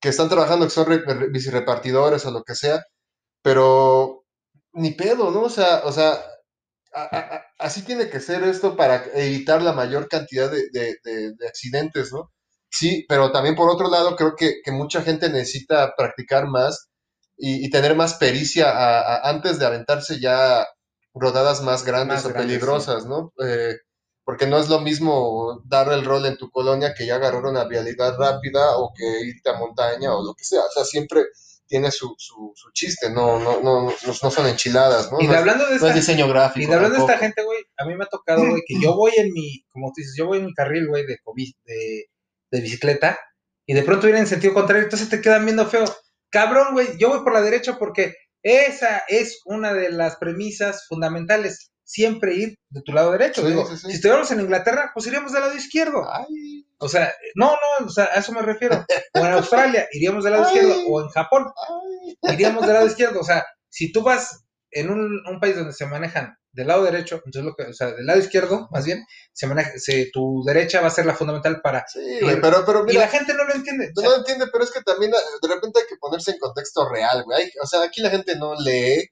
que 0.00 0.08
están 0.08 0.28
trabajando, 0.28 0.66
que 0.66 0.70
son 0.70 0.86
bici 1.30 1.50
repartidores 1.50 2.24
o 2.26 2.30
lo 2.30 2.44
que 2.44 2.54
sea, 2.54 2.84
pero 3.42 4.24
ni 4.72 4.92
pedo, 4.92 5.30
¿no? 5.30 5.42
O 5.42 5.50
sea, 5.50 5.82
o 5.84 5.92
sea, 5.92 6.22
así 7.58 7.82
tiene 7.82 8.08
que 8.08 8.20
ser 8.20 8.42
esto 8.44 8.76
para 8.76 9.04
evitar 9.14 9.62
la 9.62 9.72
mayor 9.72 10.08
cantidad 10.08 10.50
de, 10.50 10.68
de, 10.72 11.46
accidentes, 11.46 12.12
¿no? 12.12 12.32
Sí, 12.70 13.04
pero 13.08 13.32
también 13.32 13.54
por 13.54 13.70
otro 13.70 13.88
lado 13.88 14.16
creo 14.16 14.34
que, 14.36 14.60
que 14.64 14.72
mucha 14.72 15.02
gente 15.02 15.28
necesita 15.28 15.94
practicar 15.96 16.46
más 16.46 16.88
y, 17.36 17.68
tener 17.70 17.94
más 17.96 18.14
pericia 18.14 19.28
antes 19.28 19.58
de 19.58 19.66
aventarse 19.66 20.20
ya 20.20 20.66
rodadas 21.14 21.62
más 21.62 21.84
grandes 21.84 22.24
o 22.24 22.32
peligrosas, 22.32 23.06
¿no? 23.06 23.32
Eh, 23.44 23.76
porque 24.24 24.46
no 24.46 24.58
es 24.58 24.68
lo 24.68 24.80
mismo 24.80 25.62
dar 25.66 25.92
el 25.92 26.04
rol 26.04 26.26
en 26.26 26.36
tu 26.36 26.50
colonia 26.50 26.94
que 26.94 27.06
ya 27.06 27.16
agarrar 27.16 27.44
una 27.44 27.64
vialidad 27.64 28.16
rápida 28.18 28.76
o 28.78 28.92
que 28.94 29.04
irte 29.26 29.50
a 29.50 29.58
montaña 29.58 30.14
o 30.14 30.24
lo 30.24 30.34
que 30.34 30.44
sea. 30.44 30.62
O 30.62 30.70
sea, 30.70 30.84
siempre 30.84 31.24
tiene 31.74 31.90
su, 31.90 32.14
su, 32.18 32.52
su 32.54 32.70
chiste, 32.70 33.10
no, 33.10 33.40
no, 33.40 33.60
no, 33.60 33.92
no, 34.06 34.14
son 34.30 34.46
enchiladas, 34.46 35.10
¿no? 35.10 35.20
Y 35.20 35.26
de 35.26 35.36
hablando 35.36 35.66
de 35.66 35.92
diseño 35.92 36.28
gráfico. 36.28 36.62
Y 36.62 36.66
de 36.68 36.74
hablando 36.74 36.98
de 36.98 37.00
esta 37.00 37.18
gente, 37.18 37.42
güey, 37.42 37.64
a 37.76 37.84
mí 37.84 37.96
me 37.96 38.04
ha 38.04 38.06
tocado, 38.06 38.48
güey, 38.48 38.62
que 38.64 38.76
yo 38.80 38.94
voy 38.94 39.10
en 39.16 39.32
mi, 39.32 39.64
como 39.72 39.88
tú 39.88 39.94
dices, 39.96 40.14
yo 40.16 40.26
voy 40.26 40.38
en 40.38 40.46
mi 40.46 40.54
carril, 40.54 40.86
güey, 40.86 41.04
de, 41.04 41.18
de, 41.64 42.04
de 42.52 42.60
bicicleta, 42.60 43.18
y 43.66 43.74
de 43.74 43.82
pronto 43.82 44.06
viene 44.06 44.20
en 44.20 44.28
sentido 44.28 44.54
contrario, 44.54 44.84
entonces 44.84 45.08
te 45.08 45.20
quedan 45.20 45.44
viendo 45.44 45.66
feo. 45.66 45.84
Cabrón, 46.30 46.74
güey, 46.74 46.96
yo 46.96 47.08
voy 47.08 47.24
por 47.24 47.32
la 47.32 47.40
derecha 47.40 47.76
porque 47.76 48.14
esa 48.44 49.02
es 49.08 49.40
una 49.44 49.74
de 49.74 49.90
las 49.90 50.14
premisas 50.14 50.86
fundamentales. 50.86 51.72
Siempre 51.84 52.34
ir 52.34 52.58
de 52.70 52.82
tu 52.82 52.92
lado 52.92 53.12
derecho. 53.12 53.46
Digo, 53.46 53.66
Si 53.76 53.92
estuviéramos 53.92 54.30
en 54.30 54.40
Inglaterra, 54.40 54.90
pues 54.94 55.06
iríamos 55.06 55.32
del 55.32 55.42
lado 55.42 55.54
izquierdo. 55.54 56.02
O 56.78 56.88
sea, 56.88 57.14
no, 57.34 57.52
no, 57.52 57.86
o 57.86 57.90
sea, 57.90 58.04
a 58.04 58.20
eso 58.20 58.32
me 58.32 58.42
refiero. 58.42 58.84
O 59.14 59.18
en 59.18 59.32
Australia, 59.32 59.86
iríamos 59.92 60.24
del 60.24 60.32
lado 60.32 60.46
izquierdo. 60.46 60.86
O 60.88 61.02
en 61.02 61.08
Japón, 61.08 61.46
iríamos 62.22 62.66
del 62.66 62.74
lado 62.74 62.86
izquierdo. 62.86 63.20
O 63.20 63.24
sea, 63.24 63.44
si 63.68 63.92
tú 63.92 64.02
vas 64.02 64.44
en 64.74 64.90
un, 64.90 65.40
país 65.40 65.56
donde 65.56 65.72
se 65.72 65.86
manejan 65.86 66.36
del 66.52 66.68
lado 66.68 66.84
derecho, 66.84 67.16
entonces 67.24 67.44
lo 67.44 67.54
que, 67.54 67.64
o 67.64 67.72
sea, 67.72 67.92
del 67.92 68.06
lado 68.06 68.18
izquierdo, 68.18 68.68
más 68.70 68.84
bien, 68.84 69.04
se 69.32 69.46
maneja, 69.46 69.70
se, 69.76 70.10
tu 70.12 70.42
derecha 70.44 70.80
va 70.80 70.88
a 70.88 70.90
ser 70.90 71.06
la 71.06 71.14
fundamental 71.14 71.60
para. 71.60 71.84
Sí, 71.86 72.00
pero, 72.20 72.64
pero 72.64 72.84
mira, 72.84 72.92
Y 72.92 72.98
la 72.98 73.08
gente 73.08 73.34
no 73.34 73.44
lo 73.44 73.54
entiende. 73.54 73.90
No 73.96 74.02
lo 74.02 74.16
entiende, 74.16 74.46
pero 74.52 74.64
es 74.64 74.70
que 74.70 74.82
también 74.82 75.10
de 75.10 75.48
repente 75.48 75.80
hay 75.80 75.86
que 75.88 75.96
ponerse 75.96 76.32
en 76.32 76.38
contexto 76.38 76.88
real, 76.88 77.24
güey. 77.24 77.50
O 77.62 77.66
sea, 77.66 77.82
aquí 77.82 78.00
la 78.00 78.10
gente 78.10 78.36
no 78.36 78.54
lee, 78.54 79.10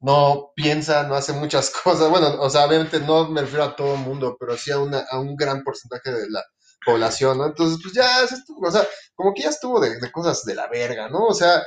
no 0.00 0.52
piensa, 0.54 1.02
no 1.04 1.14
hace 1.14 1.32
muchas 1.32 1.70
cosas. 1.84 2.10
Bueno, 2.10 2.40
o 2.40 2.50
sea, 2.50 2.66
obviamente 2.66 3.00
no 3.00 3.28
me 3.28 3.42
refiero 3.42 3.64
a 3.64 3.76
todo 3.76 3.94
el 3.94 4.00
mundo, 4.00 4.36
pero 4.38 4.56
sí 4.56 4.70
a, 4.70 4.78
una, 4.78 5.04
a 5.10 5.18
un 5.18 5.36
gran 5.36 5.62
porcentaje 5.62 6.10
de 6.10 6.30
la 6.30 6.44
población, 6.84 7.38
¿no? 7.38 7.46
Entonces, 7.46 7.78
pues 7.82 7.94
ya, 7.94 8.06
o 8.24 8.70
sea, 8.70 8.86
como 9.14 9.34
que 9.34 9.42
ya 9.42 9.50
estuvo 9.50 9.80
de, 9.80 9.98
de 9.98 10.12
cosas 10.12 10.44
de 10.44 10.54
la 10.54 10.68
verga, 10.68 11.08
¿no? 11.08 11.26
O 11.26 11.34
sea, 11.34 11.62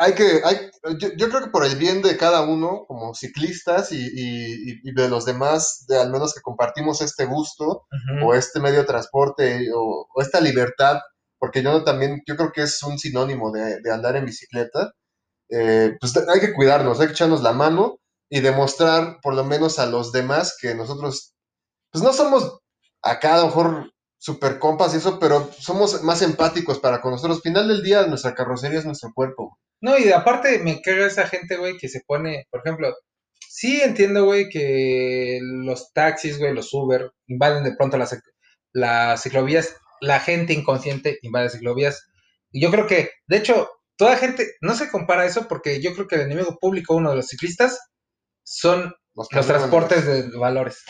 hay 0.00 0.14
que, 0.14 0.40
hay, 0.44 0.70
yo, 1.16 1.28
creo 1.28 1.42
que 1.42 1.50
por 1.50 1.64
el 1.64 1.74
bien 1.74 2.02
de 2.02 2.16
cada 2.16 2.42
uno, 2.42 2.84
como 2.86 3.14
ciclistas 3.14 3.90
y, 3.90 4.08
y, 4.14 4.92
de 4.92 5.08
los 5.08 5.24
demás, 5.24 5.86
de 5.88 5.98
al 5.98 6.12
menos 6.12 6.34
que 6.34 6.40
compartimos 6.40 7.02
este 7.02 7.24
gusto 7.24 7.84
o 8.24 8.34
este 8.34 8.60
medio 8.60 8.78
de 8.78 8.84
transporte 8.84 9.66
o, 9.74 10.06
esta 10.22 10.40
libertad, 10.40 11.00
porque 11.38 11.64
yo 11.64 11.82
también, 11.82 12.22
yo 12.28 12.36
creo 12.36 12.52
que 12.52 12.62
es 12.62 12.80
un 12.84 12.96
sinónimo 12.96 13.50
de, 13.50 13.80
andar 13.92 14.14
en 14.14 14.24
bicicleta, 14.24 14.92
eh, 15.50 15.96
pues 16.00 16.14
hay 16.16 16.40
que 16.40 16.52
cuidarnos, 16.52 17.00
hay 17.00 17.06
que 17.06 17.12
echarnos 17.12 17.42
la 17.42 17.52
mano 17.52 17.98
y 18.28 18.40
demostrar 18.40 19.18
por 19.22 19.34
lo 19.34 19.44
menos 19.44 19.78
a 19.78 19.86
los 19.86 20.12
demás 20.12 20.56
que 20.60 20.74
nosotros, 20.74 21.34
pues 21.90 22.04
no 22.04 22.12
somos 22.12 22.58
acá 23.02 23.34
a 23.34 23.38
lo 23.38 23.46
mejor 23.46 23.92
super 24.18 24.58
compas 24.58 24.92
y 24.92 24.98
eso, 24.98 25.18
pero 25.18 25.50
somos 25.58 26.02
más 26.02 26.22
empáticos 26.22 26.78
para 26.80 27.00
con 27.00 27.12
nosotros. 27.12 27.38
Al 27.38 27.42
final 27.42 27.68
del 27.68 27.82
día, 27.82 28.06
nuestra 28.06 28.34
carrocería 28.34 28.80
es 28.80 28.84
nuestro 28.84 29.12
cuerpo. 29.14 29.58
No, 29.80 29.96
y 29.96 30.10
aparte 30.10 30.58
me 30.58 30.80
caga 30.82 31.06
esa 31.06 31.26
gente, 31.26 31.56
güey, 31.56 31.78
que 31.78 31.88
se 31.88 32.02
pone, 32.06 32.46
por 32.50 32.60
ejemplo, 32.60 32.92
sí 33.48 33.80
entiendo, 33.80 34.24
güey, 34.24 34.48
que 34.48 35.38
los 35.42 35.92
taxis, 35.92 36.38
güey, 36.38 36.52
los 36.52 36.74
Uber, 36.74 37.12
invaden 37.28 37.64
de 37.64 37.76
pronto 37.76 37.96
las, 37.96 38.18
las 38.72 39.22
ciclovías, 39.22 39.76
la 40.00 40.20
gente 40.20 40.52
inconsciente 40.52 41.18
invade 41.22 41.50
ciclovías. 41.50 42.08
Y 42.50 42.60
yo 42.60 42.70
creo 42.70 42.86
que, 42.86 43.10
de 43.28 43.36
hecho, 43.36 43.68
toda 43.98 44.16
gente, 44.16 44.54
no 44.62 44.74
se 44.74 44.90
compara 44.90 45.26
eso 45.26 45.46
porque 45.48 45.82
yo 45.82 45.92
creo 45.92 46.06
que 46.06 46.14
el 46.14 46.22
enemigo 46.22 46.56
público, 46.58 46.94
uno 46.94 47.10
de 47.10 47.16
los 47.16 47.26
ciclistas, 47.26 47.78
son 48.44 48.94
los, 49.14 49.28
transportes 49.28 50.06
de 50.06 50.30
valores. 50.38 50.84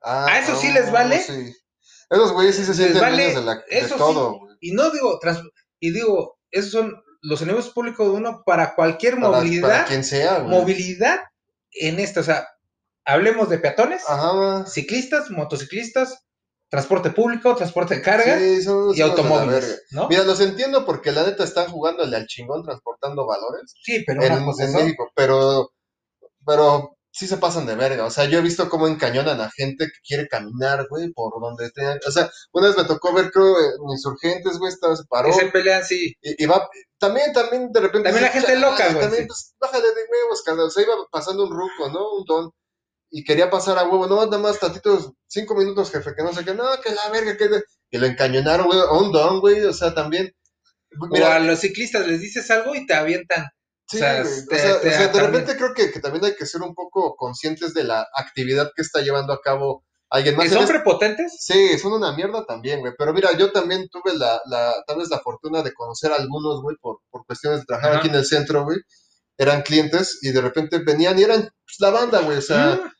Ah, 0.00 0.26
a 0.26 0.38
eso 0.38 0.56
sí 0.56 0.72
les 0.72 0.90
vale. 0.90 1.20
Sí. 1.20 1.52
Esos 2.08 2.32
güeyes 2.32 2.56
sí 2.56 2.64
se 2.64 2.74
sienten 2.74 3.02
de, 3.16 3.42
la, 3.42 3.56
de 3.56 3.88
todo. 3.98 4.38
Y 4.60 4.72
no 4.72 4.90
digo, 4.90 5.18
y 5.80 5.90
digo, 5.90 6.38
esos 6.50 6.70
son 6.70 7.02
los 7.22 7.42
enemigos 7.42 7.70
públicos 7.70 8.06
de 8.06 8.14
uno 8.14 8.42
para 8.46 8.74
cualquier 8.74 9.16
movilidad. 9.16 9.68
Para 9.68 9.84
quien 9.86 10.04
sea, 10.04 10.40
Movilidad 10.40 11.20
en 11.72 11.98
esto, 11.98 12.20
o 12.20 12.22
sea, 12.22 12.46
hablemos 13.04 13.48
de 13.48 13.58
peatones, 13.58 14.04
ciclistas, 14.66 15.30
motociclistas, 15.30 16.23
transporte 16.68 17.10
público, 17.10 17.54
transporte 17.54 17.96
de 17.96 18.02
carga 18.02 18.38
y 18.40 19.00
automóviles. 19.00 19.84
Mira, 20.08 20.24
los 20.24 20.40
entiendo 20.40 20.84
porque 20.84 21.12
la 21.12 21.24
neta 21.24 21.44
están 21.44 21.70
jugando 21.70 22.02
el 22.02 22.14
al 22.14 22.26
chingón 22.26 22.62
transportando 22.62 23.26
valores. 23.26 23.74
Sí, 23.82 24.02
pero 24.06 24.22
en, 24.22 24.44
México, 24.72 25.10
pero, 25.14 25.70
pero 26.44 26.96
sí 27.14 27.28
se 27.28 27.36
pasan 27.36 27.64
de 27.64 27.76
verga. 27.76 28.04
O 28.04 28.10
sea, 28.10 28.24
yo 28.24 28.38
he 28.38 28.42
visto 28.42 28.68
cómo 28.68 28.88
encañonan 28.88 29.40
a 29.40 29.50
gente 29.50 29.86
que 29.86 30.00
quiere 30.06 30.26
caminar, 30.26 30.88
güey, 30.90 31.12
por 31.12 31.40
donde 31.40 31.70
tengan. 31.70 32.00
O 32.06 32.10
sea, 32.10 32.28
una 32.52 32.68
vez 32.68 32.76
me 32.76 32.84
tocó 32.84 33.14
ver, 33.14 33.30
creo, 33.30 33.54
insurgentes, 33.88 34.58
güey, 34.58 34.72
estaba, 34.72 34.96
se 34.96 35.04
paró. 35.04 35.32
se 35.32 35.46
pelean, 35.46 35.84
sí. 35.84 36.12
Y, 36.20 36.44
va, 36.46 36.68
también, 36.98 37.32
también, 37.32 37.70
de 37.72 37.80
repente. 37.80 38.10
También 38.10 38.24
la 38.24 38.32
gente 38.32 38.58
loca, 38.58 38.88
güey. 38.88 39.00
También, 39.00 39.26
pues, 39.28 39.54
bájale 39.60 39.86
de 39.86 40.02
huevos, 40.10 40.42
carnal. 40.42 40.66
O 40.66 40.70
sea, 40.70 40.82
iba 40.82 40.94
pasando 41.10 41.44
un 41.44 41.50
ruco, 41.50 41.88
¿no? 41.92 42.14
Un 42.14 42.24
don. 42.24 42.50
Y 43.10 43.22
quería 43.24 43.50
pasar 43.50 43.78
a 43.78 43.84
huevo. 43.84 44.06
No, 44.06 44.24
nada 44.26 44.38
más 44.38 44.58
tantitos, 44.58 45.12
cinco 45.28 45.54
minutos, 45.54 45.90
jefe, 45.90 46.12
que 46.16 46.22
no 46.22 46.32
sé 46.32 46.44
qué. 46.44 46.54
No, 46.54 46.64
que 46.82 46.92
la 46.94 47.08
verga, 47.10 47.36
que. 47.36 47.48
Y 47.90 47.98
lo 47.98 48.06
encañonaron, 48.06 48.66
güey, 48.66 48.80
a 48.80 48.90
un 48.92 49.12
don, 49.12 49.40
güey. 49.40 49.64
O 49.64 49.72
sea, 49.72 49.94
también 49.94 50.32
o 51.00 51.26
a 51.26 51.38
los 51.40 51.58
ciclistas 51.60 52.06
les 52.06 52.20
dices 52.20 52.50
algo 52.50 52.74
y 52.74 52.86
te 52.86 52.94
avientan. 52.94 53.46
Sí, 53.86 53.96
o 53.96 54.00
sea, 54.00 54.22
güey, 54.22 54.32
o 54.32 54.46
te- 54.48 54.58
sea, 54.58 54.80
te 54.80 54.88
o 54.88 54.92
sea, 54.92 55.08
de 55.08 55.20
repente 55.20 55.56
creo 55.56 55.74
que, 55.74 55.90
que 55.92 56.00
también 56.00 56.24
hay 56.24 56.34
que 56.36 56.46
ser 56.46 56.62
un 56.62 56.74
poco 56.74 57.14
conscientes 57.16 57.74
de 57.74 57.84
la 57.84 58.06
actividad 58.16 58.70
que 58.74 58.82
está 58.82 59.00
llevando 59.00 59.32
a 59.32 59.40
cabo 59.42 59.84
alguien 60.10 60.36
más. 60.36 60.48
¿Que 60.48 60.54
son 60.54 60.66
prepotentes? 60.66 61.36
Sí, 61.40 61.78
son 61.78 61.92
una 61.92 62.12
mierda 62.12 62.44
también, 62.46 62.80
güey. 62.80 62.92
Pero 62.96 63.12
mira, 63.12 63.36
yo 63.36 63.52
también 63.52 63.88
tuve 63.90 64.16
la, 64.16 64.40
la, 64.46 64.74
tal 64.86 64.98
vez 64.98 65.08
la 65.10 65.20
fortuna 65.20 65.62
de 65.62 65.72
conocer 65.74 66.12
a 66.12 66.16
algunos, 66.16 66.62
güey, 66.62 66.76
por, 66.80 66.98
por 67.10 67.26
cuestiones 67.26 67.60
de 67.60 67.66
trabajar 67.66 67.90
Ajá. 67.90 67.98
aquí 67.98 68.08
en 68.08 68.14
el 68.14 68.24
centro, 68.24 68.64
güey. 68.64 68.78
Eran 69.36 69.62
clientes 69.62 70.18
y 70.22 70.30
de 70.30 70.40
repente 70.40 70.78
venían 70.78 71.18
y 71.18 71.24
eran 71.24 71.42
pues, 71.42 71.76
la 71.80 71.90
banda, 71.90 72.20
güey. 72.20 72.38
O 72.38 72.42
sea, 72.42 72.76
Mm. 72.76 72.90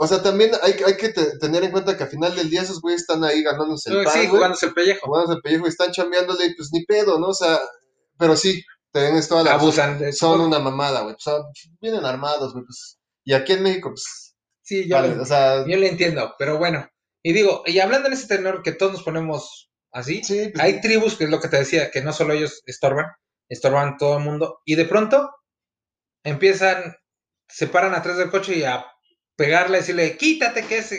O 0.00 0.06
sea 0.06 0.22
también 0.22 0.52
hay, 0.62 0.74
hay 0.86 0.96
que 0.96 1.08
te- 1.10 1.38
tener 1.38 1.64
en 1.64 1.72
cuenta 1.72 1.96
que 1.96 2.04
al 2.04 2.08
final 2.08 2.34
del 2.34 2.48
día 2.48 2.62
esos 2.62 2.80
güeyes 2.80 3.02
están 3.02 3.22
ahí 3.24 3.42
ganándose 3.42 3.90
el 3.90 4.04
pan, 4.04 4.14
sí, 4.14 4.26
jugándose 4.28 4.66
el 4.66 4.74
pellejo. 4.74 5.06
Jugándose 5.06 5.34
el 5.36 5.42
pellejo 5.42 5.66
y 5.66 5.68
están 5.68 5.90
chambeándole 5.92 6.46
y 6.46 6.54
pues 6.54 6.70
ni 6.72 6.84
pedo, 6.84 7.18
¿no? 7.18 7.28
O 7.28 7.34
sea, 7.34 7.58
pero 8.18 8.36
sí, 8.36 8.62
tienes 8.92 9.28
toda 9.28 9.42
la. 9.42 9.54
Abusan 9.54 9.98
de 9.98 10.12
Son 10.12 10.40
una 10.40 10.58
mamada, 10.58 11.02
güey. 11.02 11.14
O 11.14 11.20
sea, 11.20 11.34
vienen 11.80 12.04
armados, 12.04 12.52
güey. 12.52 12.64
Pues, 12.64 12.98
y 13.24 13.34
aquí 13.34 13.52
en 13.52 13.62
México, 13.62 13.90
pues, 13.90 14.34
Sí, 14.62 14.86
yo, 14.88 14.96
vale, 14.96 15.18
o 15.18 15.24
sea, 15.24 15.66
yo 15.66 15.76
le 15.78 15.88
entiendo, 15.88 16.34
pero 16.38 16.58
bueno. 16.58 16.86
Y 17.22 17.32
digo, 17.32 17.62
y 17.66 17.78
hablando 17.80 18.06
en 18.08 18.12
ese 18.14 18.28
tenor 18.28 18.62
que 18.62 18.72
todos 18.72 18.92
nos 18.92 19.02
ponemos 19.02 19.70
así, 19.92 20.22
sí, 20.22 20.50
pues, 20.52 20.62
hay 20.62 20.80
tribus, 20.82 21.16
que 21.16 21.24
es 21.24 21.30
lo 21.30 21.40
que 21.40 21.48
te 21.48 21.56
decía, 21.56 21.90
que 21.90 22.02
no 22.02 22.12
solo 22.12 22.34
ellos 22.34 22.62
estorban, 22.66 23.06
estorban 23.48 23.96
todo 23.96 24.18
el 24.18 24.24
mundo, 24.24 24.60
y 24.66 24.74
de 24.74 24.84
pronto 24.84 25.30
empiezan, 26.22 26.96
se 27.48 27.66
paran 27.66 27.94
atrás 27.94 28.18
del 28.18 28.30
coche 28.30 28.56
y 28.58 28.64
a 28.64 28.84
pegarle, 29.38 29.78
decirle, 29.78 30.16
quítate 30.16 30.64
que 30.64 30.78
es 30.78 30.92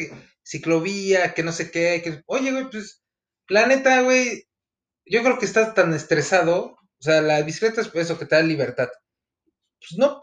ciclovía, 0.44 1.34
que 1.34 1.44
no 1.44 1.52
sé 1.52 1.70
qué, 1.72 2.02
que, 2.02 2.24
oye, 2.26 2.52
güey, 2.54 2.70
pues, 2.70 3.04
la 3.50 3.68
neta, 3.68 4.02
güey, 4.02 4.48
yo 5.06 5.22
creo 5.24 5.38
que 5.38 5.46
estás 5.46 5.76
tan 5.76 5.94
estresado, 5.94 6.78
o 6.78 7.02
sea, 7.02 7.22
la 7.22 7.42
bicicleta 7.42 7.82
es 7.82 7.92
eso 7.94 8.18
que 8.18 8.26
te 8.26 8.38
da 8.38 8.42
libertad. 8.42 8.88
Pues 9.80 9.98
no, 9.98 10.22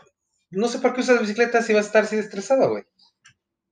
no 0.51 0.69
sé 0.69 0.79
por 0.79 0.95
qué 0.95 1.03
usas 1.03 1.21
bicicleta 1.21 1.63
si 1.63 1.75
vas 1.75 1.85
a 1.85 1.89
estar 1.89 2.05
así 2.05 2.17
estresado, 2.17 2.71
güey. 2.71 2.85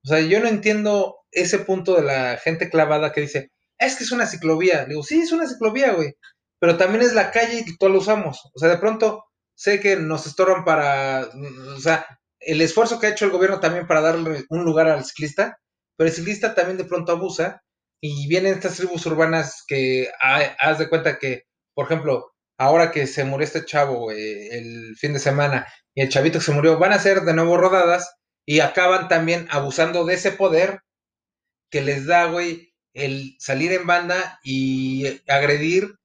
O 0.03 0.07
sea, 0.07 0.21
yo 0.21 0.39
no 0.39 0.47
entiendo 0.47 1.17
ese 1.31 1.59
punto 1.59 1.95
de 1.95 2.03
la 2.03 2.37
gente 2.37 2.69
clavada 2.69 3.11
que 3.11 3.21
dice, 3.21 3.51
es 3.79 3.95
que 3.95 4.03
es 4.03 4.11
una 4.11 4.27
ciclovía. 4.27 4.83
Le 4.83 4.89
digo, 4.89 5.03
sí, 5.03 5.21
es 5.21 5.31
una 5.31 5.47
ciclovía, 5.47 5.93
güey. 5.93 6.15
Pero 6.59 6.77
también 6.77 7.03
es 7.03 7.13
la 7.13 7.31
calle 7.31 7.63
y 7.65 7.77
todos 7.77 7.91
lo 7.91 7.99
usamos. 7.99 8.51
O 8.53 8.59
sea, 8.59 8.69
de 8.69 8.77
pronto 8.77 9.25
sé 9.55 9.79
que 9.79 9.95
nos 9.95 10.27
estorban 10.27 10.63
para, 10.63 11.29
o 11.75 11.79
sea, 11.79 12.05
el 12.45 12.61
esfuerzo 12.61 12.99
que 12.99 13.07
ha 13.07 13.11
hecho 13.11 13.25
el 13.25 13.31
gobierno 13.31 13.59
también 13.59 13.87
para 13.87 14.01
darle 14.01 14.45
un 14.49 14.63
lugar 14.65 14.87
al 14.87 15.05
ciclista, 15.05 15.57
pero 15.97 16.09
el 16.09 16.15
ciclista 16.15 16.55
también 16.55 16.77
de 16.77 16.85
pronto 16.85 17.11
abusa 17.13 17.61
y 18.01 18.27
vienen 18.27 18.53
estas 18.55 18.75
tribus 18.77 19.05
urbanas 19.05 19.63
que 19.67 20.09
ha- 20.21 20.55
haz 20.59 20.79
de 20.79 20.89
cuenta 20.89 21.17
que, 21.19 21.43
por 21.73 21.85
ejemplo, 21.85 22.31
ahora 22.57 22.91
que 22.91 23.07
se 23.07 23.23
murió 23.25 23.45
este 23.45 23.65
chavo 23.65 23.99
güey, 24.01 24.47
el 24.49 24.95
fin 24.97 25.13
de 25.13 25.19
semana 25.19 25.67
y 25.95 26.01
el 26.01 26.09
chavito 26.09 26.39
que 26.39 26.45
se 26.45 26.51
murió, 26.51 26.77
van 26.77 26.93
a 26.93 26.99
ser 26.99 27.21
de 27.21 27.33
nuevo 27.33 27.57
rodadas 27.57 28.15
y 28.45 28.59
acaban 28.61 29.07
también 29.07 29.47
abusando 29.51 30.05
de 30.05 30.13
ese 30.15 30.31
poder 30.31 30.81
que 31.71 31.81
les 31.81 32.05
da, 32.05 32.25
güey, 32.25 32.73
el 32.93 33.35
salir 33.39 33.71
en 33.73 33.87
banda 33.87 34.39
y 34.43 35.21
agredir 35.27 35.95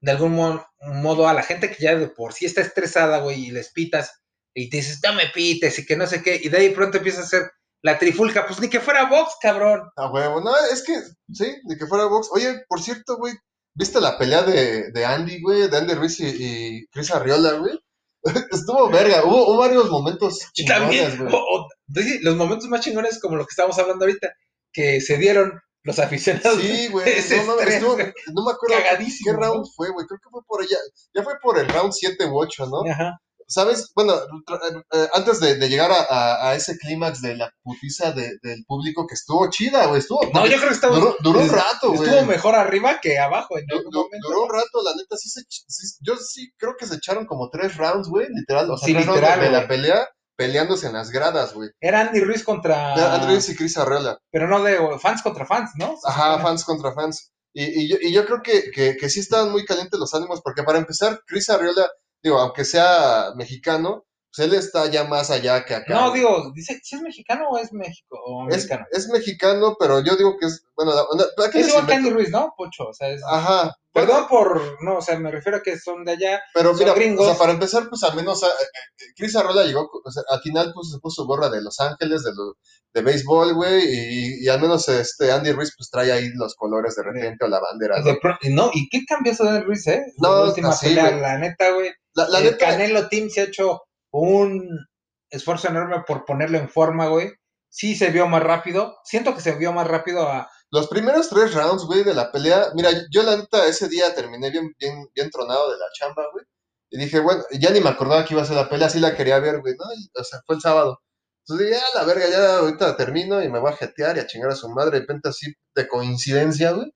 de 0.00 0.12
algún 0.12 0.32
mo- 0.32 0.66
modo 0.80 1.28
a 1.28 1.34
la 1.34 1.42
gente 1.42 1.70
que 1.70 1.82
ya 1.82 1.94
de 1.96 2.08
por 2.08 2.32
sí 2.32 2.46
está 2.46 2.60
estresada, 2.62 3.18
güey, 3.18 3.46
y 3.46 3.50
les 3.50 3.72
pitas 3.72 4.19
y 4.54 4.68
te 4.70 4.78
dices, 4.78 5.00
no 5.04 5.12
me 5.14 5.28
pites 5.28 5.78
y 5.78 5.86
que 5.86 5.96
no 5.96 6.06
sé 6.06 6.22
qué, 6.22 6.40
y 6.42 6.48
de 6.48 6.58
ahí 6.58 6.70
pronto 6.70 6.98
empieza 6.98 7.20
a 7.20 7.24
hacer 7.24 7.50
la 7.82 7.98
trifulca, 7.98 8.46
pues 8.46 8.60
ni 8.60 8.68
que 8.68 8.80
fuera 8.80 9.06
box, 9.08 9.36
cabrón. 9.40 9.88
A 9.96 10.10
huevo, 10.10 10.40
no, 10.40 10.52
es 10.72 10.82
que, 10.82 11.00
sí, 11.32 11.56
de 11.64 11.76
que 11.78 11.86
fuera 11.86 12.04
box. 12.06 12.28
Oye, 12.32 12.62
por 12.68 12.82
cierto, 12.82 13.16
güey, 13.16 13.34
¿viste 13.74 14.00
la 14.00 14.18
pelea 14.18 14.42
de, 14.42 14.90
de 14.92 15.04
Andy, 15.04 15.40
güey? 15.40 15.68
De 15.68 15.76
Andy 15.76 15.94
Ruiz 15.94 16.20
y, 16.20 16.26
y 16.26 16.86
Chris 16.88 17.10
Arriola, 17.10 17.52
güey. 17.52 17.78
Estuvo 18.52 18.90
verga, 18.90 19.24
hubo, 19.24 19.48
hubo 19.50 19.56
varios 19.56 19.88
momentos 19.88 20.40
chingones, 20.52 20.78
también, 20.78 21.18
güey. 21.18 22.04
sí, 22.04 22.18
los 22.20 22.36
momentos 22.36 22.68
más 22.68 22.82
chingones 22.82 23.18
como 23.18 23.36
lo 23.36 23.44
que 23.46 23.52
estamos 23.52 23.78
hablando 23.78 24.04
ahorita, 24.04 24.28
que 24.72 25.00
se 25.00 25.16
dieron 25.16 25.58
los 25.82 25.98
aficionados. 25.98 26.60
Sí, 26.60 26.88
güey, 26.88 27.06
no, 27.06 27.60
estuvo- 27.60 27.94
güey. 27.94 28.12
no 28.34 28.44
me 28.44 28.52
acuerdo 28.52 28.76
qué 29.24 29.32
round 29.32 29.60
¿no? 29.64 29.70
fue, 29.74 29.90
güey, 29.90 30.06
creo 30.06 30.20
que 30.22 30.28
fue 30.30 30.42
por 30.46 30.60
allá, 30.60 30.76
ya 31.14 31.22
fue 31.22 31.34
por 31.40 31.58
el 31.58 31.68
round 31.68 31.92
7 31.94 32.26
u 32.26 32.38
8, 32.38 32.66
¿no? 32.66 32.90
Ajá. 32.90 33.18
¿Sabes? 33.50 33.90
Bueno, 33.96 34.14
tra- 34.46 34.84
eh, 34.92 35.08
antes 35.12 35.40
de, 35.40 35.56
de 35.56 35.68
llegar 35.68 35.90
a, 35.90 36.02
a- 36.08 36.50
a 36.50 36.54
ese 36.54 36.78
clímax 36.78 37.20
de 37.20 37.34
la 37.34 37.52
putiza 37.64 38.12
de- 38.12 38.38
del 38.42 38.64
público 38.64 39.06
que 39.08 39.14
estuvo 39.14 39.50
chida, 39.50 39.86
güey, 39.86 39.98
estuvo... 39.98 40.20
No, 40.32 40.46
yo 40.46 40.56
creo 40.56 40.68
que 40.68 40.74
estamos, 40.74 40.98
duró, 41.00 41.16
duró 41.20 41.40
un 41.40 41.48
rato, 41.48 41.92
güey. 41.92 42.08
estuvo 42.08 42.24
mejor 42.26 42.54
arriba 42.54 43.00
que 43.02 43.18
abajo 43.18 43.58
en 43.58 43.66
Du- 43.66 43.76
algún 43.78 43.90
du- 43.90 44.02
momento. 44.04 44.28
duró 44.28 44.42
un 44.44 44.50
rato, 44.50 44.82
la 44.84 44.94
neta, 44.94 45.16
sí 45.16 45.28
se, 45.28 45.42
sí- 45.48 45.96
yo 46.00 46.16
sí 46.16 46.52
creo 46.56 46.76
que 46.78 46.86
se 46.86 46.94
echaron 46.94 47.26
como 47.26 47.50
tres 47.50 47.76
rounds, 47.76 48.08
güey, 48.08 48.28
literal, 48.30 48.70
o 48.70 48.76
sea, 48.76 48.86
Sí, 48.86 48.92
tres 48.94 49.06
literal, 49.06 49.40
rounds 49.40 49.52
de 49.52 49.60
la 49.60 49.66
pelea 49.68 50.08
peleándose 50.36 50.86
en 50.86 50.92
las 50.94 51.10
gradas, 51.10 51.52
güey. 51.52 51.68
Era 51.80 52.00
Andy 52.00 52.20
Ruiz 52.20 52.44
contra. 52.44 52.94
De 52.94 53.04
Andrés 53.04 53.48
y 53.50 53.56
Chris 53.56 53.76
Arreola. 53.76 54.16
Pero 54.30 54.48
no 54.48 54.62
de 54.62 54.78
fans 54.98 55.20
contra 55.22 55.44
fans, 55.44 55.72
¿no? 55.74 55.96
Ajá, 56.04 56.38
fans 56.38 56.64
contra 56.64 56.92
fans. 56.94 57.30
Y, 57.52 57.64
y 57.82 57.88
yo, 57.90 57.96
y 58.00 58.12
yo 58.12 58.24
creo 58.24 58.40
que, 58.42 58.70
que, 58.70 58.96
que 58.96 59.10
sí 59.10 59.20
estaban 59.20 59.50
muy 59.50 59.64
calientes 59.66 59.98
los 60.00 60.14
ánimos, 60.14 60.40
porque 60.40 60.62
para 60.62 60.78
empezar, 60.78 61.20
Chris 61.26 61.50
Arreola, 61.50 61.90
digo, 62.22 62.38
aunque 62.38 62.64
sea 62.64 63.32
mexicano, 63.36 64.04
pues 64.34 64.46
él 64.46 64.54
está 64.54 64.86
ya 64.86 65.04
más 65.04 65.30
allá 65.30 65.64
que 65.64 65.74
acá. 65.74 65.92
No, 65.92 66.12
digo, 66.12 66.52
dice, 66.54 66.78
¿si 66.84 66.94
es 66.94 67.02
mexicano 67.02 67.48
o 67.50 67.58
es 67.58 67.72
México 67.72 68.16
o 68.24 68.44
mexicano? 68.44 68.86
es 68.92 69.08
mexicano, 69.08 69.76
pero 69.78 70.00
yo 70.04 70.14
digo 70.16 70.36
que 70.38 70.46
es, 70.46 70.62
bueno, 70.76 70.92
la- 70.94 71.04
la- 71.18 71.26
¿para 71.36 71.50
qué 71.50 71.60
Es 71.60 71.68
igual 71.68 71.86
que 71.86 71.94
invento? 71.94 72.08
Andy 72.10 72.22
Ruiz, 72.22 72.30
¿no? 72.30 72.54
Pocho, 72.56 72.84
o 72.88 72.92
sea, 72.94 73.08
es... 73.08 73.20
Ajá. 73.28 73.74
Perdón 73.92 74.28
por, 74.28 74.62
no, 74.84 74.98
o 74.98 75.02
sea, 75.02 75.18
me 75.18 75.32
refiero 75.32 75.58
a 75.58 75.62
que 75.62 75.76
son 75.76 76.04
de 76.04 76.12
allá. 76.12 76.40
Pero 76.54 76.70
Son 76.70 76.78
mira, 76.78 76.94
gringos. 76.94 77.26
o 77.26 77.28
sea, 77.30 77.36
para 77.38 77.50
empezar, 77.50 77.88
pues 77.88 78.04
al 78.04 78.14
menos 78.14 78.40
eh, 78.44 78.46
eh, 78.46 79.04
Chris 79.16 79.34
Arrola 79.34 79.64
llegó, 79.64 79.90
o 80.04 80.10
sea, 80.12 80.22
al 80.30 80.40
final 80.42 80.70
pues 80.72 80.90
se 80.92 81.00
puso 81.00 81.26
gorra 81.26 81.48
de 81.50 81.60
Los 81.60 81.80
Ángeles, 81.80 82.22
de, 82.22 82.30
lo- 82.32 82.54
de 82.94 83.02
béisbol, 83.02 83.52
güey, 83.54 83.82
y, 83.84 84.44
y 84.44 84.48
al 84.48 84.60
menos 84.60 84.88
este 84.88 85.32
Andy 85.32 85.50
Ruiz 85.50 85.74
pues 85.76 85.90
trae 85.90 86.12
ahí 86.12 86.28
los 86.36 86.54
colores 86.54 86.94
de 86.94 87.02
repente 87.02 87.44
o 87.44 87.48
la 87.48 87.58
bandera. 87.58 87.98
¿no? 87.98 88.04
De 88.04 88.16
pro- 88.22 88.38
no, 88.50 88.70
¿y 88.72 88.88
qué 88.88 89.00
cambió 89.04 89.32
eso 89.32 89.42
de 89.42 89.50
Andy 89.50 89.64
Ruiz, 89.64 89.84
eh? 89.88 90.04
No, 90.18 90.36
la 90.36 90.42
última 90.50 90.68
así, 90.68 90.86
pelea, 90.86 91.10
la 91.16 91.38
neta, 91.38 91.72
güey. 91.72 91.90
La, 92.14 92.28
la 92.28 92.38
el 92.38 92.44
neta, 92.44 92.58
Canelo 92.58 93.08
Team 93.08 93.30
se 93.30 93.40
ha 93.40 93.44
hecho 93.44 93.82
un 94.12 94.86
esfuerzo 95.30 95.68
enorme 95.68 96.02
por 96.06 96.24
ponerlo 96.24 96.58
en 96.58 96.68
forma, 96.68 97.08
güey. 97.08 97.32
Sí 97.68 97.94
se 97.94 98.10
vio 98.10 98.26
más 98.26 98.42
rápido. 98.42 98.96
Siento 99.04 99.34
que 99.34 99.40
se 99.40 99.52
vio 99.52 99.72
más 99.72 99.86
rápido 99.86 100.28
a... 100.28 100.50
los 100.72 100.88
primeros 100.88 101.28
tres 101.28 101.54
rounds, 101.54 101.84
güey, 101.84 102.02
de 102.02 102.14
la 102.14 102.32
pelea, 102.32 102.68
mira, 102.74 102.90
yo 103.10 103.22
la 103.22 103.36
neta 103.36 103.66
ese 103.66 103.88
día 103.88 104.14
terminé 104.14 104.50
bien, 104.50 104.72
bien, 104.78 105.08
bien 105.14 105.30
tronado 105.30 105.70
de 105.70 105.78
la 105.78 105.86
chamba, 105.92 106.24
güey, 106.32 106.44
y 106.90 106.98
dije, 106.98 107.20
bueno, 107.20 107.44
ya 107.52 107.70
ni 107.70 107.80
me 107.80 107.90
acordaba 107.90 108.24
que 108.24 108.34
iba 108.34 108.42
a 108.42 108.46
ser 108.46 108.56
la 108.56 108.68
pelea, 108.68 108.90
sí 108.90 108.98
la 108.98 109.16
quería 109.16 109.38
ver, 109.38 109.60
güey, 109.60 109.74
¿no? 109.78 109.84
Y, 109.94 110.10
o 110.18 110.24
sea, 110.24 110.40
fue 110.46 110.56
el 110.56 110.62
sábado. 110.62 111.00
Entonces 111.46 111.68
dije, 111.68 111.80
ah, 111.80 111.98
la 111.98 112.04
verga, 112.04 112.28
ya 112.28 112.58
ahorita 112.58 112.96
termino 112.96 113.42
y 113.42 113.48
me 113.48 113.60
voy 113.60 113.72
a 113.72 113.76
jetear 113.76 114.16
y 114.16 114.20
a 114.20 114.26
chingar 114.26 114.50
a 114.50 114.56
su 114.56 114.68
madre, 114.68 114.92
de 114.92 115.00
repente 115.00 115.28
así 115.28 115.52
de 115.74 115.88
coincidencia, 115.88 116.72
güey. 116.72 116.92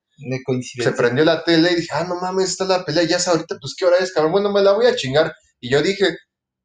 Se 0.82 0.92
prendió 0.92 1.24
la 1.24 1.44
tele 1.44 1.72
y 1.72 1.76
dije, 1.76 1.88
ah, 1.92 2.04
no 2.04 2.20
mames, 2.20 2.50
está 2.50 2.64
la 2.64 2.84
pelea, 2.84 3.04
ya 3.04 3.16
es 3.16 3.28
ahorita, 3.28 3.56
pues 3.60 3.74
qué 3.76 3.84
hora 3.84 3.96
es, 3.98 4.12
cabrón, 4.12 4.32
bueno, 4.32 4.52
me 4.52 4.62
la 4.62 4.72
voy 4.72 4.86
a 4.86 4.96
chingar. 4.96 5.34
Y 5.60 5.70
yo 5.70 5.82
dije, 5.82 6.16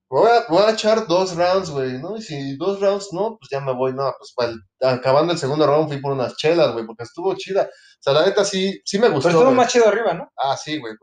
voy 0.10 0.30
a, 0.30 0.45
voy 0.50 0.64
a 0.64 0.72
echar 0.72 1.08
dos 1.08 1.36
rounds, 1.36 1.70
güey, 1.70 2.00
¿no? 2.00 2.18
Y 2.18 2.22
si 2.22 2.58
dos 2.58 2.80
rounds 2.80 3.10
no, 3.12 3.38
pues 3.39 3.50
ya 3.52 3.60
me 3.60 3.74
voy, 3.74 3.93
no, 3.93 4.14
pues 4.18 4.34
para 4.36 4.54
acabando 4.93 5.34
el 5.34 5.39
segundo 5.39 5.66
round 5.68 5.89
fui 5.89 6.02
por 6.02 6.14
unas 6.14 6.36
chelas, 6.36 6.74
güey, 6.74 6.86
porque 6.86 7.04
estuvo 7.04 7.36
chida. 7.36 7.64
O 7.64 8.02
sea, 8.02 8.14
la 8.14 8.26
neta 8.26 8.43
sí, 8.43 8.80
sí 8.86 8.97
me 8.97 9.10
gustó. 9.10 9.30
Pero 9.30 9.39
estuvo 9.39 9.56
más 9.56 9.72
chido 9.72 9.88
arriba, 9.88 10.14
¿no? 10.14 10.32
Ah, 10.38 10.58
sí, 10.58 10.80
güey. 10.80 10.93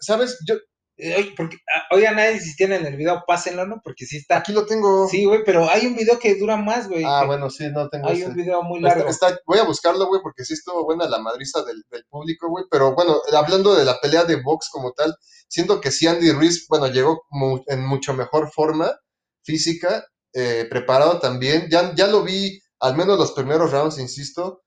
¿Sabes? 0.00 0.38
Yo 0.46 0.56
oye, 1.00 1.32
porque, 1.36 1.56
ah, 1.74 1.94
oigan, 1.94 2.16
nadie 2.16 2.40
si 2.40 2.54
tienen 2.56 2.84
el 2.86 2.96
video, 2.96 3.22
pásenlo, 3.26 3.66
¿no? 3.66 3.80
Porque 3.82 4.06
sí 4.06 4.18
está. 4.18 4.38
aquí 4.38 4.52
lo 4.52 4.66
tengo. 4.66 5.08
Sí, 5.08 5.24
güey, 5.24 5.42
pero 5.44 5.68
hay 5.68 5.86
un 5.86 5.96
video 5.96 6.18
que 6.18 6.34
dura 6.36 6.56
más, 6.56 6.88
güey. 6.88 7.04
ah, 7.06 7.24
bueno, 7.26 7.48
sí, 7.50 7.68
no 7.70 7.88
tengo 7.88 8.08
Hay 8.08 8.18
ese. 8.18 8.26
un 8.28 8.34
video 8.34 8.62
muy 8.62 8.78
Está- 8.78 8.88
largo. 8.96 9.10
está- 9.10 9.38
voy 9.46 9.58
a 9.58 9.64
buscarlo, 9.64 10.06
güey, 10.06 10.20
porque 10.22 10.44
sí 10.44 10.54
estuvo 10.54 10.84
buena 10.84 11.08
la 11.08 11.18
madriza 11.18 11.62
del, 11.64 11.82
del 11.90 12.04
público, 12.08 12.48
güey. 12.48 12.64
Pero 12.70 12.94
bueno, 12.94 13.20
hablando 13.36 13.74
de 13.74 13.84
la 13.84 14.00
pelea 14.00 14.24
de 14.24 14.36
box 14.42 14.68
como 14.70 14.92
tal, 14.92 15.14
siento 15.48 15.80
que 15.80 15.90
sí 15.90 16.06
Andy 16.06 16.30
Ruiz, 16.32 16.66
bueno, 16.68 16.86
llegó 16.88 17.22
mu- 17.30 17.62
en 17.66 17.84
mucho 17.86 18.14
mejor 18.14 18.50
forma 18.52 18.90
física, 19.42 20.04
eh, 20.32 20.66
preparado 20.70 21.18
también. 21.18 21.66
Ya, 21.70 21.94
ya 21.94 22.06
lo 22.06 22.22
vi, 22.22 22.60
al 22.80 22.96
menos 22.96 23.18
los 23.18 23.32
primeros 23.32 23.70
rounds, 23.72 23.98
insisto, 23.98 24.62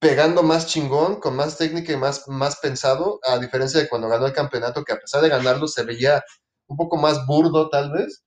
pegando 0.00 0.42
más 0.42 0.66
chingón, 0.66 1.20
con 1.20 1.36
más 1.36 1.56
técnica 1.58 1.92
y 1.92 1.96
más, 1.96 2.26
más 2.28 2.56
pensado, 2.56 3.20
a 3.22 3.38
diferencia 3.38 3.80
de 3.80 3.88
cuando 3.88 4.08
ganó 4.08 4.26
el 4.26 4.32
campeonato, 4.32 4.82
que 4.84 4.94
a 4.94 4.98
pesar 4.98 5.22
de 5.22 5.28
ganarlo 5.28 5.68
se 5.68 5.84
veía 5.84 6.24
un 6.66 6.76
poco 6.76 6.96
más 6.96 7.26
burdo, 7.26 7.68
tal 7.70 7.92
vez. 7.92 8.24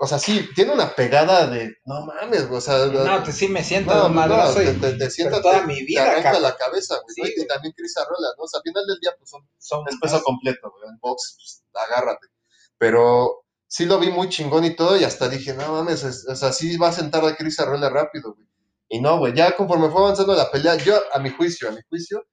O 0.00 0.06
sea, 0.06 0.18
sí, 0.20 0.48
tiene 0.54 0.72
una 0.72 0.94
pegada 0.94 1.46
de, 1.48 1.74
no 1.84 2.06
mames, 2.06 2.46
güey, 2.46 2.58
o 2.58 2.60
sea, 2.60 2.86
No, 2.86 3.22
te, 3.22 3.32
sí 3.32 3.48
me 3.48 3.64
siento 3.64 3.92
no, 3.94 4.08
madrazo 4.08 4.54
te, 4.60 4.74
te, 4.74 4.92
te 4.92 5.10
sientas, 5.10 5.42
toda 5.42 5.60
te- 5.62 5.66
mi 5.66 5.78
te 5.78 5.84
vida, 5.86 6.02
arranca 6.02 6.22
cabrón. 6.22 6.42
la 6.42 6.56
cabeza, 6.56 6.94
güey, 7.02 7.14
Sí, 7.14 7.34
¿no? 7.36 7.42
Y 7.42 7.46
también 7.48 7.74
Chris 7.76 7.96
Arrola, 7.96 8.28
¿no? 8.36 8.44
O 8.44 8.48
sea, 8.48 8.58
al 8.58 8.62
final 8.62 8.86
del 8.86 9.00
día, 9.00 9.10
pues 9.18 9.30
son, 9.30 9.48
son 9.58 9.88
es 9.88 9.96
peso 10.00 10.22
completo, 10.22 10.70
güey, 10.70 10.88
en 10.88 10.98
box, 11.00 11.34
pues, 11.36 11.64
agárrate. 11.90 12.28
Pero 12.78 13.44
sí 13.66 13.86
lo 13.86 13.98
vi 13.98 14.10
muy 14.10 14.28
chingón 14.28 14.64
y 14.64 14.76
todo, 14.76 14.96
y 14.96 15.02
hasta 15.04 15.28
dije, 15.28 15.52
no 15.54 15.72
mames, 15.72 16.04
es- 16.04 16.26
o 16.28 16.36
sea, 16.36 16.52
sí 16.52 16.76
va 16.76 16.88
a 16.88 16.92
sentar 16.92 17.24
a 17.24 17.34
Chris 17.36 17.58
Arrola 17.60 17.88
rápido, 17.90 18.34
güey. 18.34 18.46
Y 18.88 19.00
no, 19.00 19.18
güey, 19.18 19.34
ya 19.34 19.54
conforme 19.56 19.90
fue 19.90 20.00
avanzando 20.02 20.34
la 20.34 20.50
pelea, 20.50 20.76
yo, 20.76 20.96
a 21.12 21.18
mi 21.18 21.30
juicio, 21.30 21.68
a 21.68 21.72
mi 21.72 21.80
juicio, 21.88 22.24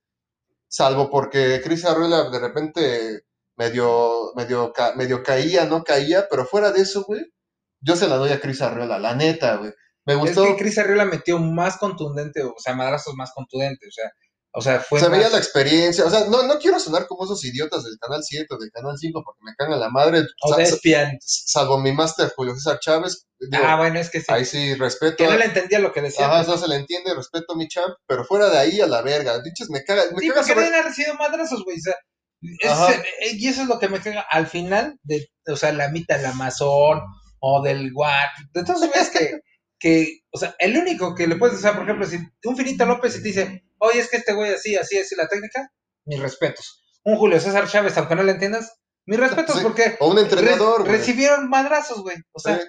salvo 0.68 1.10
porque 1.10 1.62
Chris 1.64 1.86
Arrola 1.86 2.30
de 2.30 2.40
repente 2.40 3.22
medio, 3.58 4.34
medio, 4.36 4.74
medio 4.96 5.24
caía, 5.24 5.66
no 5.66 5.84
caía, 5.84 6.28
pero 6.30 6.46
fuera 6.46 6.72
de 6.72 6.82
eso, 6.82 7.04
güey, 7.06 7.22
yo 7.82 7.96
se 7.96 8.08
la 8.08 8.16
doy 8.18 8.32
a 8.32 8.40
Cris 8.42 8.62
Arreola, 8.62 9.00
la 9.00 9.16
neta, 9.16 9.58
güey. 9.58 9.72
Me 10.06 10.14
Es 10.14 10.20
gustó. 10.20 10.44
que 10.46 10.58
Chris 10.58 10.78
Arriola 10.78 11.06
metió 11.06 11.40
más 11.40 11.78
contundente, 11.78 12.44
o 12.44 12.54
sea, 12.58 12.76
madrazos 12.76 13.16
más 13.16 13.32
contundentes, 13.34 13.90
o 13.90 13.92
sea, 13.92 14.12
o 14.58 14.62
sea, 14.62 14.80
fue 14.80 15.00
se 15.00 15.10
veía 15.10 15.30
la 15.30 15.38
experiencia, 15.38 16.06
o 16.06 16.10
sea, 16.10 16.26
no, 16.30 16.44
no 16.44 16.58
quiero 16.60 16.80
sonar 16.80 17.08
como 17.08 17.26
esos 17.26 17.44
idiotas 17.44 17.84
del 17.84 17.98
Canal 18.00 18.24
7 18.24 18.48
o 18.50 18.58
del 18.58 18.72
Canal 18.72 18.98
5 18.98 19.22
porque 19.26 19.42
me 19.44 19.54
cagan 19.58 19.80
la 19.80 19.90
madre, 19.90 20.24
o 20.42 20.56
Despian. 20.56 21.18
salvo 21.22 21.78
mi 21.78 21.92
máster 21.92 22.32
Julio 22.36 22.54
César 22.56 22.80
Chávez, 22.80 23.28
digo, 23.40 23.64
Ah, 23.66 23.76
bueno, 23.78 24.00
es 24.00 24.10
que 24.10 24.20
sí. 24.22 24.26
ahí 24.30 24.46
sí 24.46 24.74
respeto. 24.76 25.18
Que 25.18 25.28
no 25.28 25.38
le 25.38 25.46
entendía 25.46 25.80
lo 25.80 25.92
que 25.92 26.02
decía. 26.02 26.26
Ajá, 26.26 26.44
no 26.50 26.58
se 26.58 26.68
le 26.68 26.76
entiende, 26.78 27.14
respeto 27.14 27.54
a 27.54 27.58
mi 27.58 27.68
champ, 27.68 27.94
pero 28.08 28.24
fuera 28.26 28.50
de 28.50 28.58
ahí 28.58 28.80
a 28.82 28.88
la 28.88 29.02
verga, 29.02 29.42
dichos 29.42 29.70
me 29.70 29.84
caga, 29.84 30.04
me 30.14 30.20
Sí, 30.22 30.30
caga 30.30 30.42
porque 30.42 30.54
sobre- 30.54 30.82
recibido 30.84 31.16
madrazos, 31.16 31.64
güey. 31.64 31.78
O 31.78 31.82
sea, 31.82 31.96
es- 32.92 32.98
eh, 33.00 33.36
y 33.38 33.48
eso 33.48 33.64
es 33.64 33.68
lo 33.68 33.80
que 33.80 33.90
me 33.90 34.00
caga 34.00 34.22
al 34.30 34.48
final 34.48 34.98
de, 35.04 35.28
o 35.48 35.56
sea, 35.56 35.72
la 35.74 35.90
mitad 35.90 36.18
del 36.18 36.28
Amazon 36.28 37.02
o 37.40 37.62
del 37.64 37.92
todos 38.54 38.70
los 38.82 38.90
güeyes 38.90 39.10
que, 39.10 39.40
que, 39.86 40.22
o 40.32 40.38
sea, 40.40 40.56
el 40.58 40.76
único 40.76 41.14
que 41.14 41.28
le 41.28 41.36
puedes 41.36 41.58
decir, 41.62 41.72
por 41.76 41.84
ejemplo, 41.84 42.08
si 42.08 42.18
un 42.46 42.58
Finito 42.58 42.86
López 42.88 43.16
y 43.16 43.22
te 43.22 43.28
dice, 43.28 43.64
oye, 43.78 44.00
es 44.00 44.10
que 44.10 44.18
este 44.18 44.34
güey 44.34 44.52
así, 44.52 44.76
así, 44.76 44.98
así 44.98 45.16
la 45.16 45.28
técnica, 45.28 45.70
mis 46.06 46.20
respetos. 46.20 46.84
Un 47.04 47.18
Julio 47.18 47.40
César 47.40 47.68
Chávez, 47.70 47.96
aunque 47.98 48.16
no 48.16 48.24
le 48.24 48.32
entiendas, 48.32 48.74
mis 49.06 49.20
respetos 49.20 49.58
Sí, 49.58 49.62
porque 49.62 49.96
o 50.00 50.10
un 50.10 50.18
entrenador, 50.18 50.84
re- 50.86 50.98
recibieron 50.98 51.50
madrazos, 51.50 52.02
güey. 52.02 52.18
O 52.32 52.40
sea, 52.40 52.58
Sí, 52.58 52.64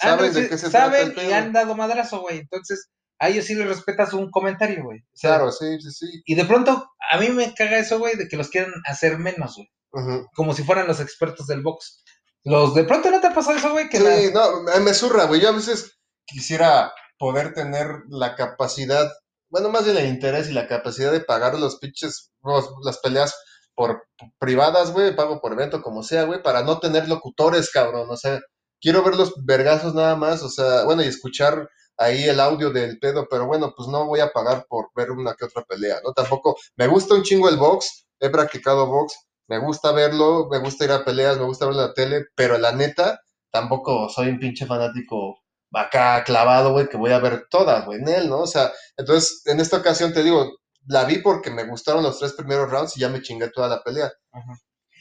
han 0.00 0.10
saben 0.18 0.32
de 0.32 0.48
qué 0.48 0.58
se 0.58 0.70
trata 0.70 0.90
saben 0.96 1.14
el 1.18 1.28
y 1.28 1.32
han 1.32 1.52
dado 1.52 1.74
madrazo, 1.74 2.20
güey. 2.20 2.38
Entonces, 2.38 2.88
a 3.18 3.28
ellos 3.30 3.46
sí 3.46 3.56
les 3.56 3.66
respetas 3.66 4.12
un 4.12 4.30
comentario, 4.30 4.84
güey. 4.84 5.00
O 5.00 5.16
sea, 5.16 5.30
Claro, 5.30 5.50
sí, 5.50 5.66
sí, 5.80 5.90
sí. 5.90 6.22
y 6.24 6.36
de 6.36 6.44
pronto, 6.44 6.92
a 7.10 7.18
mí 7.18 7.30
me 7.30 7.52
caga 7.52 7.80
eso, 7.80 7.98
güey, 7.98 8.14
de 8.16 8.28
que 8.28 8.36
los 8.36 8.48
quieren 8.48 8.72
hacer 8.86 9.18
menos, 9.18 9.56
güey. 9.56 10.22
Como 10.36 10.54
si 10.54 10.62
fueran 10.62 10.86
los 10.86 11.00
expertos 11.00 11.48
del 11.48 11.62
box. 11.62 12.04
Los 12.44 12.74
de 12.76 12.84
pronto 12.84 13.10
no 13.10 13.20
te 13.20 13.26
ha 13.26 13.34
pasado 13.34 13.56
eso, 13.58 13.72
güey, 13.72 13.88
que 13.88 13.98
Sí, 13.98 14.04
la- 14.04 14.30
no, 14.30 14.62
me- 14.62 14.78
me 14.80 14.94
zurra, 14.94 15.24
güey. 15.24 15.40
Yo 15.40 15.48
a 15.48 15.52
veces 15.52 15.98
quisiera 16.30 16.92
poder 17.18 17.54
tener 17.54 17.88
la 18.08 18.34
capacidad, 18.36 19.10
bueno, 19.48 19.68
más 19.70 19.84
bien 19.84 19.96
el 19.98 20.06
interés 20.08 20.48
y 20.48 20.52
la 20.52 20.68
capacidad 20.68 21.12
de 21.12 21.20
pagar 21.20 21.58
los 21.58 21.76
pinches, 21.78 22.30
los- 22.42 22.70
las 22.84 22.98
peleas 22.98 23.34
por 23.74 24.06
privadas, 24.38 24.92
güey, 24.92 25.14
pago 25.16 25.40
por 25.40 25.52
evento, 25.52 25.82
como 25.82 26.02
sea, 26.02 26.24
güey, 26.24 26.42
para 26.42 26.62
no 26.62 26.78
tener 26.80 27.08
locutores, 27.08 27.70
cabrón. 27.70 28.08
O 28.10 28.16
sea, 28.16 28.40
quiero 28.80 29.02
ver 29.02 29.16
los 29.16 29.32
vergazos 29.44 29.94
nada 29.94 30.16
más, 30.16 30.42
o 30.42 30.48
sea, 30.48 30.84
bueno, 30.84 31.02
y 31.02 31.06
escuchar 31.06 31.68
ahí 31.96 32.24
el 32.24 32.40
audio 32.40 32.70
del 32.70 32.98
pedo, 32.98 33.26
pero 33.30 33.46
bueno, 33.46 33.72
pues 33.76 33.88
no 33.88 34.06
voy 34.06 34.20
a 34.20 34.32
pagar 34.32 34.66
por 34.68 34.88
ver 34.94 35.10
una 35.10 35.34
que 35.34 35.44
otra 35.44 35.62
pelea, 35.64 36.00
¿no? 36.04 36.12
Tampoco, 36.12 36.56
me 36.76 36.86
gusta 36.86 37.14
un 37.14 37.22
chingo 37.22 37.48
el 37.48 37.56
box, 37.56 38.06
he 38.20 38.30
practicado 38.30 38.86
box, 38.86 39.14
me 39.48 39.58
gusta 39.58 39.92
verlo, 39.92 40.48
me 40.50 40.58
gusta 40.58 40.84
ir 40.84 40.92
a 40.92 41.04
peleas, 41.04 41.38
me 41.38 41.44
gusta 41.44 41.66
en 41.66 41.76
la 41.76 41.92
tele, 41.94 42.24
pero 42.34 42.56
la 42.58 42.72
neta, 42.72 43.20
tampoco 43.50 44.08
soy 44.08 44.28
un 44.28 44.38
pinche 44.38 44.66
fanático 44.66 45.40
acá 45.72 46.24
clavado, 46.24 46.72
güey, 46.72 46.88
que 46.88 46.96
voy 46.96 47.12
a 47.12 47.18
ver 47.18 47.46
todas, 47.50 47.84
güey, 47.86 48.00
en 48.00 48.08
él, 48.08 48.28
¿no? 48.28 48.40
O 48.40 48.46
sea, 48.46 48.72
entonces, 48.96 49.42
en 49.46 49.60
esta 49.60 49.78
ocasión 49.78 50.12
te 50.12 50.22
digo, 50.22 50.58
la 50.86 51.04
vi 51.04 51.18
porque 51.18 51.50
me 51.50 51.64
gustaron 51.64 52.02
los 52.02 52.18
tres 52.18 52.32
primeros 52.34 52.70
rounds 52.70 52.96
y 52.96 53.00
ya 53.00 53.08
me 53.08 53.22
chingué 53.22 53.50
toda 53.50 53.68
la 53.68 53.82
pelea. 53.82 54.12
Ajá. 54.32 54.54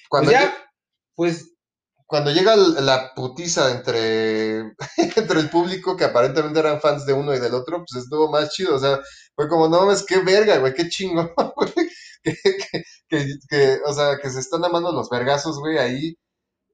Cuando, 0.10 0.32
Pues 0.32 0.42
ya, 0.42 0.54
pues, 1.16 1.52
cuando 2.08 2.32
llega 2.32 2.56
la 2.56 3.14
putiza 3.16 3.72
entre, 3.72 4.60
entre 4.98 5.40
el 5.40 5.50
público, 5.50 5.96
que 5.98 6.06
aparentemente 6.06 6.60
eran 6.60 6.82
fans 6.82 7.06
de 7.06 7.14
uno 7.14 7.34
y 7.36 7.40
del 7.40 7.54
otro, 7.54 7.86
pues 7.88 8.04
estuvo 8.04 8.30
más 8.32 8.50
chido, 8.52 8.76
o 8.76 8.80
sea, 8.80 9.00
fue 9.36 9.48
como, 9.50 9.68
no 9.70 9.82
mames, 9.82 10.04
qué 10.06 10.20
verga, 10.22 10.58
güey, 10.58 10.74
qué 10.74 10.90
chingo, 10.90 11.32
güey, 11.56 11.74
que, 12.24 12.36
que, 12.44 12.84
que, 13.10 13.26
que, 13.50 13.80
o 13.86 13.94
sea, 13.94 14.18
que 14.22 14.30
se 14.30 14.40
están 14.40 14.64
amando 14.66 14.92
los 14.92 15.10
vergazos, 15.10 15.60
güey, 15.60 15.78
ahí, 15.78 16.16
Ah, 16.16 16.29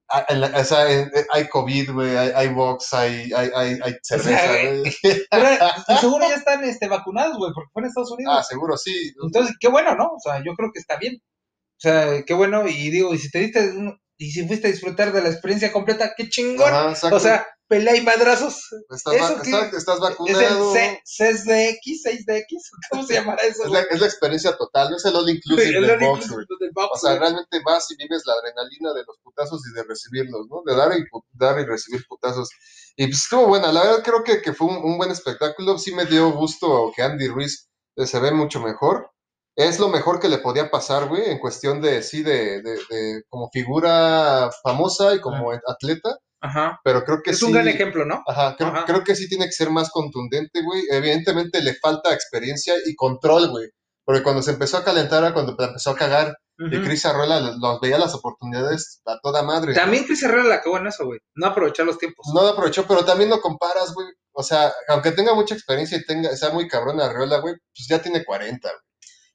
o 0.08 0.64
sea, 0.64 0.90
en- 0.90 1.10
en- 1.14 1.26
hay 1.32 1.48
COVID, 1.48 1.92
güey, 1.92 2.16
hay, 2.16 2.30
hay 2.34 2.48
box, 2.48 2.92
hay, 2.94 3.32
hay, 3.32 3.50
hay, 3.54 3.78
hay 3.82 3.94
cerveza, 4.02 4.46
güey. 4.52 4.92
pero, 5.30 5.46
y 5.88 5.96
seguro 5.96 6.28
ya 6.28 6.34
están 6.36 6.64
este, 6.64 6.88
vacunados, 6.88 7.36
güey, 7.38 7.52
porque 7.54 7.70
fue 7.72 7.82
en 7.82 7.88
Estados 7.88 8.12
Unidos. 8.12 8.34
Ah, 8.38 8.42
seguro, 8.42 8.76
sí. 8.76 8.94
Entonces, 9.22 9.56
qué 9.60 9.68
bueno, 9.68 9.94
¿no? 9.96 10.04
O 10.14 10.20
sea, 10.20 10.38
yo 10.44 10.54
creo 10.54 10.70
que 10.72 10.78
está 10.80 10.96
bien. 10.96 11.16
O 11.16 11.78
sea, 11.80 12.22
qué 12.24 12.34
bueno, 12.34 12.66
y 12.68 12.90
digo, 12.90 13.12
y 13.14 13.18
si 13.18 13.30
te 13.30 13.40
diste, 13.40 13.60
un- 13.70 13.98
y 14.18 14.30
si 14.30 14.46
fuiste 14.46 14.68
a 14.68 14.70
disfrutar 14.70 15.12
de 15.12 15.22
la 15.22 15.28
experiencia 15.30 15.72
completa, 15.72 16.12
qué 16.16 16.28
chingón. 16.28 16.72
Ajá, 16.72 17.14
o 17.14 17.20
sea, 17.20 17.46
pelea 17.68 17.96
y 17.96 18.00
madrazos. 18.02 18.60
estás, 18.90 19.14
eso 19.14 19.24
va- 19.34 19.42
exacto, 19.42 19.76
estás 19.76 19.96
Es 19.96 20.02
el 20.02 20.08
vacunado. 20.10 20.72
C- 20.72 21.02
6DX, 21.04 22.02
6DX, 22.04 22.46
¿cómo 22.90 23.02
se 23.04 23.14
llamará 23.14 23.42
eso? 23.46 23.64
Es 23.64 23.70
la, 23.70 23.80
es 23.80 24.00
la 24.00 24.06
experiencia 24.06 24.56
total, 24.56 24.90
no 24.90 24.96
es 24.96 25.04
el 25.04 25.16
all 25.16 25.28
inclusive 25.28 25.76
El 25.76 25.82
del 25.82 25.90
all 25.90 25.98
box, 26.00 26.24
inclusive 26.26 26.46
güey. 26.46 26.58
del 26.60 26.70
box, 26.72 26.90
O 26.92 26.98
sea, 27.06 27.18
realmente 27.18 27.60
vas 27.64 27.90
y 27.90 27.96
vives 27.96 28.22
la 28.26 28.34
adrenalina 28.34 28.92
de 28.94 29.04
los 29.06 29.18
putazos 29.22 29.62
y 29.70 29.74
de 29.74 29.82
recibirlos, 29.84 30.46
¿no? 30.48 30.62
De 30.64 30.76
dar 30.76 30.96
y, 30.96 31.04
dar 31.32 31.58
y 31.60 31.64
recibir 31.64 32.04
putazos. 32.08 32.48
Y 32.96 33.06
pues 33.08 33.18
estuvo 33.24 33.46
buena, 33.48 33.70
la 33.72 33.82
verdad 33.82 34.02
creo 34.02 34.24
que, 34.24 34.40
que 34.40 34.54
fue 34.54 34.68
un, 34.68 34.76
un 34.76 34.96
buen 34.96 35.10
espectáculo. 35.10 35.76
Sí 35.78 35.92
me 35.94 36.06
dio 36.06 36.30
gusto 36.32 36.90
que 36.96 37.02
Andy 37.02 37.28
Ruiz 37.28 37.68
eh, 37.96 38.06
se 38.06 38.18
ve 38.20 38.30
mucho 38.32 38.60
mejor. 38.60 39.10
Es 39.56 39.78
lo 39.78 39.88
mejor 39.88 40.20
que 40.20 40.28
le 40.28 40.38
podía 40.38 40.70
pasar, 40.70 41.08
güey, 41.08 41.30
en 41.30 41.38
cuestión 41.38 41.80
de, 41.80 42.02
sí, 42.02 42.22
de, 42.22 42.60
de, 42.62 42.72
de 42.90 43.22
como 43.28 43.48
figura 43.50 44.50
famosa 44.62 45.14
y 45.14 45.20
como 45.20 45.50
atleta, 45.50 46.18
Ajá. 46.42 46.78
pero 46.84 47.02
creo 47.04 47.22
que 47.24 47.30
Es 47.30 47.38
sí. 47.38 47.46
un 47.46 47.52
gran 47.52 47.66
ejemplo, 47.66 48.04
¿no? 48.04 48.22
Ajá, 48.26 48.54
creo, 48.56 48.68
Ajá. 48.68 48.84
creo 48.84 49.02
que 49.02 49.16
sí 49.16 49.28
tiene 49.28 49.46
que 49.46 49.52
ser 49.52 49.70
más 49.70 49.90
contundente, 49.90 50.62
güey. 50.62 50.82
Evidentemente 50.90 51.62
le 51.62 51.74
falta 51.74 52.12
experiencia 52.12 52.74
y 52.84 52.94
control, 52.94 53.48
güey. 53.48 53.68
Porque 54.04 54.22
cuando 54.22 54.42
se 54.42 54.52
empezó 54.52 54.76
a 54.76 54.84
calentar, 54.84 55.24
era 55.24 55.32
cuando 55.32 55.56
empezó 55.58 55.90
a 55.90 55.96
cagar, 55.96 56.36
y. 56.58 56.82
Chris 56.84 57.04
Arruela 57.04 57.40
los 57.40 57.56
los 57.58 57.80
veía 57.80 57.98
las 57.98 58.14
oportunidades 58.14 59.02
a 59.06 59.18
toda 59.22 59.42
madre. 59.42 59.74
También 59.74 60.04
Chris 60.04 60.22
Herrera 60.22 60.44
la 60.44 60.54
acabó 60.56 60.78
en 60.78 60.86
eso, 60.86 61.04
güey. 61.04 61.18
No 61.34 61.46
aprovechar 61.48 61.84
los 61.86 61.98
tiempos. 61.98 62.26
No 62.34 62.42
lo 62.42 62.48
aprovechó, 62.50 62.86
pero 62.86 63.04
también 63.04 63.28
no 63.30 63.40
comparas, 63.40 63.92
güey. 63.92 64.06
O 64.32 64.42
sea, 64.42 64.72
aunque 64.88 65.12
tenga 65.12 65.34
mucha 65.34 65.54
experiencia 65.54 65.98
y 65.98 66.04
tenga, 66.04 66.34
sea 66.36 66.50
muy 66.50 66.66
cabrón 66.68 67.00
Arreola, 67.00 67.38
güey, 67.40 67.54
pues 67.74 67.88
ya 67.88 68.00
tiene 68.00 68.24
40, 68.24 68.68
güey. 68.68 68.80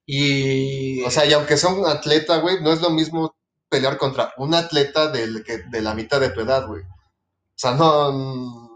Y. 0.06 1.04
O 1.04 1.12
sea, 1.12 1.26
y 1.26 1.34
aunque 1.34 1.58
sea 1.58 1.70
un 1.72 1.86
atleta, 1.86 2.38
güey, 2.40 2.62
no 2.62 2.72
es 2.74 2.82
lo 2.82 2.90
mismo 2.90 3.36
pelear 3.70 3.98
contra 3.98 4.34
un 4.38 4.54
atleta 4.54 5.08
del, 5.10 5.44
que, 5.44 5.60
de 5.70 5.82
la 5.82 5.94
mitad 5.94 6.20
de 6.20 6.30
tu 6.32 6.42
edad, 6.42 6.68
güey. 6.68 6.84
O 6.84 7.58
sea, 7.62 7.72
no... 7.76 8.12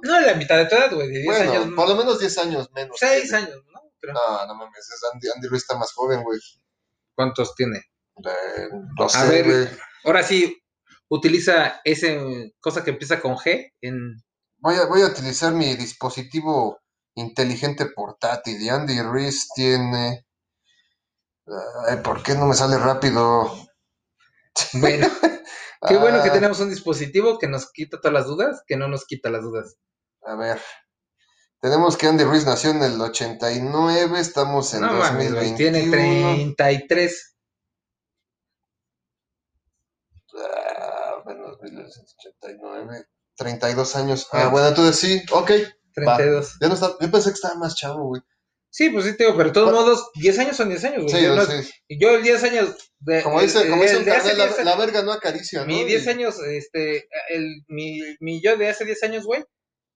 no, 0.01 0.17
en 0.19 0.25
la 0.25 0.35
mitad 0.35 0.57
de 0.57 0.65
tu 0.67 0.75
edad, 0.75 0.93
güey. 0.93 1.07
De 1.09 1.19
10 1.19 1.25
Bueno, 1.25 1.51
años. 1.51 1.73
por 1.75 1.89
lo 1.89 1.95
menos 1.95 2.19
10 2.19 2.37
años 2.37 2.69
menos. 2.73 2.95
6 2.99 3.21
tiene. 3.23 3.37
años, 3.37 3.57
¿no? 3.73 3.81
Creo. 3.99 4.13
No, 4.13 4.45
no 4.47 4.55
mames, 4.55 4.79
es 4.89 5.01
Andy, 5.11 5.27
Andy 5.35 5.47
Ruiz 5.47 5.63
está 5.63 5.77
más 5.77 5.91
joven, 5.93 6.23
güey. 6.23 6.39
¿Cuántos 7.15 7.55
tiene? 7.55 7.77
Eh, 8.23 8.69
no 8.97 9.07
A 9.13 9.23
ver. 9.25 9.45
güey. 9.45 9.67
Ahora 10.05 10.23
sí, 10.23 10.61
utiliza 11.09 11.81
ese 11.83 12.53
cosa 12.59 12.83
que 12.83 12.91
empieza 12.91 13.19
con 13.19 13.35
G 13.35 13.71
en. 13.81 14.21
Voy 14.59 14.75
a, 14.75 14.85
voy 14.85 15.01
a 15.01 15.07
utilizar 15.07 15.51
mi 15.53 15.75
dispositivo 15.75 16.79
inteligente 17.15 17.87
portátil. 17.87 18.61
Y 18.61 18.69
Andy 18.69 19.01
Ruiz 19.01 19.47
tiene... 19.55 20.24
Ay, 21.87 21.97
¿por 21.97 22.23
qué 22.23 22.33
no 22.35 22.47
me 22.47 22.55
sale 22.55 22.77
rápido? 22.77 23.51
Bueno, 24.73 25.07
qué 25.87 25.97
bueno 25.97 26.23
que 26.23 26.29
Ah, 26.29 26.33
tenemos 26.33 26.59
un 26.59 26.69
dispositivo 26.69 27.37
que 27.37 27.47
nos 27.47 27.71
quita 27.71 27.99
todas 27.99 28.13
las 28.13 28.25
dudas, 28.25 28.63
que 28.65 28.77
no 28.77 28.87
nos 28.87 29.05
quita 29.05 29.29
las 29.29 29.43
dudas. 29.43 29.77
A 30.23 30.35
ver. 30.35 30.59
Tenemos 31.61 31.97
que 31.97 32.07
Andy 32.07 32.23
Ruiz 32.23 32.45
nació 32.45 32.71
en 32.71 32.83
el 32.83 32.99
89, 32.99 34.19
estamos 34.19 34.73
en 34.73 34.81
no 34.81 34.93
mames, 34.93 35.33
güey, 35.33 35.49
2021. 35.51 35.57
tiene 35.57 36.53
33. 36.55 37.35
Ah, 40.37 41.21
bueno, 41.23 41.57
1989, 41.61 43.07
32 43.35 43.95
años. 43.95 44.27
Ah. 44.31 44.43
Ah, 44.43 44.47
bueno, 44.49 44.67
entonces 44.67 44.95
sí, 44.97 45.23
ok. 45.31 45.51
32. 45.93 46.57
Ya 46.59 46.67
no 46.67 46.73
está, 46.73 46.95
yo 46.99 47.11
pensé 47.11 47.29
que 47.29 47.35
estaba 47.35 47.55
más 47.55 47.75
chavo, 47.75 48.07
güey. 48.07 48.21
Sí, 48.77 48.89
pues 48.89 49.05
sí, 49.05 49.15
te 49.15 49.23
digo, 49.23 49.37
pero 49.37 49.49
de 49.49 49.53
todos 49.53 49.71
Bueno. 49.71 49.85
modos, 49.85 50.09
10 50.15 50.37
años 50.39 50.57
son 50.57 50.67
10 50.67 50.83
años, 50.83 51.03
güey. 51.03 51.15
Sí, 51.15 51.23
yo, 51.23 51.33
no- 51.33 51.45
sí. 51.45 51.71
yo 51.97 52.09
el 52.09 52.23
10 52.23 52.43
años. 52.43 52.75
De, 52.99 53.21
Como 53.23 53.41
dice, 53.41 53.61
el- 53.61 53.69
como 53.69 53.83
dice 53.83 53.93
el 53.93 53.99
un 53.99 54.05
de 54.05 54.11
hace 54.11 54.29
carnal, 54.31 54.47
10 54.49 54.57
la, 54.57 54.63
la 54.65 54.75
verga 54.75 55.01
no 55.01 55.13
acaricia, 55.13 55.61
¿no? 55.61 55.67
Mi 55.67 55.81
Y- 55.81 55.85
10 55.85 56.07
años, 56.09 56.35
este, 56.41 57.07
el, 57.29 57.63
mi, 57.69 58.01
mi 58.19 58.41
yo 58.43 58.57
de 58.57 58.67
hace 58.67 58.83
10 58.83 59.01
años, 59.03 59.23
güey, 59.23 59.43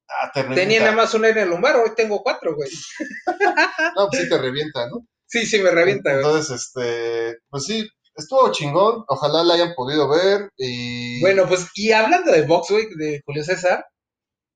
Ah, 0.07 0.31
te 0.33 0.43
tenía 0.55 0.79
nada 0.79 0.93
más 0.93 1.13
una 1.13 1.27
hernia 1.27 1.45
lumbar, 1.45 1.75
hoy 1.75 1.91
tengo 1.95 2.23
cuatro, 2.23 2.55
güey. 2.55 2.69
No, 3.97 4.07
pues 4.09 4.23
sí 4.23 4.29
te 4.29 4.37
revienta, 4.37 4.87
¿no? 4.87 5.05
Sí, 5.27 5.45
sí, 5.45 5.59
me 5.59 5.71
revienta, 5.71 6.11
güey. 6.13 6.25
Entonces, 6.25 6.61
este, 6.61 7.37
pues 7.49 7.65
sí, 7.65 7.87
estuvo 8.15 8.51
chingón. 8.51 9.03
Ojalá 9.07 9.43
la 9.43 9.55
hayan 9.55 9.73
podido 9.75 10.07
ver. 10.09 10.49
Y. 10.57 11.19
Bueno, 11.21 11.47
pues, 11.47 11.67
y 11.75 11.91
hablando 11.91 12.31
de 12.31 12.41
box, 12.43 12.71
güey, 12.71 12.87
de 12.95 13.21
Julio 13.25 13.43
César, 13.43 13.85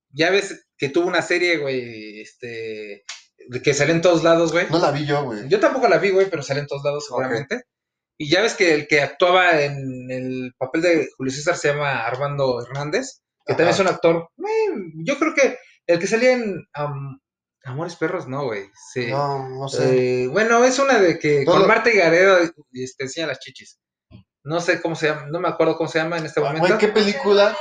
ya 0.09 0.31
ves 0.31 0.65
que 0.77 0.89
tuvo 0.89 1.07
una 1.07 1.21
serie, 1.21 1.57
güey, 1.57 2.21
este, 2.21 3.03
que 3.63 3.73
salió 3.73 3.93
en 3.93 4.01
todos 4.01 4.23
lados, 4.23 4.51
güey. 4.51 4.67
No 4.69 4.79
la 4.79 4.91
vi 4.91 5.05
yo, 5.05 5.23
güey. 5.23 5.47
Yo 5.49 5.59
tampoco 5.59 5.87
la 5.87 5.97
vi, 5.97 6.09
güey, 6.11 6.29
pero 6.29 6.43
salió 6.43 6.61
en 6.61 6.67
todos 6.67 6.83
lados 6.83 7.05
seguramente. 7.07 7.63
Y 8.17 8.29
ya 8.29 8.41
ves 8.41 8.53
que 8.53 8.73
el 8.73 8.87
que 8.87 9.01
actuaba 9.01 9.61
en 9.61 10.09
el 10.11 10.53
papel 10.57 10.81
de 10.81 11.09
Julio 11.17 11.33
César 11.33 11.57
se 11.57 11.69
llama 11.69 12.05
Armando 12.05 12.61
Hernández, 12.61 13.21
que 13.45 13.53
también 13.53 13.69
es 13.73 13.79
un 13.79 13.87
actor. 13.87 14.29
yo 15.03 15.17
creo 15.19 15.33
que 15.33 15.57
el 15.87 15.99
que 15.99 16.07
salía 16.07 16.33
en 16.33 16.63
am, 16.73 17.19
Amores 17.65 17.95
Perros, 17.95 18.27
no, 18.27 18.43
güey. 18.45 18.65
Sí. 18.93 19.07
No, 19.07 19.47
no 19.49 19.67
sé. 19.69 20.23
Eh, 20.23 20.27
bueno, 20.27 20.63
es 20.65 20.77
una 20.79 20.99
de 20.99 21.17
que 21.17 21.45
No 21.45 21.53
con 21.53 21.61
lo- 21.61 21.67
Marta 21.67 21.89
y 21.89 21.95
Gareda 21.97 22.39
este, 22.73 23.03
enseña 23.05 23.27
las 23.27 23.39
chichis. 23.39 23.79
No 24.43 24.59
sé 24.59 24.81
cómo 24.81 24.95
se 24.95 25.07
llama, 25.07 25.27
no 25.31 25.39
me 25.39 25.47
acuerdo 25.47 25.77
cómo 25.77 25.89
se 25.89 25.99
llama 25.99 26.17
en 26.17 26.25
este 26.25 26.41
Ah, 26.41 26.43
momento. 26.43 26.67
Güey, 26.67 26.77
¿qué 26.77 26.89
película? 26.89 27.55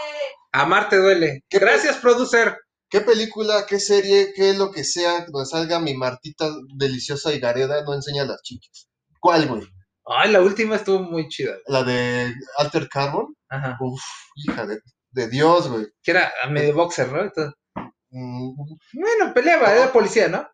Amarte 0.53 0.97
duele. 0.97 1.45
¿Qué 1.49 1.61
pe- 1.61 1.67
Gracias, 1.67 1.97
producer. 1.99 2.59
¿Qué 2.93 3.01
película, 3.01 3.67
qué 3.67 3.81
serie, 3.81 4.33
qué 4.37 4.55
lo 4.55 4.71
que 4.71 4.85
sea, 4.85 5.27
donde 5.27 5.47
salga 5.51 5.81
mi 5.81 5.97
Martita 5.97 6.49
deliciosa 6.77 7.33
y 7.33 7.41
Gareda 7.41 7.83
no 7.85 7.95
enseña 7.95 8.23
a 8.23 8.27
las 8.27 8.43
chicas? 8.43 8.89
¿Cuál, 9.19 9.49
güey? 9.49 9.63
Ay, 10.07 10.31
la 10.31 10.43
última 10.43 10.77
estuvo 10.77 11.01
muy 11.01 11.29
chida. 11.29 11.55
¿La 11.67 11.83
de 11.83 12.33
Alter 12.59 12.89
Carbon? 12.89 13.35
Ajá. 13.49 13.77
Uf, 13.81 14.03
hija 14.37 14.67
de, 14.67 14.79
de 15.11 15.29
Dios, 15.29 15.69
güey. 15.69 15.87
Que 16.03 16.13
era 16.13 16.33
medio 16.51 16.75
boxer, 16.75 17.11
¿no? 17.11 17.23
Entonces, 17.23 17.55
Mm, 18.13 18.55
bueno, 18.93 19.35
peleaba, 19.35 19.75
era 19.75 19.91
policía, 19.93 20.29
¿no? 20.29 20.47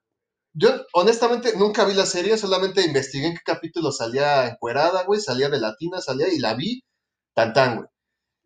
Yo, 0.54 0.70
honestamente, 0.94 1.54
nunca 1.56 1.84
vi 1.84 1.94
la 1.94 2.06
serie, 2.06 2.38
solamente 2.38 2.82
investigué 2.82 3.28
en 3.28 3.34
qué 3.34 3.42
capítulo 3.44 3.92
salía 3.92 4.48
encuerada, 4.48 5.04
güey, 5.04 5.20
salía 5.20 5.48
de 5.50 5.60
latina, 5.60 6.00
salía 6.00 6.28
y 6.32 6.38
la 6.38 6.54
vi, 6.54 6.82
tan 7.34 7.52
tan, 7.52 7.76
güey. 7.76 7.88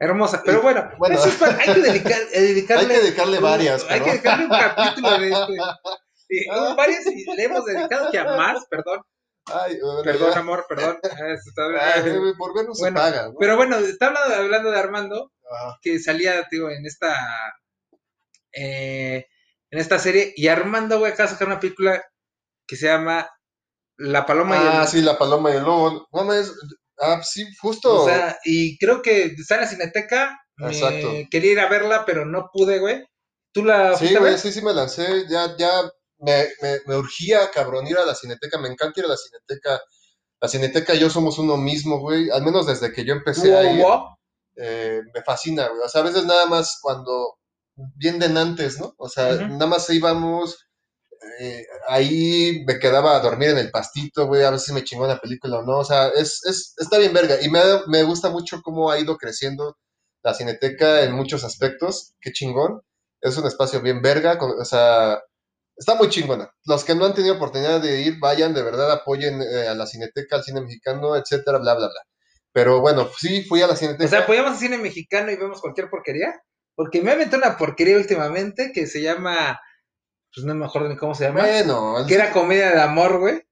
Hermosa. 0.03 0.43
Pero 0.45 0.63
bueno, 0.63 0.91
Bueno. 0.99 1.15
eso 1.17 1.29
es 1.29 1.35
para- 1.37 1.57
hay 1.59 1.75
que 1.75 1.81
dedicar, 1.91 2.21
eh, 2.21 2.29
Hay 2.35 2.43
dedicarle. 2.49 2.89
que 2.95 3.01
dedicarle 3.01 3.39
varias, 3.39 3.87
Hay 3.89 4.01
que 4.01 4.11
dedicarle 4.11 4.45
un 4.47 4.51
capítulo 4.51 5.19
de 5.19 5.29
este. 5.31 5.53
Y, 6.29 6.49
Ah. 6.51 6.75
varias 6.77 7.07
y 7.07 7.25
le 7.37 7.43
hemos 7.45 7.65
dedicado 7.65 8.11
que 8.11 8.19
a 8.19 8.25
más, 8.25 8.65
perdón, 8.67 9.03
Ay, 9.47 9.79
bueno, 9.81 10.03
perdón, 10.03 10.33
ya. 10.33 10.39
amor, 10.41 10.67
perdón. 10.69 10.99
Ah, 11.81 11.93
Ay, 11.95 12.33
por 12.39 12.55
ver 12.55 12.67
no 12.67 12.75
se 12.75 12.83
Bueno, 12.85 12.97
paga, 13.01 13.29
¿no? 13.29 13.35
Pero 13.39 13.57
bueno, 13.57 13.77
está 13.79 14.07
hablando, 14.09 14.35
hablando 14.37 14.71
de 14.71 14.79
Armando, 14.79 15.33
Ajá. 15.51 15.79
que 15.83 15.99
salía, 15.99 16.47
digo, 16.51 16.69
en 16.71 16.85
esta 16.87 17.15
eh, 18.53 19.27
en 19.71 19.79
esta 19.79 19.99
serie, 19.99 20.33
y 20.37 20.49
Armando, 20.49 20.99
güey, 20.99 21.13
acaba 21.13 21.29
de 21.29 21.33
sacar 21.35 21.49
una 21.49 21.61
película 21.61 22.05
que 22.67 22.77
se 22.77 22.87
llama 22.87 23.29
La 23.97 24.27
Paloma 24.27 24.57
y 24.57 24.61
Ah, 24.61 24.83
el... 24.83 24.89
sí, 24.89 25.01
la 25.01 25.17
paloma 25.19 25.51
y 25.51 25.57
el 25.57 25.63
lobo. 25.63 26.07
No 26.13 26.25
mames, 26.25 26.53
ah, 27.03 27.23
sí, 27.23 27.45
justo. 27.61 28.03
O 28.03 28.07
sea, 28.07 28.39
y 28.45 28.79
creo 28.79 29.03
que 29.03 29.25
está 29.39 29.57
en 29.57 29.61
la 29.63 29.67
Cineteca, 29.67 30.39
me 30.57 30.69
Exacto. 30.73 31.09
quería 31.31 31.53
ir 31.53 31.61
a 31.61 31.69
verla, 31.69 32.05
pero 32.07 32.25
no 32.25 32.49
pude, 32.53 32.79
güey. 32.79 33.05
¿Tú 33.53 33.65
la 33.65 33.97
sí, 33.97 34.15
a 34.17 34.21
güey, 34.21 34.39
sí, 34.39 34.53
sí 34.53 34.63
me 34.63 34.73
lancé, 34.73 35.27
ya, 35.29 35.55
ya 35.59 35.83
me, 36.19 36.47
me, 36.63 36.79
me 36.87 36.97
urgía, 36.97 37.51
cabrón, 37.51 37.87
ir 37.87 37.99
a 37.99 38.07
la 38.07 38.15
cineteca, 38.15 38.59
me 38.59 38.69
encanta 38.69 39.01
ir 39.01 39.07
a 39.07 39.11
la 39.11 39.17
cineteca. 39.17 39.81
La 40.41 40.49
cineteca 40.49 40.95
y 40.95 40.99
yo 41.01 41.11
somos 41.11 41.39
uno 41.39 41.57
mismo, 41.57 41.99
güey, 42.01 42.31
al 42.31 42.43
menos 42.43 42.67
desde 42.67 42.93
que 42.93 43.05
yo 43.05 43.13
empecé 43.15 43.55
a 43.57 43.63
Wow, 43.63 43.75
ir. 43.77 43.83
wow. 43.83 44.01
eh, 44.57 45.01
me 45.15 45.23
fascina, 45.23 45.69
güey. 45.69 45.81
O 45.85 45.89
sea, 45.89 46.01
a 46.01 46.05
veces 46.05 46.25
nada 46.25 46.47
más 46.47 46.79
cuando, 46.83 47.39
bien 47.77 48.19
de 48.19 48.27
antes, 48.27 48.81
¿no? 48.81 48.95
O 48.99 49.09
sea, 49.09 49.35
nada 49.49 49.67
más 49.67 49.89
íbamos, 49.91 50.57
eh, 51.41 51.67
ahí 51.89 52.65
me 52.67 52.79
quedaba 52.79 53.17
a 53.17 53.21
dormir 53.21 53.51
en 53.51 53.59
el 53.59 53.71
pastito, 53.71 54.27
güey, 54.27 54.43
a 54.43 54.51
veces 54.51 54.75
me 54.75 54.85
chingó 54.85 55.07
la 55.07 55.21
película 55.21 55.59
o 55.59 55.63
no. 55.63 55.79
O 55.79 55.85
sea, 55.85 56.09
es, 56.09 56.45
es, 56.45 56.75
está 56.79 56.99
bien 56.99 57.13
verga. 57.13 57.37
Y 57.43 57.49
me, 57.49 57.61
me 57.89 58.03
gusta 58.03 58.31
mucho 58.31 58.61
cómo 58.63 58.91
ha 58.91 58.99
ido 58.99 59.17
creciendo 59.17 59.77
la 60.23 60.35
cineteca 60.35 61.03
en 61.03 61.13
muchos 61.13 61.45
aspectos. 61.45 62.15
Qué 62.21 62.33
chingón. 62.33 62.83
Es 63.21 63.37
un 63.37 63.47
espacio 63.47 63.81
bien 63.81 64.03
verga, 64.03 64.37
o 64.41 64.65
sea, 64.65 65.21
está 65.77 65.95
muy 65.95 66.09
chingona. 66.09 66.51
Los 66.65 66.85
que 66.85 66.95
no 66.95 67.05
han 67.05 67.15
tenido 67.15 67.37
oportunidad 67.37 67.81
de 67.81 68.01
ir, 68.01 68.19
vayan, 68.19 68.53
de 68.55 68.63
verdad, 68.63 68.91
apoyen 68.91 69.41
eh, 69.43 69.69
a 69.69 69.75
la 69.75 69.87
cineteca, 69.87 70.37
al 70.37 70.43
cine 70.43 70.61
mexicano, 70.61 71.17
etcétera, 71.17 71.59
bla, 71.59 71.75
bla, 71.75 71.87
bla. 71.87 72.01
Pero 72.53 72.81
bueno, 72.81 73.09
sí, 73.17 73.45
fui 73.45 73.63
a 73.63 73.67
la 73.67 73.77
cineteca. 73.77 74.05
O 74.05 74.09
sea, 74.09 74.27
¿podíamos 74.27 74.59
cine 74.59 74.77
mexicano 74.77 75.31
y 75.31 75.37
vemos 75.37 75.61
cualquier 75.61 75.89
porquería? 75.89 76.35
Porque 76.75 77.01
me 77.01 77.13
aventé 77.13 77.37
una 77.37 77.57
porquería 77.57 77.97
últimamente 77.97 78.73
que 78.73 78.87
se 78.87 79.03
llama, 79.03 79.61
pues 80.35 80.45
no 80.47 80.55
me 80.55 80.65
acuerdo 80.67 80.89
ni 80.89 80.97
cómo 80.97 81.15
se 81.15 81.25
llama, 81.25 81.41
Bueno, 81.43 81.99
el- 82.01 82.07
que 82.07 82.15
era 82.15 82.33
comedia 82.33 82.71
de 82.73 82.81
amor, 82.81 83.19
güey. 83.19 83.43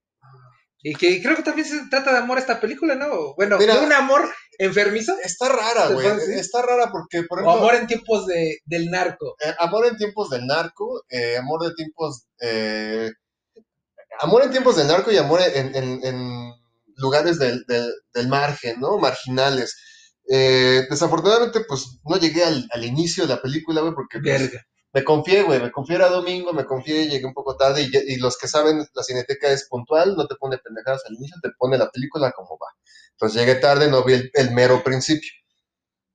Y 0.83 0.95
que 0.95 1.21
creo 1.23 1.37
que 1.37 1.43
también 1.43 1.67
se 1.69 1.89
trata 1.91 2.11
de 2.11 2.19
amor 2.19 2.39
esta 2.39 2.59
película, 2.59 2.95
¿no? 2.95 3.35
Bueno, 3.35 3.59
Mira. 3.59 3.77
de 3.79 3.85
un 3.85 3.93
amor 3.93 4.31
enfermizo 4.59 5.15
está 5.23 5.51
rara, 5.51 5.89
¿Se 5.89 5.93
güey. 5.95 6.07
Está 6.39 6.63
rara 6.63 6.91
porque, 6.91 7.23
por 7.25 7.41
o 7.41 7.43
ejemplo, 7.43 7.61
amor 7.61 7.75
en 7.75 7.87
tiempos 7.87 8.27
de, 8.27 8.61
del 8.65 8.91
narco. 8.91 9.37
eh, 9.45 9.55
amor 9.59 9.85
en 9.87 9.99
tiempos 9.99 10.31
del 10.31 10.47
narco, 10.47 11.03
eh, 11.11 11.37
amor 11.37 11.65
de 11.69 11.75
tiempos. 11.75 12.25
eh, 12.41 13.11
amor 14.21 14.43
en 14.45 14.51
tiempos 14.51 14.77
del 14.77 14.87
narco 14.89 15.11
y 15.13 15.19
amor 15.19 15.41
en, 15.43 15.75
en- 15.75 16.01
en 16.05 16.53
lugares 16.97 17.39
del, 17.39 17.65
del- 17.67 17.93
del 18.15 18.29
margen, 18.29 18.81
¿no? 18.81 18.97
Marginales. 18.99 19.77
Eh, 20.31 20.87
desafortunadamente, 20.89 21.61
pues 21.67 21.99
no 22.05 22.17
llegué 22.17 22.45
al, 22.45 22.67
al 22.73 22.85
inicio 22.85 23.25
de 23.27 23.35
la 23.35 23.43
película, 23.43 23.81
güey, 23.83 23.95
porque 23.95 24.19
pues, 24.23 24.41
Verga. 24.41 24.63
Me 24.93 25.05
confié, 25.05 25.43
güey, 25.43 25.61
me 25.61 25.71
confié 25.71 25.97
era 25.97 26.09
domingo, 26.09 26.53
me 26.53 26.65
confié, 26.65 27.09
llegué 27.09 27.25
un 27.25 27.35
poco 27.35 27.57
tarde 27.57 27.89
y, 27.93 28.17
los 28.17 28.37
que 28.37 28.49
saben, 28.49 28.85
la 28.93 29.03
cineteca 29.03 29.49
es 29.49 29.69
puntual, 29.69 30.17
no 30.17 30.27
te 30.27 30.35
pone 30.35 30.59
pendejadas 30.59 31.03
al 31.07 31.15
inicio, 31.15 31.37
te 31.43 31.51
pone 31.57 31.79
la 31.79 31.91
película 31.91 32.33
como 32.33 32.59
va. 32.59 32.67
Entonces 33.13 33.41
llegué 33.41 33.55
tarde, 33.57 33.89
no 33.89 34.03
vi 34.05 34.31
el, 34.35 34.51
mero 34.53 34.83
principio. 34.83 35.31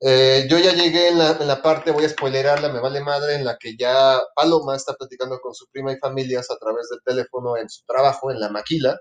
Eh, 0.01 0.47
yo 0.49 0.59
ya 0.59 0.73
llegué 0.73 1.07
en 1.09 1.17
la, 1.17 1.31
en 1.39 1.47
la 1.47 1.61
parte, 1.61 1.91
voy 1.91 2.03
a 2.05 2.09
spoilerarla, 2.09 2.69
me 2.69 2.81
vale 2.81 3.01
madre, 3.01 3.35
en 3.35 3.45
la 3.45 3.57
que 3.57 3.77
ya 3.77 4.19
Paloma 4.35 4.75
está 4.75 4.93
platicando 4.93 5.39
con 5.39 5.53
su 5.53 5.67
prima 5.71 5.93
y 5.93 5.97
familias 5.97 6.51
a 6.51 6.57
través 6.57 6.89
del 6.89 6.99
teléfono 7.03 7.55
en 7.57 7.69
su 7.69 7.85
trabajo, 7.85 8.29
en 8.29 8.39
la 8.41 8.49
maquila, 8.49 8.99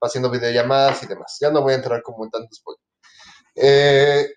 haciendo 0.00 0.30
videollamadas 0.30 1.02
y 1.04 1.06
demás. 1.06 1.36
Ya 1.40 1.50
no 1.50 1.62
voy 1.62 1.74
a 1.74 1.76
entrar 1.76 2.02
como 2.02 2.24
en 2.24 2.30
tanto 2.30 2.48
spoiler. 2.52 2.80
Eh, 3.54 4.28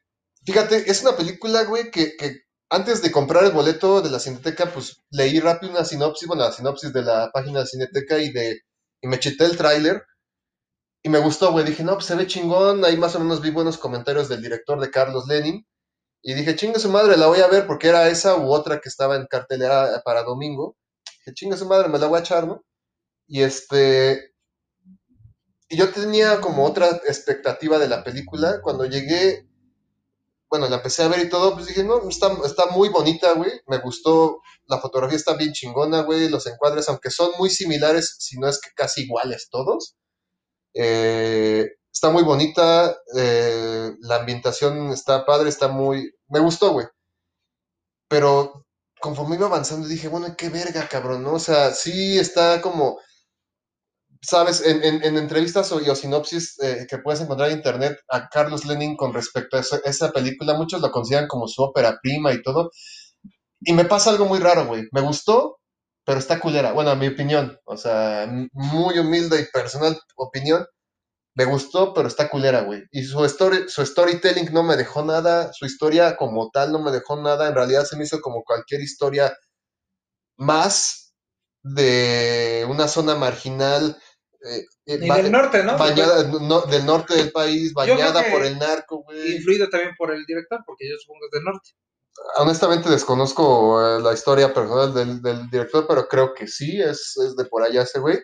fíjate, 0.45 0.89
es 0.89 1.01
una 1.01 1.17
película, 1.17 1.63
güey, 1.63 1.89
que 1.91 2.15
antes 2.69 3.01
de 3.01 3.11
comprar 3.11 3.45
el 3.45 3.51
boleto 3.51 4.01
de 4.01 4.09
la 4.09 4.19
Cineteca, 4.19 4.71
pues 4.73 5.01
leí 5.09 5.39
rápido 5.39 5.71
una 5.71 5.85
sinopsis, 5.85 6.27
bueno, 6.27 6.43
la 6.43 6.51
sinopsis 6.51 6.93
de 6.93 7.01
la 7.03 7.31
página 7.31 7.61
de 7.61 7.67
Cineteca 7.67 8.17
y 8.19 8.31
de 8.31 8.61
y 9.01 9.07
me 9.07 9.19
cheté 9.19 9.45
el 9.45 9.57
tráiler 9.57 10.03
y 11.03 11.09
me 11.09 11.19
gustó, 11.19 11.51
güey. 11.51 11.65
Dije, 11.65 11.83
no, 11.83 11.93
pues 11.93 12.05
se 12.05 12.15
ve 12.15 12.27
chingón. 12.27 12.83
Ahí 12.85 12.97
más 12.97 13.15
o 13.15 13.19
menos 13.19 13.41
vi 13.41 13.51
buenos 13.51 13.77
comentarios 13.77 14.29
del 14.29 14.41
director 14.41 14.79
de 14.79 14.91
Carlos 14.91 15.27
Lenin. 15.27 15.65
Y 16.21 16.33
dije, 16.33 16.55
chingue 16.55 16.79
su 16.79 16.89
madre, 16.89 17.15
la 17.17 17.27
voy 17.27 17.39
a 17.39 17.47
ver 17.47 17.67
porque 17.67 17.87
era 17.89 18.09
esa 18.09 18.35
u 18.35 18.51
otra 18.51 18.79
que 18.81 18.89
estaba 18.89 19.15
en 19.15 19.27
cartelera 19.27 20.01
para 20.03 20.23
domingo. 20.23 20.75
Dije, 21.19 21.33
chingue 21.35 21.57
su 21.57 21.67
madre, 21.67 21.89
me 21.89 21.99
la 21.99 22.07
voy 22.07 22.17
a 22.19 22.21
echar, 22.21 22.47
¿no? 22.47 22.63
Y 23.27 23.43
este. 23.43 24.33
Y 25.69 25.77
yo 25.77 25.91
tenía 25.91 26.41
como 26.41 26.65
otra 26.65 26.89
expectativa 27.07 27.77
de 27.79 27.89
la 27.89 28.03
película. 28.03 28.61
Cuando 28.61 28.85
llegué, 28.85 29.47
bueno, 30.49 30.69
la 30.69 30.77
empecé 30.77 31.03
a 31.03 31.07
ver 31.09 31.19
y 31.25 31.29
todo, 31.29 31.53
pues 31.53 31.67
dije, 31.67 31.83
no, 31.83 32.07
está, 32.07 32.29
muy 32.71 32.89
bonita, 32.89 33.33
güey. 33.33 33.51
Me 33.67 33.79
gustó, 33.79 34.41
la 34.67 34.79
fotografía 34.79 35.17
está 35.17 35.35
bien 35.35 35.51
chingona, 35.51 36.01
güey. 36.01 36.29
Los 36.29 36.47
encuadres, 36.47 36.87
aunque 36.89 37.11
son 37.11 37.31
muy 37.37 37.49
similares, 37.49 38.15
si 38.19 38.39
no 38.39 38.47
es 38.47 38.59
que 38.61 38.69
casi 38.75 39.03
iguales 39.03 39.49
todos. 39.49 39.97
Eh, 40.73 41.67
está 41.91 42.09
muy 42.11 42.23
bonita, 42.23 42.95
eh, 43.15 43.93
la 44.01 44.17
ambientación 44.17 44.91
está 44.91 45.25
padre, 45.25 45.49
está 45.49 45.67
muy... 45.67 46.13
Me 46.29 46.39
gustó, 46.39 46.71
güey. 46.71 46.87
Pero 48.07 48.65
conforme 48.99 49.35
iba 49.35 49.47
avanzando 49.47 49.87
dije, 49.87 50.07
bueno, 50.07 50.35
qué 50.37 50.49
verga, 50.49 50.87
cabrón, 50.87 51.23
¿no? 51.23 51.33
O 51.33 51.39
sea, 51.39 51.71
sí 51.71 52.17
está 52.17 52.61
como... 52.61 52.99
Sabes, 54.21 54.61
en, 54.65 54.83
en- 54.83 55.03
en 55.03 55.17
entrevistas 55.17 55.71
o, 55.71 55.77
o 55.77 55.95
sinopsis 55.95 56.55
eh, 56.61 56.87
que 56.89 56.97
puedes 56.99 57.21
encontrar 57.21 57.49
en 57.51 57.57
internet 57.57 57.99
a 58.09 58.27
Carlos 58.29 58.65
Lenin 58.65 58.95
con 58.97 59.13
respecto 59.13 59.57
a 59.57 59.61
esa, 59.85 60.11
película, 60.11 60.55
muchos 60.55 60.81
lo 60.81 60.91
consideran 60.91 61.27
como 61.27 61.47
su 61.47 61.61
ópera 61.63 61.99
prima 62.01 62.33
y 62.33 62.41
todo. 62.41 62.71
Y 63.61 63.73
me 63.73 63.85
pasa 63.85 64.11
algo 64.11 64.25
muy 64.25 64.39
raro, 64.39 64.67
güey. 64.67 64.83
Me 64.91 65.01
gustó, 65.01 65.59
pero 66.05 66.19
está 66.19 66.39
culera. 66.39 66.73
Bueno, 66.73 66.91
a 66.91 66.95
mi 66.95 67.07
opinión. 67.07 67.59
O 67.65 67.77
sea, 67.77 68.27
muy 68.53 68.99
humilde 68.99 69.41
y 69.41 69.45
personal 69.53 69.99
opinión. 70.17 70.65
Me 71.35 71.45
gustó, 71.45 71.93
pero 71.93 72.07
está 72.09 72.29
culera, 72.29 72.61
güey. 72.63 72.83
Y 72.91 73.03
su, 73.03 73.23
story, 73.25 73.69
su 73.69 73.85
storytelling 73.85 74.53
no 74.53 74.63
me 74.63 74.77
dejó 74.77 75.03
nada. 75.05 75.51
Su 75.53 75.65
historia 75.67 76.17
como 76.17 76.49
tal 76.51 76.71
no 76.73 76.79
me 76.79 76.91
dejó 76.91 77.17
nada. 77.21 77.49
En 77.49 77.55
realidad 77.55 77.85
se 77.85 77.97
me 77.97 78.05
hizo 78.05 78.21
como 78.21 78.43
cualquier 78.43 78.81
historia 78.81 79.33
más 80.37 81.13
de 81.63 82.65
una 82.69 82.87
zona 82.87 83.15
marginal. 83.15 83.97
Eh, 84.45 84.65
eh, 84.85 84.99
Y 85.01 85.07
ba- 85.07 85.17
del 85.17 85.31
norte, 85.31 85.63
¿no? 85.63 85.77
bañada 85.77 86.23
no- 86.25 86.61
del 86.61 86.85
norte 86.85 87.15
del 87.15 87.31
país, 87.31 87.73
bañada 87.73 88.23
por 88.31 88.45
el 88.45 88.57
narco, 88.57 89.03
güey. 89.03 89.35
Influido 89.37 89.69
también 89.69 89.93
por 89.97 90.11
el 90.13 90.25
director, 90.25 90.59
porque 90.65 90.89
yo 90.89 90.95
supongo 90.99 91.21
que 91.21 91.25
es 91.27 91.31
del 91.39 91.43
norte. 91.43 91.69
Honestamente 92.37 92.89
desconozco 92.89 93.79
eh, 93.79 94.01
la 94.01 94.13
historia 94.13 94.53
personal 94.53 94.93
del, 94.93 95.21
del 95.21 95.49
director, 95.49 95.85
pero 95.87 96.07
creo 96.07 96.33
que 96.33 96.47
sí, 96.47 96.81
es, 96.81 97.15
es 97.17 97.35
de 97.35 97.45
por 97.45 97.63
allá 97.63 97.83
ese 97.83 97.99
güey. 97.99 98.17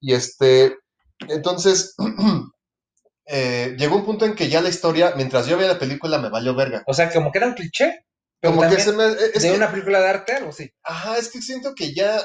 Y 0.00 0.12
este, 0.12 0.76
entonces, 1.28 1.94
eh, 3.26 3.74
llegó 3.78 3.96
un 3.96 4.04
punto 4.04 4.24
en 4.26 4.34
que 4.34 4.48
ya 4.48 4.60
la 4.60 4.68
historia, 4.68 5.14
mientras 5.16 5.46
yo 5.46 5.56
veía 5.56 5.72
la 5.72 5.78
película, 5.78 6.18
me 6.18 6.28
valió 6.30 6.54
verga. 6.54 6.82
O 6.86 6.94
sea, 6.94 7.10
como 7.10 7.32
que 7.32 7.38
era 7.38 7.46
un 7.46 7.54
cliché, 7.54 8.04
pero 8.40 8.54
Como 8.56 8.68
que 8.68 8.80
se 8.80 8.92
me... 8.92 9.06
Es 9.06 9.42
de 9.42 9.50
que, 9.50 9.56
una 9.56 9.70
película 9.70 10.00
de 10.00 10.08
arte, 10.08 10.32
algo 10.34 10.50
así. 10.50 10.70
Ajá, 10.82 11.16
es 11.16 11.30
que 11.30 11.40
siento 11.40 11.74
que 11.74 11.94
ya 11.94 12.22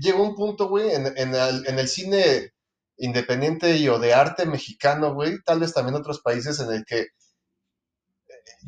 llegó 0.00 0.22
un 0.22 0.34
punto, 0.34 0.68
güey, 0.68 0.90
en, 0.92 1.06
en 1.16 1.34
el, 1.34 1.66
en 1.66 1.78
el 1.78 1.88
cine 1.88 2.52
independiente 2.96 3.76
y 3.76 3.88
o 3.88 3.98
de 3.98 4.14
arte 4.14 4.46
mexicano, 4.46 5.14
güey, 5.14 5.38
tal 5.44 5.60
vez 5.60 5.72
también 5.74 5.96
otros 5.96 6.20
países 6.20 6.60
en 6.60 6.72
el 6.72 6.84
que 6.84 7.06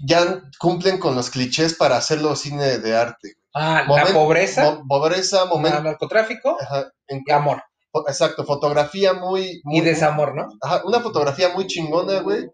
ya 0.04 0.42
cumplen 0.58 0.98
con 0.98 1.14
los 1.14 1.30
clichés 1.30 1.74
para 1.74 1.96
hacerlo 1.96 2.36
cine 2.36 2.78
de 2.78 2.96
arte. 2.96 3.34
Ah, 3.54 3.84
la 3.88 4.06
pobreza, 4.12 4.62
Mo- 4.62 4.84
pobreza, 4.86 5.44
el 5.44 5.48
momento. 5.48 5.82
narcotráfico 5.82 6.56
Ajá, 6.60 6.92
en- 7.08 7.22
y 7.26 7.30
amor. 7.32 7.62
exacto, 8.08 8.44
fotografía 8.44 9.14
muy, 9.14 9.60
muy 9.64 9.78
Y 9.78 9.80
desamor, 9.80 10.34
¿no? 10.34 10.48
ajá, 10.60 10.82
una 10.84 11.00
fotografía 11.00 11.48
muy 11.54 11.66
chingona, 11.66 12.20
güey. 12.20 12.46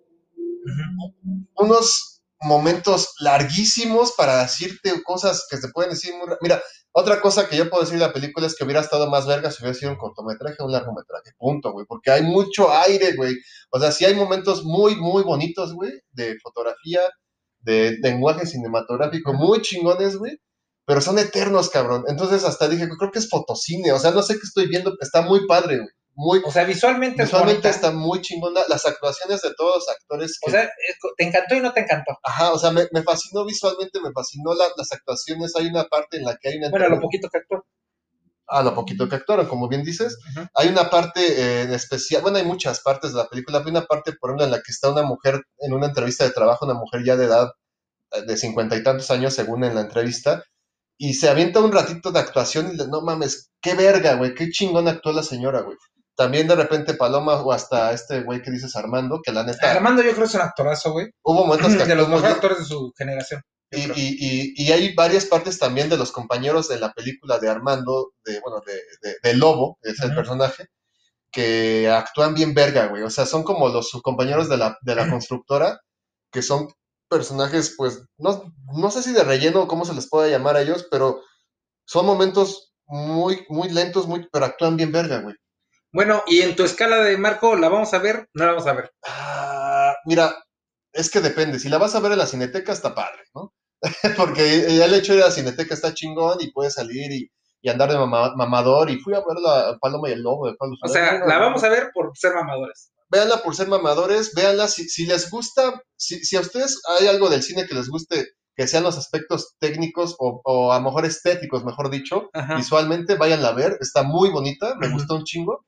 unos 1.57 2.23
momentos 2.41 3.14
larguísimos 3.18 4.12
para 4.12 4.43
decirte 4.43 5.03
cosas 5.03 5.47
que 5.51 5.57
se 5.57 5.68
pueden 5.68 5.91
decir 5.91 6.12
muy... 6.14 6.29
Mira, 6.41 6.61
otra 6.93 7.20
cosa 7.20 7.49
que 7.49 7.57
yo 7.57 7.70
puedo 7.70 7.82
decir 7.82 7.99
de 7.99 8.07
la 8.07 8.12
película 8.12 8.47
es 8.47 8.55
que 8.55 8.64
hubiera 8.64 8.80
estado 8.80 9.09
más 9.09 9.26
verga 9.26 9.51
si 9.51 9.62
hubiera 9.62 9.78
sido 9.78 9.93
un 9.93 9.99
cortometraje 9.99 10.57
o 10.61 10.66
un 10.66 10.72
largometraje, 10.72 11.32
punto, 11.38 11.72
güey, 11.72 11.86
porque 11.86 12.11
hay 12.11 12.22
mucho 12.22 12.70
aire, 12.70 13.14
güey. 13.16 13.36
O 13.70 13.80
sea, 13.80 13.93
sí 13.93 14.05
hay 14.05 14.14
momentos 14.14 14.64
muy, 14.64 14.97
muy 14.97 15.22
bonitos, 15.22 15.72
güey, 15.72 15.93
de 16.12 16.38
fotografía, 16.43 17.01
de 17.61 17.99
lenguaje 18.03 18.47
cinematográfico, 18.47 19.32
muy 19.32 19.62
chingones, 19.62 20.16
güey, 20.16 20.38
pero 20.84 21.01
son 21.01 21.18
eternos, 21.18 21.70
cabrón. 21.70 22.05
Entonces 22.09 22.45
hasta 22.45 22.68
dije, 22.68 22.88
creo 22.99 23.11
que 23.11 23.20
es 23.20 23.28
fotocine, 23.30 23.93
o 23.93 23.99
sea, 23.99 24.11
no 24.11 24.22
sé 24.22 24.34
qué 24.34 24.43
estoy 24.45 24.68
viendo, 24.68 24.95
está 25.01 25.22
muy 25.22 25.47
padre, 25.47 25.78
güey. 25.78 25.90
Muy, 26.15 26.43
O 26.45 26.51
sea, 26.53 26.65
visualmente, 26.65 27.23
visualmente 27.23 27.69
es 27.69 27.77
está 27.77 27.91
muy 27.91 28.21
chingona, 28.21 28.61
las 28.69 28.85
actuaciones 28.85 29.41
de 29.41 29.55
todos 29.57 29.77
los 29.77 29.89
actores. 29.89 30.39
O 30.43 30.47
que- 30.47 30.53
sea, 30.53 30.63
es- 30.65 30.97
te 31.17 31.25
encantó 31.25 31.55
y 31.55 31.61
no 31.61 31.73
te 31.73 31.81
encantó. 31.81 32.19
Ajá, 32.23 32.53
o 32.53 32.59
sea, 32.59 32.71
me, 32.71 32.87
me 32.93 33.03
fascinó 33.03 33.45
visualmente, 33.47 33.99
me 34.01 34.13
fascinó 34.13 34.53
la- 34.55 34.69
las 34.77 34.93
actuaciones. 34.93 35.57
Hay 35.57 35.67
una 35.69 35.85
parte 35.85 36.19
en 36.19 36.25
la 36.25 36.37
que 36.37 36.51
hay 36.51 36.59
una. 36.59 36.69
Bueno, 36.71 36.89
lo 36.91 37.01
poquito 37.01 37.29
que 37.31 37.39
actuó. 37.39 37.65
Ah, 38.47 38.63
lo 38.63 38.75
poquito 38.75 39.09
que 39.09 39.17
actuaron, 39.17 39.47
como 39.47 39.69
bien 39.69 39.83
dices. 39.83 40.19
Ujú. 40.37 40.47
Hay 40.55 40.69
una 40.69 40.91
parte 40.91 41.21
eh, 41.27 41.63
en 41.63 41.73
especial, 41.73 42.21
bueno, 42.21 42.37
hay 42.37 42.45
muchas 42.45 42.81
partes 42.81 43.13
de 43.13 43.19
la 43.19 43.29
película. 43.29 43.59
Hay 43.61 43.71
una 43.71 43.87
parte, 43.87 44.13
por 44.13 44.31
ejemplo, 44.31 44.45
en 44.45 44.51
la 44.51 44.59
que 44.59 44.71
está 44.73 44.91
una 44.91 45.03
mujer 45.03 45.41
en 45.61 45.73
una 45.73 45.87
entrevista 45.87 46.25
de 46.25 46.33
trabajo, 46.33 46.67
una 46.67 46.75
mujer 46.75 47.03
ya 47.07 47.17
de 47.17 47.25
edad 47.25 47.53
eh, 48.13 48.23
de 48.27 48.37
cincuenta 48.37 48.77
y 48.77 48.83
tantos 48.83 49.11
años, 49.11 49.33
según 49.33 49.65
en 49.65 49.75
la 49.75 49.81
entrevista, 49.81 50.45
y 50.99 51.15
se 51.15 51.31
avienta 51.31 51.61
un 51.61 51.73
ratito 51.73 52.13
de 52.13 52.21
actuación 52.21 52.71
y 52.73 52.77
le, 52.77 52.87
no 52.89 53.01
mames, 53.01 53.51
qué 53.63 53.75
verga, 53.75 54.15
güey, 54.17 54.35
qué 54.35 54.51
chingón 54.51 54.87
actuó 54.89 55.13
la 55.13 55.23
señora, 55.23 55.63
güey. 55.63 55.79
También 56.15 56.47
de 56.47 56.57
repente 56.57 56.95
Paloma 56.95 57.41
o 57.41 57.53
hasta 57.53 57.93
este 57.93 58.23
güey 58.23 58.43
que 58.43 58.51
dices 58.51 58.77
Armando, 58.77 59.21
que 59.23 59.33
la 59.33 59.45
neta, 59.45 59.71
Armando 59.71 60.03
yo 60.03 60.11
creo 60.11 60.25
que 60.25 60.29
es 60.29 60.35
un 60.35 60.43
actorazo, 60.43 60.93
güey. 60.93 61.09
hubo 61.23 61.47
momentos 61.47 61.73
que 61.77 61.85
De 61.85 61.95
los 61.95 62.09
mejores 62.09 62.35
actores 62.35 62.59
de 62.59 62.65
su 62.65 62.93
generación. 62.97 63.43
Y, 63.71 63.81
y, 63.81 64.17
y, 64.21 64.53
y 64.55 64.73
hay 64.73 64.95
varias 64.95 65.25
partes 65.25 65.59
también 65.59 65.89
de 65.89 65.97
los 65.97 66.13
compañeros 66.13 66.69
de 66.69 66.79
la 66.79 66.93
película 66.93 67.39
de 67.39 67.49
Armando, 67.49 68.13
de, 68.23 68.39
bueno, 68.41 68.61
de, 68.67 68.75
de, 69.01 69.17
de 69.23 69.35
Lobo, 69.35 69.79
que 69.81 69.91
es 69.91 70.01
el 70.01 70.15
personaje, 70.15 70.67
que 71.31 71.89
actúan 71.89 72.35
bien 72.35 72.53
verga, 72.53 72.89
güey. 72.89 73.03
O 73.03 73.09
sea, 73.09 73.25
son 73.25 73.43
como 73.43 73.71
los 73.71 73.91
compañeros 74.03 74.51
de 74.51 74.59
la, 74.59 74.77
de 74.83 74.95
la 74.95 75.07
constructora, 75.11 75.81
que 76.31 76.43
son 76.43 76.69
personajes, 77.09 77.75
pues, 77.77 78.05
no, 78.19 78.53
no 78.75 78.91
sé 78.91 79.03
si 79.03 79.13
de 79.13 79.25
relleno 79.25 79.63
o 79.63 79.69
cómo 79.69 79.87
se 79.87 79.95
les 79.95 80.09
puede 80.09 80.31
llamar 80.31 80.57
a 80.57 80.63
ellos, 80.63 80.87
pero 80.91 81.23
son 81.87 82.05
momentos 82.05 82.75
muy, 82.87 83.47
muy 83.49 83.71
lentos, 83.71 84.07
muy, 84.07 84.29
pero 84.31 84.45
actúan 84.45 84.77
bien 84.77 84.93
verga, 84.93 85.21
güey. 85.21 85.35
Bueno, 85.93 86.22
y 86.26 86.40
en 86.40 86.57
tu 86.57 86.64
escala 86.64 86.99
de 86.99 87.18
Marco, 87.18 87.55
¿la 87.57 87.68
vamos 87.68 87.93
a 87.93 87.99
ver? 87.99 88.28
No 88.34 88.45
la 88.47 88.53
vamos 88.53 88.66
a 88.66 88.72
ver. 88.72 88.90
Ah, 89.07 89.95
mira, 90.07 90.34
es 90.93 91.11
que 91.11 91.20
depende. 91.20 91.59
Si 91.59 91.68
la 91.68 91.78
vas 91.78 91.95
a 91.95 92.01
ver 92.01 92.12
en 92.12 92.18
la 92.18 92.26
cineteca, 92.26 92.72
está 92.72 92.95
padre, 92.95 93.22
¿no? 93.34 93.53
Porque 94.16 94.74
ya 94.76 94.86
el 94.86 94.95
hecho 94.95 95.12
de 95.12 95.18
ir 95.18 95.24
a 95.24 95.28
la 95.28 95.32
cineteca 95.32 95.74
está 95.74 95.93
chingón 95.93 96.38
y 96.40 96.51
puedes 96.53 96.74
salir 96.74 97.12
y, 97.12 97.30
y 97.61 97.68
andar 97.68 97.90
de 97.90 97.99
mama- 97.99 98.32
mamador. 98.36 98.90
Y 98.90 99.01
fui 99.01 99.12
a 99.14 99.18
ver 99.18 99.38
la 99.43 99.76
Paloma 99.80 100.09
y 100.09 100.12
el 100.12 100.22
Lobo 100.22 100.47
de 100.47 100.55
Pablo 100.57 100.76
O 100.82 100.88
sea, 100.88 101.24
la 101.26 101.38
vamos 101.38 101.62
a 101.62 101.68
ver 101.68 101.90
por 101.93 102.16
ser 102.16 102.34
mamadores. 102.34 102.90
Véanla 103.11 103.43
por 103.43 103.55
ser 103.55 103.68
mamadores, 103.68 104.32
véanla 104.34 104.68
si, 104.68 104.88
si 104.88 105.05
les 105.05 105.28
gusta, 105.28 105.82
si, 105.97 106.24
si 106.24 106.36
a 106.36 106.40
ustedes 106.40 106.80
hay 106.99 107.09
algo 107.09 107.28
del 107.28 107.43
cine 107.43 107.66
que 107.66 107.74
les 107.74 107.90
guste, 107.90 108.28
que 108.57 108.66
sean 108.66 108.84
los 108.84 108.97
aspectos 108.97 109.55
técnicos 109.59 110.16
o, 110.18 110.40
o 110.45 110.72
a 110.72 110.78
lo 110.78 110.84
mejor 110.84 111.05
estéticos, 111.05 111.62
mejor 111.62 111.90
dicho, 111.90 112.30
Ajá. 112.32 112.57
visualmente, 112.57 113.16
váyanla 113.16 113.49
a 113.49 113.55
ver, 113.55 113.76
está 113.82 114.03
muy 114.03 114.30
bonita, 114.30 114.76
me 114.78 114.88
gustó 114.88 115.16
un 115.16 115.24
chingo. 115.24 115.66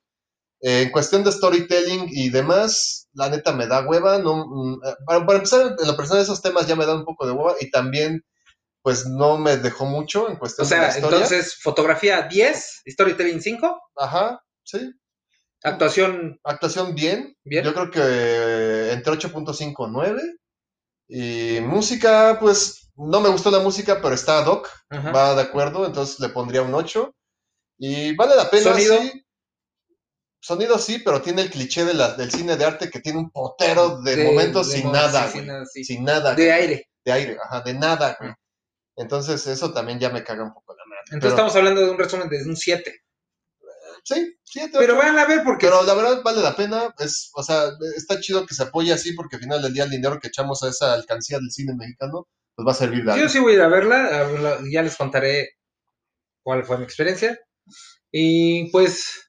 Eh, 0.61 0.83
en 0.83 0.91
cuestión 0.91 1.23
de 1.23 1.31
storytelling 1.31 2.07
y 2.09 2.29
demás, 2.29 3.07
la 3.13 3.29
neta 3.29 3.51
me 3.53 3.67
da 3.67 3.85
hueva. 3.87 4.17
No, 4.19 4.45
mm, 4.47 4.73
eh, 4.85 4.95
para, 5.05 5.25
para 5.25 5.37
empezar, 5.37 5.75
en 5.79 5.87
la 5.87 5.95
persona 5.97 6.17
de 6.17 6.23
esos 6.23 6.41
temas 6.41 6.67
ya 6.67 6.75
me 6.75 6.85
da 6.85 6.95
un 6.95 7.05
poco 7.05 7.25
de 7.25 7.33
hueva 7.33 7.55
y 7.59 7.69
también, 7.69 8.23
pues 8.81 9.05
no 9.05 9.37
me 9.37 9.57
dejó 9.57 9.85
mucho 9.85 10.29
en 10.29 10.35
O 10.35 10.39
cuestión 10.39 10.67
de 10.69 10.77
la 10.77 10.91
sea, 10.91 11.03
entonces, 11.03 11.55
fotografía 11.61 12.21
10, 12.23 12.83
storytelling 12.87 13.41
5, 13.41 13.81
Ajá, 13.97 14.41
sí. 14.63 14.91
actuación 15.63 16.39
Actuación 16.43 16.95
bien. 16.95 17.35
bien. 17.43 17.63
Yo 17.65 17.73
creo 17.73 17.91
que 17.91 18.91
entre 18.93 19.13
8.5 19.13 19.89
9. 19.91 20.21
Y 21.07 21.59
música, 21.61 22.37
pues 22.39 22.89
no 22.95 23.21
me 23.21 23.29
gustó 23.29 23.51
la 23.51 23.59
música, 23.59 23.99
pero 24.01 24.15
está 24.15 24.39
ad 24.39 24.47
hoc, 24.47 24.69
Ajá. 24.89 25.11
va 25.11 25.35
de 25.35 25.41
acuerdo, 25.41 25.85
entonces 25.85 26.19
le 26.19 26.29
pondría 26.29 26.61
un 26.63 26.73
8. 26.73 27.13
Y 27.77 28.15
vale 28.15 28.35
la 28.35 28.49
pena, 28.49 28.71
¿Sonido? 28.71 28.97
sí. 29.01 29.24
Sonido 30.45 30.77
sí, 30.77 30.99
pero 31.03 31.23
tiene 31.23 31.41
el 31.41 31.49
cliché 31.49 31.85
de 31.85 31.95
la- 31.95 32.13
del 32.13 32.29
cine 32.29 32.55
de 32.55 32.65
arte 32.65 32.91
que 32.91 32.99
tiene 32.99 33.17
un 33.17 33.31
potero 33.31 33.99
de, 34.03 34.25
momentos 34.25 34.69
de 34.69 34.77
sin 34.77 34.91
nada, 34.91 35.23
sí, 35.23 35.31
güey. 35.31 35.31
sin 35.39 35.47
nada, 35.47 35.65
sí. 35.65 35.83
Sin 35.83 36.03
nada. 36.03 36.35
De 36.35 36.51
aire. 36.51 36.87
De 37.03 37.11
aire, 37.11 37.37
ajá, 37.43 37.61
de 37.61 37.73
nada, 37.73 38.15
güey. 38.19 38.31
Entonces 38.95 39.47
eso 39.47 39.73
también 39.73 39.99
ya 39.99 40.11
me 40.11 40.23
caga 40.23 40.43
un 40.43 40.53
poco 40.53 40.75
la 40.75 40.83
madre. 40.85 41.01
Entonces 41.05 41.19
Pero, 41.21 41.29
estamos 41.29 41.55
hablando 41.55 41.81
de 41.81 41.89
un 41.89 41.97
resumen 41.97 42.29
de 42.29 42.43
un 42.47 42.55
7. 42.55 42.93
sí, 44.03 44.37
siete, 44.43 44.77
Pero 44.77 44.93
ocho. 44.93 45.01
vayan 45.01 45.17
a 45.17 45.25
ver 45.25 45.41
porque 45.43 45.65
Pero 45.65 45.81
la 45.81 45.95
verdad 45.95 46.21
vale 46.23 46.41
la 46.43 46.55
pena, 46.55 46.93
es, 46.99 47.31
o 47.33 47.41
sea, 47.41 47.63
está 47.97 48.19
chido 48.19 48.45
que 48.45 48.53
se 48.53 48.61
apoye 48.63 48.93
así 48.93 49.13
porque 49.13 49.37
al 49.37 49.41
final 49.41 49.63
del 49.63 49.73
día 49.73 49.85
el 49.85 49.89
dinero 49.89 50.19
que 50.19 50.27
echamos 50.27 50.61
a 50.61 50.69
esa 50.69 50.93
alcancía 50.93 51.39
del 51.39 51.49
cine 51.49 51.73
mexicano, 51.75 52.27
pues 52.55 52.67
va 52.67 52.71
a 52.71 52.75
servir 52.75 53.03
de 53.03 53.13
algo. 53.13 53.23
yo 53.23 53.29
sí 53.29 53.39
voy 53.39 53.53
a 53.53 53.55
ir 53.55 53.61
a 53.61 53.67
verla, 53.67 54.59
ya 54.71 54.83
les 54.83 54.95
contaré 54.95 55.49
cuál 56.43 56.63
fue 56.65 56.77
mi 56.77 56.83
experiencia. 56.83 57.39
Y 58.11 58.69
pues, 58.71 59.24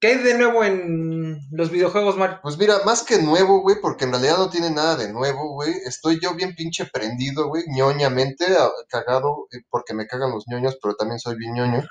¿qué 0.00 0.08
hay 0.08 0.18
de 0.18 0.34
nuevo 0.34 0.64
en 0.64 1.40
los 1.50 1.70
videojuegos, 1.70 2.16
Mario? 2.16 2.40
Pues 2.42 2.56
mira, 2.56 2.80
más 2.84 3.02
que 3.02 3.18
nuevo, 3.18 3.60
güey, 3.60 3.76
porque 3.80 4.04
en 4.04 4.12
realidad 4.12 4.38
no 4.38 4.50
tiene 4.50 4.70
nada 4.70 4.96
de 4.96 5.12
nuevo, 5.12 5.52
güey. 5.52 5.72
Estoy 5.84 6.18
yo 6.20 6.34
bien 6.34 6.54
pinche 6.54 6.86
prendido, 6.86 7.48
güey, 7.48 7.64
ñoñamente, 7.68 8.46
cagado, 8.88 9.46
eh, 9.52 9.58
porque 9.68 9.94
me 9.94 10.06
cagan 10.06 10.30
los 10.30 10.44
ñoños, 10.48 10.78
pero 10.82 10.94
también 10.96 11.18
soy 11.18 11.36
bien 11.36 11.54
ñoño. 11.54 11.82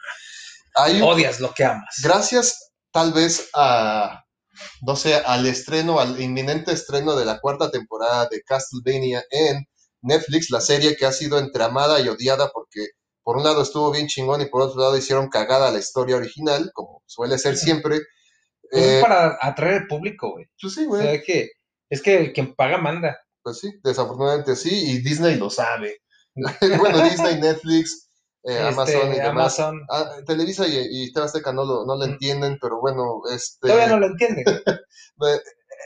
Hay 0.75 1.01
Odias 1.01 1.39
lo 1.39 1.53
que 1.53 1.65
amas. 1.65 1.95
gracias 2.03 2.71
tal 2.91 3.13
vez 3.13 3.49
a, 3.53 4.23
no 4.81 4.95
sé, 4.95 5.15
al 5.15 5.45
estreno, 5.45 5.99
al 5.99 6.19
inminente 6.19 6.71
estreno 6.71 7.15
de 7.15 7.25
la 7.25 7.39
cuarta 7.39 7.71
temporada 7.71 8.27
de 8.29 8.41
Castlevania 8.43 9.23
en 9.29 9.67
Netflix, 10.01 10.49
la 10.49 10.61
serie 10.61 10.95
que 10.95 11.05
ha 11.05 11.11
sido 11.11 11.39
entre 11.39 11.63
amada 11.63 11.99
y 11.99 12.07
odiada 12.07 12.49
porque 12.53 12.58
por 13.23 13.37
un 13.37 13.43
lado 13.43 13.61
estuvo 13.61 13.91
bien 13.91 14.07
chingón 14.07 14.41
y 14.41 14.45
por 14.47 14.61
otro 14.61 14.79
lado 14.81 14.97
hicieron 14.97 15.29
cagada 15.29 15.71
la 15.71 15.79
historia 15.79 16.15
original, 16.17 16.71
como 16.73 17.03
suele 17.05 17.37
ser 17.37 17.57
siempre. 17.57 17.99
Pues 18.71 18.83
Eh, 18.83 18.95
es 18.97 19.01
para 19.03 19.37
atraer 19.41 19.81
al 19.81 19.87
público, 19.87 20.31
güey. 20.31 20.45
pues 20.61 20.73
sí, 20.73 20.85
O 20.85 20.89
güey. 20.89 21.01
sea, 21.01 21.13
es 21.13 21.23
que, 21.25 21.49
es 21.89 22.01
que 22.01 22.17
el 22.17 22.33
quien 22.33 22.55
paga 22.55 22.77
manda. 22.77 23.17
Pues 23.41 23.59
sí, 23.59 23.71
desafortunadamente 23.83 24.55
sí, 24.55 24.69
y 24.91 25.01
Disney 25.01 25.35
lo 25.37 25.49
sabe. 25.49 25.97
bueno, 26.79 27.03
Disney, 27.03 27.39
Netflix, 27.39 28.09
eh, 28.43 28.51
Este, 28.53 28.59
Amazon 28.67 29.07
y 29.13 29.15
demás. 29.15 29.29
Amazon. 29.59 29.81
Ah, 29.89 30.15
Televisa 30.25 30.67
y, 30.67 30.77
y 30.89 31.11
TV 31.11 31.25
Azteca 31.25 31.51
no 31.51 31.65
lo, 31.65 31.85
no 31.85 31.95
lo 31.97 32.05
entienden, 32.05 32.57
pero 32.61 32.79
bueno, 32.79 33.21
este... 33.33 33.67
Todavía 33.67 33.87
no 33.87 33.99
lo 33.99 34.07
entienden. 34.07 34.45
eh, 34.65 35.39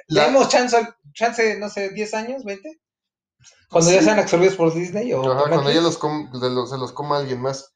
¿Le 0.08 0.20
la- 0.20 0.26
damos 0.26 0.50
chance, 0.50 0.78
chance, 1.14 1.58
no 1.60 1.70
sé, 1.70 1.90
10 1.90 2.14
años, 2.16 2.44
20? 2.44 2.70
Cuando 3.70 3.92
ya 3.92 4.02
sean 4.02 4.20
absorbidos 4.20 4.56
por 4.56 4.74
Disney 4.74 5.14
o 5.14 5.32
Ajá, 5.32 5.50
cuando 5.50 5.72
ya 5.72 5.82
los, 5.82 5.98
com- 5.98 6.32
de 6.32 6.50
los- 6.50 6.70
se 6.70 6.78
los 6.78 6.92
coma 6.92 7.18
alguien 7.18 7.42
más. 7.42 7.74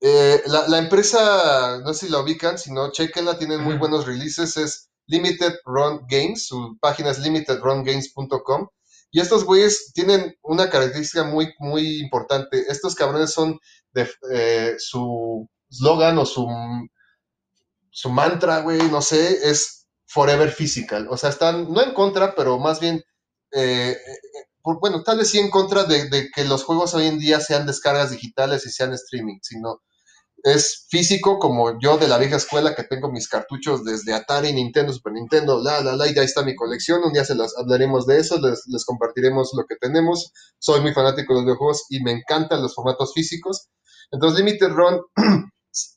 Eh, 0.00 0.42
la, 0.46 0.68
la 0.68 0.78
empresa, 0.78 1.78
no 1.82 1.94
sé 1.94 2.06
si 2.06 2.12
la 2.12 2.18
ubican, 2.20 2.58
si 2.58 2.72
no, 2.72 2.92
chequenla, 2.92 3.38
tienen 3.38 3.62
muy 3.62 3.76
buenos 3.78 4.06
releases, 4.06 4.56
es 4.58 4.90
Limited 5.06 5.54
Run 5.64 6.04
Games, 6.08 6.46
su 6.46 6.76
página 6.80 7.10
es 7.10 7.18
limitedrungames.com. 7.20 8.68
Y 9.10 9.20
estos 9.20 9.44
güeyes 9.44 9.92
tienen 9.94 10.36
una 10.42 10.68
característica 10.68 11.24
muy, 11.24 11.54
muy 11.58 12.00
importante. 12.00 12.64
Estos 12.68 12.94
cabrones 12.94 13.32
son 13.32 13.58
de 13.92 14.10
eh, 14.32 14.74
su 14.78 15.48
slogan 15.70 16.18
o 16.18 16.26
su, 16.26 16.46
su 17.90 18.10
mantra, 18.10 18.60
güey, 18.60 18.82
no 18.90 19.00
sé, 19.00 19.48
es 19.50 19.86
Forever 20.06 20.50
Physical. 20.50 21.06
O 21.10 21.16
sea, 21.16 21.30
están 21.30 21.72
no 21.72 21.82
en 21.82 21.94
contra, 21.94 22.34
pero 22.34 22.58
más 22.58 22.80
bien 22.80 23.02
eh, 23.52 23.96
por- 24.64 24.80
bueno, 24.80 25.04
tal 25.04 25.18
vez 25.18 25.30
sí 25.30 25.40
en 25.40 25.50
contra 25.50 25.84
de, 25.84 26.30
que 26.34 26.44
los 26.46 26.64
juegos 26.64 26.94
hoy 26.94 27.06
en 27.08 27.20
día 27.20 27.40
sean 27.40 27.66
descargas 27.66 28.12
digitales 28.12 28.66
y 28.66 28.70
sean 28.70 28.94
streaming, 28.94 29.38
sino 29.42 29.82
es 30.44 30.86
físico 30.90 31.38
como 31.38 31.78
yo 31.80 31.98
de 31.98 32.08
la 32.08 32.18
vieja 32.18 32.36
escuela 32.36 32.74
que 32.74 32.84
tengo 32.84 33.10
mis 33.10 33.28
cartuchos 33.28 33.84
desde 33.84 34.14
Atari, 34.14 34.52
Nintendo, 34.52 34.92
Super 34.92 35.14
Nintendo, 35.14 35.62
la, 35.62 35.80
la, 35.82 35.96
la, 35.96 36.08
y 36.08 36.14
ya 36.14 36.22
está 36.22 36.42
mi 36.44 36.54
colección, 36.56 37.02
un 37.04 37.12
día 37.14 37.24
se 37.24 37.34
las 37.34 37.56
hablaremos 37.58 38.06
de 38.06 38.18
eso, 38.18 38.38
les, 38.40 38.62
compartiremos 38.86 39.52
lo 39.56 39.64
que 39.66 39.76
tenemos, 39.76 40.32
soy 40.58 40.80
muy 40.82 40.94
fanático 40.94 41.34
de 41.34 41.40
los 41.40 41.46
videojuegos 41.46 41.84
y 41.90 42.02
me 42.02 42.12
encantan 42.12 42.62
los 42.62 42.74
formatos 42.74 43.14
físicos, 43.14 43.68
entonces 44.12 44.38
Limited 44.44 44.70
Run 44.70 45.00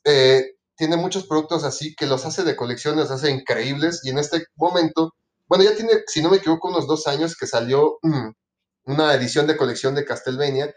eh, 0.04 0.44
tiene 0.76 0.96
muchos 0.96 1.26
productos 1.26 1.64
así 1.64 1.94
que 1.94 2.06
los 2.06 2.24
hace 2.24 2.44
de 2.44 2.56
colección, 2.56 2.96
los 2.96 3.10
hace 3.10 3.30
increíbles 3.30 4.00
y 4.04 4.10
en 4.10 4.18
este 4.18 4.44
momento, 4.56 5.12
bueno, 5.48 5.64
ya 5.64 5.74
tiene, 5.76 5.92
si 6.06 6.22
no 6.22 6.30
me 6.30 6.38
equivoco, 6.38 6.68
unos 6.68 6.86
dos 6.86 7.06
años 7.06 7.36
que 7.36 7.46
salió 7.46 7.98
una 8.88 9.14
edición 9.14 9.46
de 9.46 9.56
colección 9.56 9.94
de 9.94 10.04
Castlevania 10.04 10.74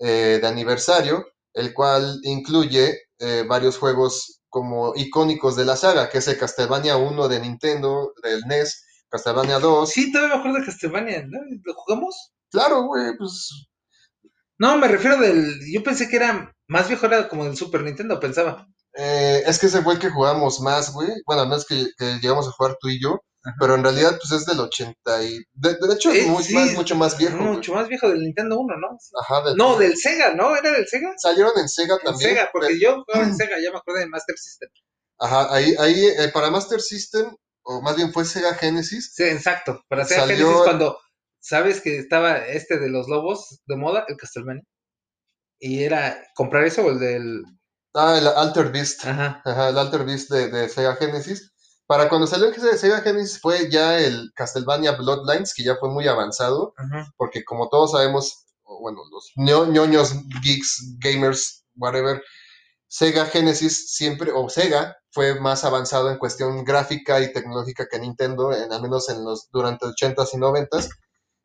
eh, 0.00 0.38
de 0.40 0.46
aniversario, 0.48 1.26
el 1.54 1.74
cual 1.74 2.20
incluye 2.24 3.00
eh, 3.18 3.44
varios 3.48 3.78
juegos 3.78 4.42
como 4.50 4.94
icónicos 4.96 5.56
de 5.56 5.64
la 5.66 5.76
saga, 5.76 6.08
que 6.10 6.18
es 6.18 6.28
el 6.28 6.38
Castlevania 6.38 6.96
1 6.98 7.28
de 7.28 7.40
Nintendo, 7.40 8.12
del 8.22 8.42
NES, 8.46 8.84
Castlevania 9.10 9.58
2. 9.60 9.90
Sí, 9.90 10.12
todavía 10.12 10.34
me 10.36 10.40
acuerdo 10.40 10.58
de 10.60 10.66
Castlevania, 10.66 11.26
¿no? 11.26 11.38
¿Lo 11.64 11.74
jugamos? 11.74 12.32
Claro, 12.50 12.82
güey, 12.86 13.16
pues 13.18 13.50
No, 14.58 14.76
me 14.78 14.88
refiero 14.88 15.16
del. 15.18 15.60
Yo 15.72 15.82
pensé 15.82 16.08
que 16.08 16.16
era 16.16 16.52
más 16.68 16.88
viejo, 16.88 17.06
era 17.06 17.28
como 17.28 17.44
del 17.44 17.56
Super 17.56 17.82
Nintendo, 17.82 18.20
pensaba. 18.20 18.66
eh, 18.94 19.42
es 19.46 19.58
que 19.58 19.66
ese 19.66 19.82
fue 19.82 19.94
el 19.94 19.98
que 20.00 20.10
jugamos 20.10 20.60
más, 20.60 20.92
güey. 20.92 21.08
Bueno, 21.26 21.42
al 21.42 21.48
menos 21.48 21.66
que, 21.66 21.86
que 21.98 22.18
llegamos 22.20 22.48
a 22.48 22.52
jugar 22.52 22.76
tú 22.80 22.88
y 22.88 23.00
yo. 23.00 23.20
Ajá. 23.46 23.56
Pero 23.60 23.74
en 23.76 23.84
realidad, 23.84 24.18
pues 24.20 24.32
es 24.40 24.46
del 24.46 24.58
80 24.60 25.22
y... 25.22 25.38
De, 25.54 25.74
de 25.74 25.94
hecho, 25.94 26.10
es 26.10 26.26
muy- 26.26 26.42
sí, 26.42 26.54
más- 26.54 26.72
mucho 26.74 26.96
más 26.96 27.16
viejo. 27.16 27.36
güey. 27.38 27.50
Mucho 27.50 27.74
más 27.74 27.86
viejo 27.88 28.08
del 28.08 28.20
Nintendo 28.20 28.58
1, 28.58 28.74
¿no? 28.78 28.98
Ajá, 29.22 29.42
del- 29.48 29.56
No, 29.56 29.76
del 29.76 29.96
Sega, 29.96 30.34
¿no? 30.34 30.56
¿Era 30.56 30.72
del 30.72 30.86
Sega? 30.88 31.12
Salieron 31.16 31.52
en 31.58 31.68
Sega 31.68 31.94
En 31.94 32.00
también. 32.04 32.30
Sega, 32.30 32.50
porque 32.52 32.68
pero- 32.68 32.80
yo 32.80 33.04
jugaba 33.04 33.24
en 33.26 33.36
Sega, 33.36 33.56
ya 33.62 33.70
me 33.70 33.78
acuerdo 33.78 34.00
de 34.00 34.08
Master 34.08 34.36
System. 34.36 34.68
Ajá, 35.18 35.54
ahí, 35.54 35.74
ahí 35.78 36.06
eh, 36.06 36.28
para 36.34 36.50
Master 36.50 36.80
System, 36.80 37.34
o 37.62 37.80
más 37.80 37.96
bien 37.96 38.12
fue 38.12 38.24
Sega 38.24 38.52
Genesis. 38.54 39.12
Sí, 39.14 39.22
exacto. 39.24 39.80
Para 39.88 40.04
Sega 40.04 40.22
Salió- 40.22 40.36
Genesis, 40.46 40.62
cuando 40.64 40.98
sabes 41.40 41.80
que 41.80 41.98
estaba 41.98 42.38
este 42.46 42.78
de 42.78 42.88
los 42.90 43.08
lobos 43.08 43.60
de 43.66 43.76
moda, 43.76 44.04
el 44.08 44.16
Castlevania. 44.16 44.62
Y 45.58 45.84
era 45.84 46.22
comprar 46.34 46.64
eso 46.64 46.84
o 46.84 46.90
el 46.90 46.98
del. 46.98 47.42
Ah, 47.94 48.18
el 48.18 48.26
Alter 48.26 48.70
Beast. 48.70 49.06
Ajá. 49.06 49.40
Ajá, 49.44 49.70
el 49.70 49.78
Alter 49.78 50.04
Beast 50.04 50.30
de, 50.30 50.50
de 50.50 50.68
Sega 50.68 50.96
Genesis. 50.96 51.52
Para 51.86 52.08
cuando 52.08 52.26
salió 52.26 52.46
el 52.48 52.78
Sega 52.78 53.00
Genesis 53.00 53.40
fue 53.40 53.70
ya 53.70 53.98
el 53.98 54.32
Castlevania 54.34 54.92
Bloodlines, 54.92 55.54
que 55.54 55.62
ya 55.64 55.76
fue 55.76 55.88
muy 55.90 56.08
avanzado, 56.08 56.74
porque 57.16 57.44
como 57.44 57.68
todos 57.68 57.92
sabemos, 57.92 58.44
bueno, 58.64 59.02
los 59.10 59.30
ño- 59.36 59.70
ñoños, 59.70 60.12
geeks, 60.42 60.96
gamers, 60.98 61.64
whatever, 61.76 62.22
Sega 62.88 63.26
Genesis 63.26 63.92
siempre, 63.94 64.32
o 64.34 64.48
Sega, 64.48 64.96
fue 65.10 65.38
más 65.40 65.64
avanzado 65.64 66.10
en 66.10 66.18
cuestión 66.18 66.64
gráfica 66.64 67.20
y 67.20 67.32
tecnológica 67.32 67.86
que 67.90 67.98
Nintendo, 67.98 68.52
en, 68.52 68.72
al 68.72 68.82
menos 68.82 69.08
en 69.08 69.24
los, 69.24 69.48
durante 69.50 69.86
80s 69.86 70.30
y 70.34 70.36
90s. 70.36 70.88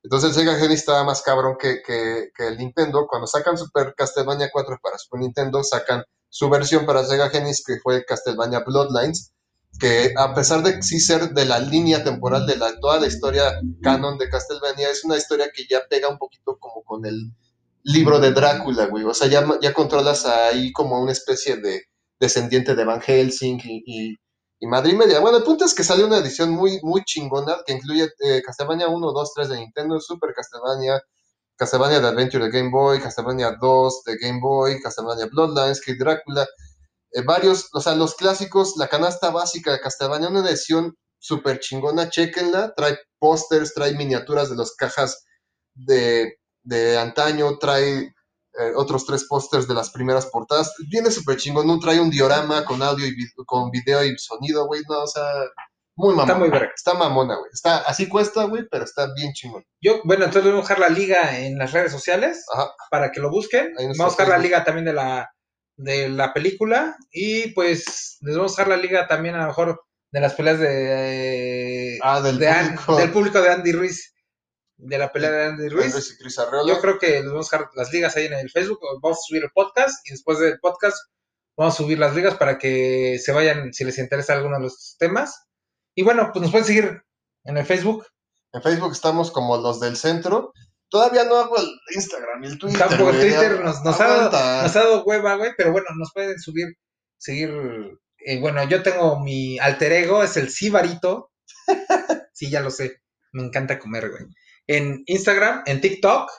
Entonces 0.03 0.29
el 0.29 0.35
Sega 0.35 0.55
Genesis 0.55 0.79
estaba 0.79 1.03
más 1.03 1.21
cabrón 1.21 1.55
que, 1.59 1.81
que, 1.85 2.29
que 2.35 2.47
el 2.47 2.57
Nintendo. 2.57 3.05
Cuando 3.07 3.27
sacan 3.27 3.57
Super 3.57 3.93
Castlevania 3.95 4.49
4 4.51 4.77
para 4.81 4.97
Super 4.97 5.19
Nintendo, 5.21 5.63
sacan 5.63 6.03
su 6.29 6.49
versión 6.49 6.85
para 6.85 7.03
Sega 7.05 7.29
Genesis, 7.29 7.63
que 7.65 7.77
fue 7.81 8.03
Castlevania 8.05 8.59
Bloodlines, 8.65 9.31
que 9.79 10.13
a 10.17 10.33
pesar 10.33 10.63
de 10.63 10.81
sí 10.83 10.99
ser 10.99 11.29
de 11.33 11.45
la 11.45 11.59
línea 11.59 12.03
temporal 12.03 12.45
de 12.45 12.55
la, 12.57 12.79
toda 12.79 12.99
la 12.99 13.07
historia 13.07 13.59
canon 13.81 14.17
de 14.17 14.29
Castlevania, 14.29 14.89
es 14.89 15.03
una 15.03 15.17
historia 15.17 15.49
que 15.53 15.65
ya 15.69 15.81
pega 15.89 16.09
un 16.09 16.17
poquito 16.17 16.57
como 16.59 16.83
con 16.83 17.05
el 17.05 17.31
libro 17.83 18.19
de 18.19 18.31
Drácula, 18.31 18.85
güey. 18.87 19.03
O 19.05 19.13
sea, 19.13 19.27
ya, 19.27 19.47
ya 19.61 19.73
controlas 19.73 20.25
ahí 20.25 20.71
como 20.71 21.01
una 21.01 21.11
especie 21.11 21.57
de 21.57 21.83
descendiente 22.19 22.75
de 22.75 22.85
Van 22.85 23.01
Helsing 23.01 23.59
y, 23.63 23.83
y, 23.85 24.15
y 24.59 24.67
madre 24.67 24.91
y 24.91 24.95
media. 24.95 25.19
Bueno, 25.19 25.37
el 25.37 25.43
punto 25.43 25.65
es 25.65 25.73
que 25.73 25.83
sale 25.83 26.03
una 26.03 26.17
edición 26.17 26.51
muy, 26.51 26.79
muy 26.83 27.03
chingona 27.03 27.57
que 27.65 27.73
incluye 27.73 28.09
eh, 28.19 28.41
Castlevania 28.45 28.87
1, 28.87 29.11
2, 29.11 29.33
3 29.33 29.49
de 29.49 29.57
Nintendo, 29.57 29.99
Super 29.99 30.33
Castlevania, 30.35 31.01
Castlevania 31.55 31.99
de 31.99 32.07
Adventure 32.07 32.45
de 32.45 32.51
Game 32.51 32.69
Boy, 32.69 32.99
Castlevania 32.99 33.57
2 33.59 34.03
de 34.05 34.17
Game 34.17 34.39
Boy, 34.39 34.79
Castlevania 34.79 35.25
Bloodlines, 35.25 35.81
Kid 35.81 35.97
Drácula, 35.99 36.47
eh, 37.13 37.23
varios, 37.23 37.69
o 37.73 37.81
sea, 37.81 37.95
los 37.95 38.15
clásicos, 38.15 38.75
la 38.77 38.87
canasta 38.87 39.29
básica 39.29 39.71
de 39.71 39.79
Castlevania, 39.79 40.29
una 40.29 40.47
edición 40.47 40.95
súper 41.19 41.59
chingona, 41.59 42.09
chequenla, 42.09 42.73
trae 42.75 42.97
pósters, 43.19 43.73
trae 43.73 43.93
miniaturas 43.93 44.49
de 44.49 44.55
las 44.55 44.73
cajas 44.75 45.25
de, 45.73 46.37
de 46.63 46.97
antaño, 46.97 47.57
trae 47.59 48.13
eh, 48.59 48.71
otros 48.75 49.05
tres 49.05 49.25
pósters 49.25 49.67
de 49.67 49.73
las 49.73 49.91
primeras 49.91 50.25
portadas, 50.27 50.73
viene 50.89 51.11
súper 51.11 51.37
chingón, 51.37 51.67
no 51.67 51.79
trae 51.79 51.99
un 51.99 52.09
diorama 52.09 52.65
con 52.65 52.81
audio 52.81 53.05
y 53.05 53.15
con 53.45 53.71
video 53.71 54.03
y 54.03 54.17
sonido, 54.17 54.65
güey, 54.65 54.81
no, 54.89 55.03
o 55.03 55.07
sea, 55.07 55.23
muy 55.95 56.15
mamona. 56.15 56.23
Está 56.23 56.39
muy 56.39 56.49
verga. 56.49 56.71
Está 56.75 56.93
mamona, 56.93 57.35
güey, 57.35 57.49
está, 57.53 57.77
así 57.79 58.09
cuesta, 58.09 58.45
güey, 58.45 58.67
pero 58.69 58.85
está 58.85 59.13
bien 59.13 59.33
chingón. 59.33 59.63
Yo, 59.81 60.01
bueno, 60.05 60.25
entonces 60.25 60.49
voy 60.49 60.59
a 60.59 60.61
dejar 60.61 60.79
la 60.79 60.89
liga 60.89 61.39
en 61.39 61.57
las 61.57 61.71
redes 61.71 61.91
sociales 61.91 62.45
Ajá, 62.53 62.71
para 62.89 63.11
que 63.11 63.19
lo 63.19 63.29
busquen. 63.29 63.73
Vamos 63.75 63.99
a 63.99 64.03
nuestro 64.03 64.27
la 64.27 64.37
liga 64.37 64.63
también 64.63 64.85
de 64.85 64.93
la, 64.93 65.29
de 65.83 66.09
la 66.09 66.33
película. 66.33 66.95
Y 67.11 67.47
pues 67.53 68.17
les 68.21 68.35
vamos 68.37 68.51
a 68.57 68.63
dejar 68.63 68.77
la 68.77 68.81
liga 68.81 69.07
también 69.07 69.35
a 69.35 69.41
lo 69.41 69.47
mejor 69.47 69.83
de 70.11 70.19
las 70.21 70.33
peleas 70.33 70.59
de, 70.59 71.99
Ah, 72.01 72.21
del 72.21 72.37
de 72.37 72.47
An- 72.49 72.75
público. 72.75 72.95
del 72.97 73.11
público 73.11 73.41
de 73.41 73.49
Andy 73.49 73.71
Ruiz. 73.71 74.13
De 74.77 74.97
la 74.97 75.11
pelea 75.11 75.31
de 75.31 75.45
Andy 75.45 75.69
Ruiz. 75.69 75.93
Y. 76.19 76.67
Yo 76.67 76.81
creo 76.81 76.97
que 76.97 77.21
les 77.21 77.27
vamos 77.27 77.53
a 77.53 77.57
dejar 77.57 77.71
las 77.75 77.91
ligas 77.93 78.15
ahí 78.15 78.25
en 78.25 78.33
el 78.33 78.49
Facebook. 78.49 78.79
Vamos 79.01 79.19
a 79.19 79.27
subir 79.27 79.43
el 79.43 79.51
podcast 79.51 80.05
y 80.07 80.11
después 80.11 80.39
del 80.39 80.59
podcast 80.59 80.97
vamos 81.55 81.75
a 81.75 81.77
subir 81.77 81.99
las 81.99 82.15
ligas 82.15 82.35
para 82.35 82.57
que 82.57 83.19
se 83.23 83.31
vayan 83.31 83.73
si 83.73 83.83
les 83.83 83.97
interesa 83.99 84.33
alguno 84.33 84.57
de 84.57 84.63
los 84.63 84.95
temas. 84.97 85.45
Y 85.95 86.03
bueno, 86.03 86.29
pues 86.33 86.41
nos 86.41 86.51
pueden 86.51 86.65
seguir 86.65 87.03
en 87.43 87.57
el 87.57 87.65
Facebook. 87.65 88.05
En 88.53 88.61
Facebook 88.63 88.91
estamos 88.91 89.29
como 89.31 89.57
los 89.57 89.79
del 89.79 89.95
centro. 89.97 90.51
Todavía 90.91 91.23
no 91.23 91.37
hago 91.37 91.57
el 91.57 91.69
Instagram 91.95 92.43
y 92.43 92.47
el 92.47 92.59
Twitter. 92.59 92.79
Tampoco 92.79 93.11
güey, 93.11 93.21
Twitter 93.21 93.61
nos, 93.63 93.81
nos 93.81 93.99
ha 94.01 94.07
dado, 94.07 94.61
nos 94.63 94.75
ha 94.75 94.79
dado 94.79 95.03
hueva, 95.05 95.35
güey, 95.35 95.51
pero 95.57 95.71
bueno, 95.71 95.87
nos 95.97 96.11
pueden 96.11 96.37
subir, 96.37 96.67
seguir. 97.17 97.49
eh, 98.19 98.39
bueno, 98.41 98.61
yo 98.67 98.83
tengo 98.83 99.21
mi 99.21 99.57
alter 99.57 99.93
ego, 99.93 100.21
es 100.21 100.35
el 100.35 100.49
Sibarito. 100.49 101.31
sí, 102.33 102.49
ya 102.49 102.59
lo 102.59 102.69
sé. 102.69 103.01
Me 103.31 103.41
encanta 103.41 103.79
comer, 103.79 104.09
güey. 104.09 104.25
En 104.67 105.03
Instagram, 105.05 105.63
en 105.65 105.79
TikTok 105.79 106.29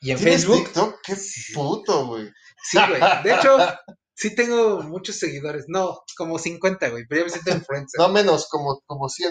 y 0.00 0.10
en 0.10 0.18
¿Tienes 0.18 0.44
Facebook. 0.44 0.64
TikTok? 0.66 1.00
Qué 1.02 1.16
puto, 1.54 2.06
güey. 2.08 2.30
Sí, 2.62 2.78
güey. 2.86 3.00
De 3.24 3.34
hecho, 3.34 3.56
sí 4.14 4.34
tengo 4.34 4.82
muchos 4.82 5.16
seguidores. 5.16 5.64
No, 5.68 6.02
como 6.14 6.38
50, 6.38 6.90
güey. 6.90 7.04
Pero 7.08 7.22
ya 7.22 7.24
me 7.24 7.30
siento 7.30 7.50
influencer. 7.56 7.98
No 7.98 8.10
menos, 8.10 8.48
como, 8.50 8.82
como 8.84 9.08
100. 9.08 9.30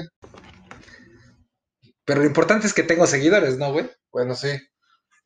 Pero 2.08 2.22
lo 2.22 2.26
importante 2.26 2.66
es 2.66 2.74
que 2.74 2.82
tengo 2.84 3.06
seguidores, 3.06 3.58
¿no, 3.58 3.74
güey? 3.74 3.92
Bueno, 4.14 4.34
sí. 4.34 4.58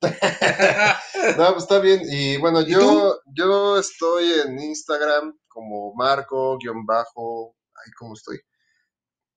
No, 1.38 1.52
pues 1.52 1.64
está 1.64 1.78
bien. 1.78 2.02
Y 2.10 2.38
bueno, 2.38 2.62
¿Y 2.62 2.72
yo, 2.72 3.20
yo 3.28 3.78
estoy 3.78 4.34
en 4.44 4.60
Instagram 4.60 5.38
como 5.48 5.94
Marco-bajo. 5.94 7.56
Ay, 7.76 7.92
¿cómo 7.96 8.16
estoy? 8.16 8.40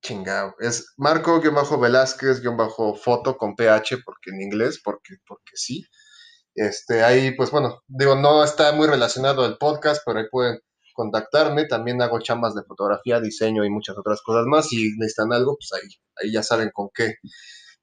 Chingado. 0.02 0.54
Es 0.58 0.94
Marco-Velázquez-foto 0.96 3.36
con 3.36 3.54
PH, 3.54 3.98
porque 4.06 4.30
en 4.30 4.40
inglés, 4.40 4.80
porque, 4.82 5.16
porque 5.26 5.52
sí. 5.54 5.84
Este, 6.54 7.04
ahí, 7.04 7.36
pues 7.36 7.50
bueno, 7.50 7.82
digo, 7.86 8.14
no 8.14 8.42
está 8.42 8.72
muy 8.72 8.86
relacionado 8.86 9.44
al 9.44 9.58
podcast, 9.58 10.00
pero 10.06 10.20
ahí 10.20 10.26
pueden 10.30 10.58
contactarme. 10.94 11.66
También 11.66 12.00
hago 12.02 12.20
chamas 12.20 12.54
de 12.54 12.62
fotografía, 12.64 13.20
diseño 13.20 13.64
y 13.64 13.70
muchas 13.70 13.98
otras 13.98 14.22
cosas 14.22 14.46
más. 14.46 14.68
Si 14.68 14.92
necesitan 14.98 15.32
algo, 15.34 15.56
pues 15.58 15.70
ahí, 15.74 15.88
ahí 16.16 16.32
ya 16.32 16.42
saben 16.42 16.70
con 16.72 16.88
qué. 16.94 17.16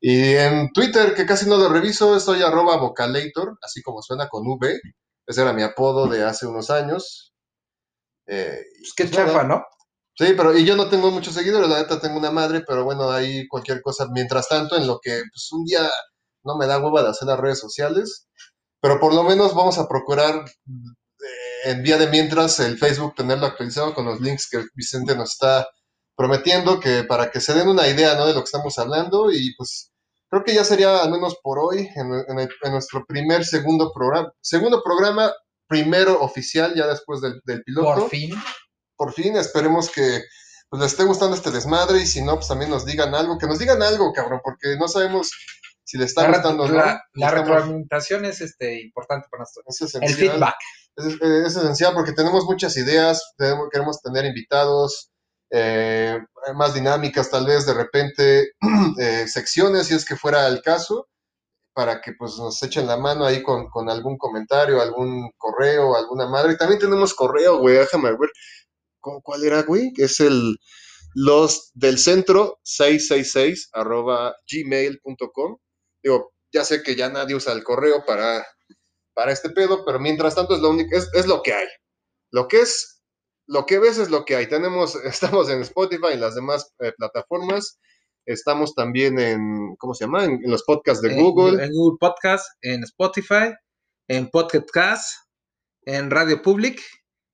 Y 0.02 0.34
en 0.36 0.72
Twitter, 0.74 1.14
que 1.14 1.28
casi 1.28 1.48
no 1.48 1.58
lo 1.58 1.70
reviso, 1.70 2.16
estoy 2.18 2.42
arroba 2.42 2.78
vocalator, 2.78 3.58
así 3.62 3.84
como 3.84 4.02
suena 4.02 4.28
con 4.30 4.48
V. 4.48 4.80
Ese 5.28 5.42
era 5.44 5.54
mi 5.54 5.64
apodo 5.64 6.08
de 6.08 6.24
hace 6.24 6.48
unos 6.48 6.72
años. 6.72 7.34
Eh, 8.28 8.62
y 8.78 8.82
Pues 8.82 8.94
qué 8.96 9.06
pues 9.06 9.16
chafa, 9.16 9.44
¿no? 9.44 9.64
Sí, 10.16 10.34
pero 10.38 10.58
y 10.58 10.66
yo 10.66 10.76
no 10.76 10.90
tengo 10.90 11.12
muchos 11.12 11.34
seguidores, 11.34 11.70
la 11.70 11.80
neta 11.80 12.00
tengo 12.00 12.18
una 12.20 12.32
madre, 12.32 12.64
pero 12.68 12.84
bueno, 12.84 13.12
ahí 13.12 13.48
cualquier 13.48 13.82
cosa. 13.82 14.08
Mientras 14.12 14.48
tanto, 14.50 14.78
en 14.78 14.88
lo 14.88 15.00
que 15.02 15.24
pues, 15.32 15.52
un 15.52 15.66
día 15.66 15.90
no 16.44 16.58
me 16.58 16.68
da 16.68 16.80
hueva 16.80 17.04
de 17.04 17.10
hacer 17.10 17.28
las 17.28 17.40
redes 17.40 17.60
sociales, 17.60 18.28
pero 18.82 19.00
por 19.00 19.14
lo 19.14 19.24
menos 19.24 19.56
vamos 19.56 19.78
a 19.78 19.88
procurar 19.88 20.46
en 21.64 21.84
día 21.84 21.98
de 21.98 22.08
mientras 22.08 22.60
el 22.60 22.78
Facebook 22.78 23.16
tenerlo 23.16 23.46
actualizado 23.46 23.94
con 23.94 24.06
los 24.06 24.20
links 24.22 24.48
que 24.50 24.64
Vicente 24.76 25.16
nos 25.16 25.34
está 25.34 25.68
prometiendo, 26.16 26.80
que 26.80 27.04
para 27.04 27.32
que 27.32 27.40
se 27.42 27.54
den 27.54 27.68
una 27.68 27.88
idea 27.88 28.16
¿no? 28.16 28.26
de 28.28 28.34
lo 28.34 28.40
que 28.42 28.46
estamos 28.46 28.78
hablando 28.78 29.32
y 29.32 29.54
pues 29.56 29.92
creo 30.30 30.44
que 30.44 30.54
ya 30.54 30.64
sería 30.64 31.02
al 31.02 31.12
menos 31.12 31.38
por 31.42 31.60
hoy 31.60 31.90
en, 31.96 32.14
en 32.28 32.40
el- 32.40 32.50
en 32.64 32.72
nuestro 32.72 33.06
primer, 33.06 33.44
segundo 33.46 33.92
programa, 33.94 34.32
segundo 34.42 34.82
programa, 34.84 35.32
primero 35.68 36.20
oficial 36.22 36.74
ya 36.76 36.88
después 36.88 37.22
del, 37.22 37.42
del 37.46 37.64
piloto 37.64 38.02
Por 38.02 38.10
fin. 38.10 38.36
por 38.96 39.14
fin, 39.14 39.36
esperemos 39.38 39.90
que 39.90 40.22
pues, 40.70 40.82
les 40.82 40.92
esté 40.92 41.04
gustando 41.06 41.36
este 41.36 41.52
desmadre 41.52 42.00
y 42.02 42.06
si 42.08 42.22
no, 42.22 42.36
pues 42.36 42.48
también 42.48 42.70
nos 42.72 42.86
digan 42.86 43.14
algo, 43.16 43.38
que 43.38 43.48
nos 43.48 43.60
digan 43.60 43.82
algo, 43.82 44.14
cabrón, 44.14 44.42
porque 44.44 44.76
no 44.78 44.88
sabemos 44.88 45.32
si 45.84 45.98
les 45.98 46.10
está 46.10 46.24
La, 46.24 46.30
gustando 46.30 46.64
o 46.64 46.68
no. 46.68 46.74
la- 46.76 47.02
la 47.14 47.32
retroalimentación 47.32 48.26
es 48.26 48.42
este, 48.42 48.80
importante 48.82 49.28
para 49.30 49.44
nosotros. 49.44 49.96
El 50.02 50.14
feedback. 50.14 50.56
Es, 50.98 51.06
es- 51.06 51.22
es 51.22 51.56
esencial 51.58 51.94
porque 51.94 52.14
tenemos 52.14 52.46
muchas 52.46 52.76
ideas, 52.78 53.22
queremos 53.72 54.02
tener 54.02 54.26
invitados, 54.26 55.12
eh, 55.52 56.20
más 56.56 56.74
dinámicas 56.74 57.30
tal 57.30 57.46
vez, 57.46 57.66
de 57.66 57.74
repente, 57.74 58.52
eh, 59.00 59.28
secciones, 59.28 59.88
si 59.88 59.96
es 59.96 60.06
que 60.06 60.16
fuera 60.16 60.48
el 60.48 60.62
caso, 60.62 61.08
para 61.74 62.02
que 62.02 62.14
pues 62.18 62.38
nos 62.38 62.62
echen 62.64 62.88
la 62.88 62.98
mano 62.98 63.26
ahí 63.26 63.44
con, 63.44 63.70
con 63.70 63.90
algún 63.90 64.18
comentario, 64.18 64.82
algún 64.82 65.32
correo, 65.38 65.96
alguna 65.96 66.28
madre. 66.28 66.58
También 66.58 66.80
tenemos 66.82 67.14
correo, 67.14 67.60
güey, 67.60 67.78
déjame 67.78 68.12
ver. 68.12 68.30
¿Cu- 69.02 69.22
¿Cuál 69.24 69.44
era, 69.46 69.64
güey? 69.64 69.92
Es 69.98 70.20
el 70.20 70.58
los 71.14 71.72
del 71.74 71.98
centro 72.00 72.60
666 72.64 73.70
arroba 73.74 74.36
gmail.com. 74.52 75.58
Digo, 76.04 76.34
ya 76.54 76.64
sé 76.66 76.84
que 76.84 76.96
ya 76.96 77.10
nadie 77.10 77.36
usa 77.36 77.54
el 77.54 77.64
correo 77.64 78.04
para, 78.06 78.46
para 79.14 79.32
este 79.32 79.50
pedo, 79.50 79.84
pero 79.86 80.00
mientras 80.00 80.36
tanto 80.36 80.56
es 80.56 80.62
lo 80.62 80.70
único, 80.70 80.96
es, 80.96 81.10
es 81.14 81.28
lo 81.28 81.42
que 81.42 81.54
hay. 81.54 81.68
Lo 82.32 82.48
que 82.48 82.62
es, 82.62 83.02
lo 83.48 83.66
que 83.66 83.80
ves 83.80 83.98
es 83.98 84.10
lo 84.10 84.26
que 84.26 84.36
hay. 84.36 84.48
Tenemos, 84.48 84.96
estamos 85.06 85.50
en 85.50 85.62
Spotify 85.62 86.14
y 86.14 86.18
las 86.18 86.36
demás 86.36 86.74
eh, 86.80 86.94
plataformas. 86.98 87.80
Estamos 88.26 88.76
también 88.76 89.20
en, 89.20 89.76
¿cómo 89.78 89.94
se 89.94 90.06
llama? 90.06 90.26
En, 90.26 90.34
en 90.44 90.52
los 90.52 90.64
podcasts 90.64 91.02
de 91.02 91.14
En- 91.14 91.22
Google. 91.22 91.64
En 91.64 91.72
Google 91.74 91.98
Podcast, 92.00 92.46
en 92.62 92.84
Spotify, 92.84 93.54
en 94.08 94.30
Podcast 94.30 94.70
Cast, 94.72 95.14
en 95.86 96.12
Radio 96.12 96.42
Public 96.42 96.80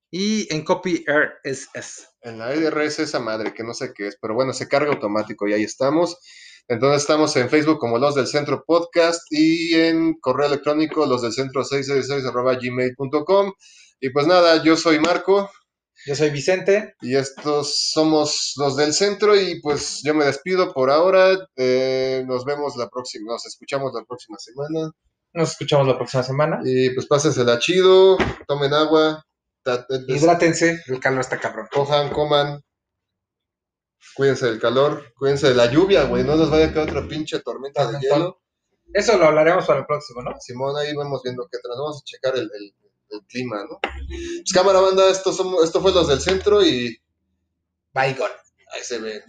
y 0.10 0.52
en 0.54 0.64
Copy 0.64 1.04
RSS. 1.06 2.08
En 2.22 2.40
la 2.40 2.54
EDRS 2.54 3.00
esa 3.00 3.20
madre, 3.20 3.54
que 3.54 3.64
no 3.64 3.74
sé 3.74 3.94
qué 3.94 4.08
es, 4.08 4.18
pero 4.22 4.34
bueno, 4.34 4.54
se 4.54 4.68
carga 4.70 4.92
automático 4.92 5.48
y 5.48 5.54
ahí 5.54 5.64
estamos. 5.64 6.18
Entonces 6.70 7.02
estamos 7.02 7.36
en 7.38 7.50
Facebook 7.50 7.80
como 7.80 7.98
Los 7.98 8.16
del 8.16 8.28
Centro 8.28 8.64
Podcast 8.66 9.22
y 9.30 9.74
en 9.76 10.16
correo 10.20 10.48
electrónico 10.48 11.06
los 11.06 11.22
del 11.22 11.32
centro 11.32 11.64
666 11.64 12.26
arroba 12.30 12.56
gmail.com. 12.56 13.54
Y 14.00 14.10
pues 14.10 14.28
nada, 14.28 14.62
yo 14.64 14.76
soy 14.76 15.00
Marco 15.00 15.50
Yo 16.06 16.16
soy 16.16 16.30
Vicente. 16.30 16.94
y 17.02 17.16
estos 17.16 17.92
somos 17.94 18.54
los 18.58 18.76
del 18.76 18.94
centro 18.94 19.36
y 19.40 19.62
pues 19.62 20.02
yo 20.04 20.14
me 20.14 20.26
despido 20.26 20.74
por 20.74 20.92
ahora. 20.92 21.38
Eh, 21.56 22.24
nos 22.28 22.46
vemos 22.46 22.76
la 22.76 22.90
próxima, 22.90 23.32
nos 23.32 23.46
escuchamos 23.46 23.94
la 23.94 24.04
próxima 24.04 24.38
semana. 24.38 24.92
Nos 25.34 25.52
escuchamos 25.52 25.88
la 25.88 25.96
próxima 25.98 26.24
semana. 26.24 26.60
Y 26.66 26.90
pues 26.92 27.08
pásensela 27.08 27.60
chido, 27.60 28.18
tomen 28.48 28.74
agua, 28.74 29.24
Hidrátense, 30.08 30.82
el 30.88 31.00
calor 31.00 31.22
está 31.22 31.40
cabrón. 31.40 31.68
cojan, 31.72 32.10
coman. 32.10 32.62
Cuídense 34.16 34.48
del 34.48 34.60
calor, 34.60 35.14
cuídense 35.16 35.50
de 35.50 35.56
la 35.56 35.72
lluvia, 35.72 36.04
güey. 36.06 36.24
No 36.24 36.36
nos 36.36 36.50
vaya 36.50 36.68
a 36.68 36.74
caer 36.74 36.90
otra 36.90 37.08
pinche 37.08 37.40
tormenta 37.40 37.92
de 37.92 38.00
hielo. 38.00 38.42
Eso 38.94 39.18
lo 39.18 39.26
hablaremos 39.26 39.66
para 39.66 39.80
el 39.82 39.86
próximo, 39.86 40.22
¿no? 40.22 40.32
Simón, 40.40 40.76
ahí 40.78 40.96
vamos 40.96 41.22
viendo 41.24 41.48
qué 41.52 41.58
tras. 41.62 41.78
Vamos 41.78 42.02
a 42.02 42.06
checar 42.06 42.36
el, 42.36 42.44
el- 42.54 42.74
el 43.10 43.22
clima, 43.28 43.64
¿no? 43.64 43.80
Pues 43.82 44.52
cámara 44.54 44.82
banda, 44.82 45.10
esto, 45.10 45.32
somos, 45.32 45.64
esto 45.64 45.80
fue 45.82 45.94
los 45.94 46.08
del 46.10 46.20
centro 46.20 46.62
y 46.62 46.98
Bygone. 47.94 48.34
ahí 48.74 48.84
se 48.84 49.00
ve. 49.00 49.24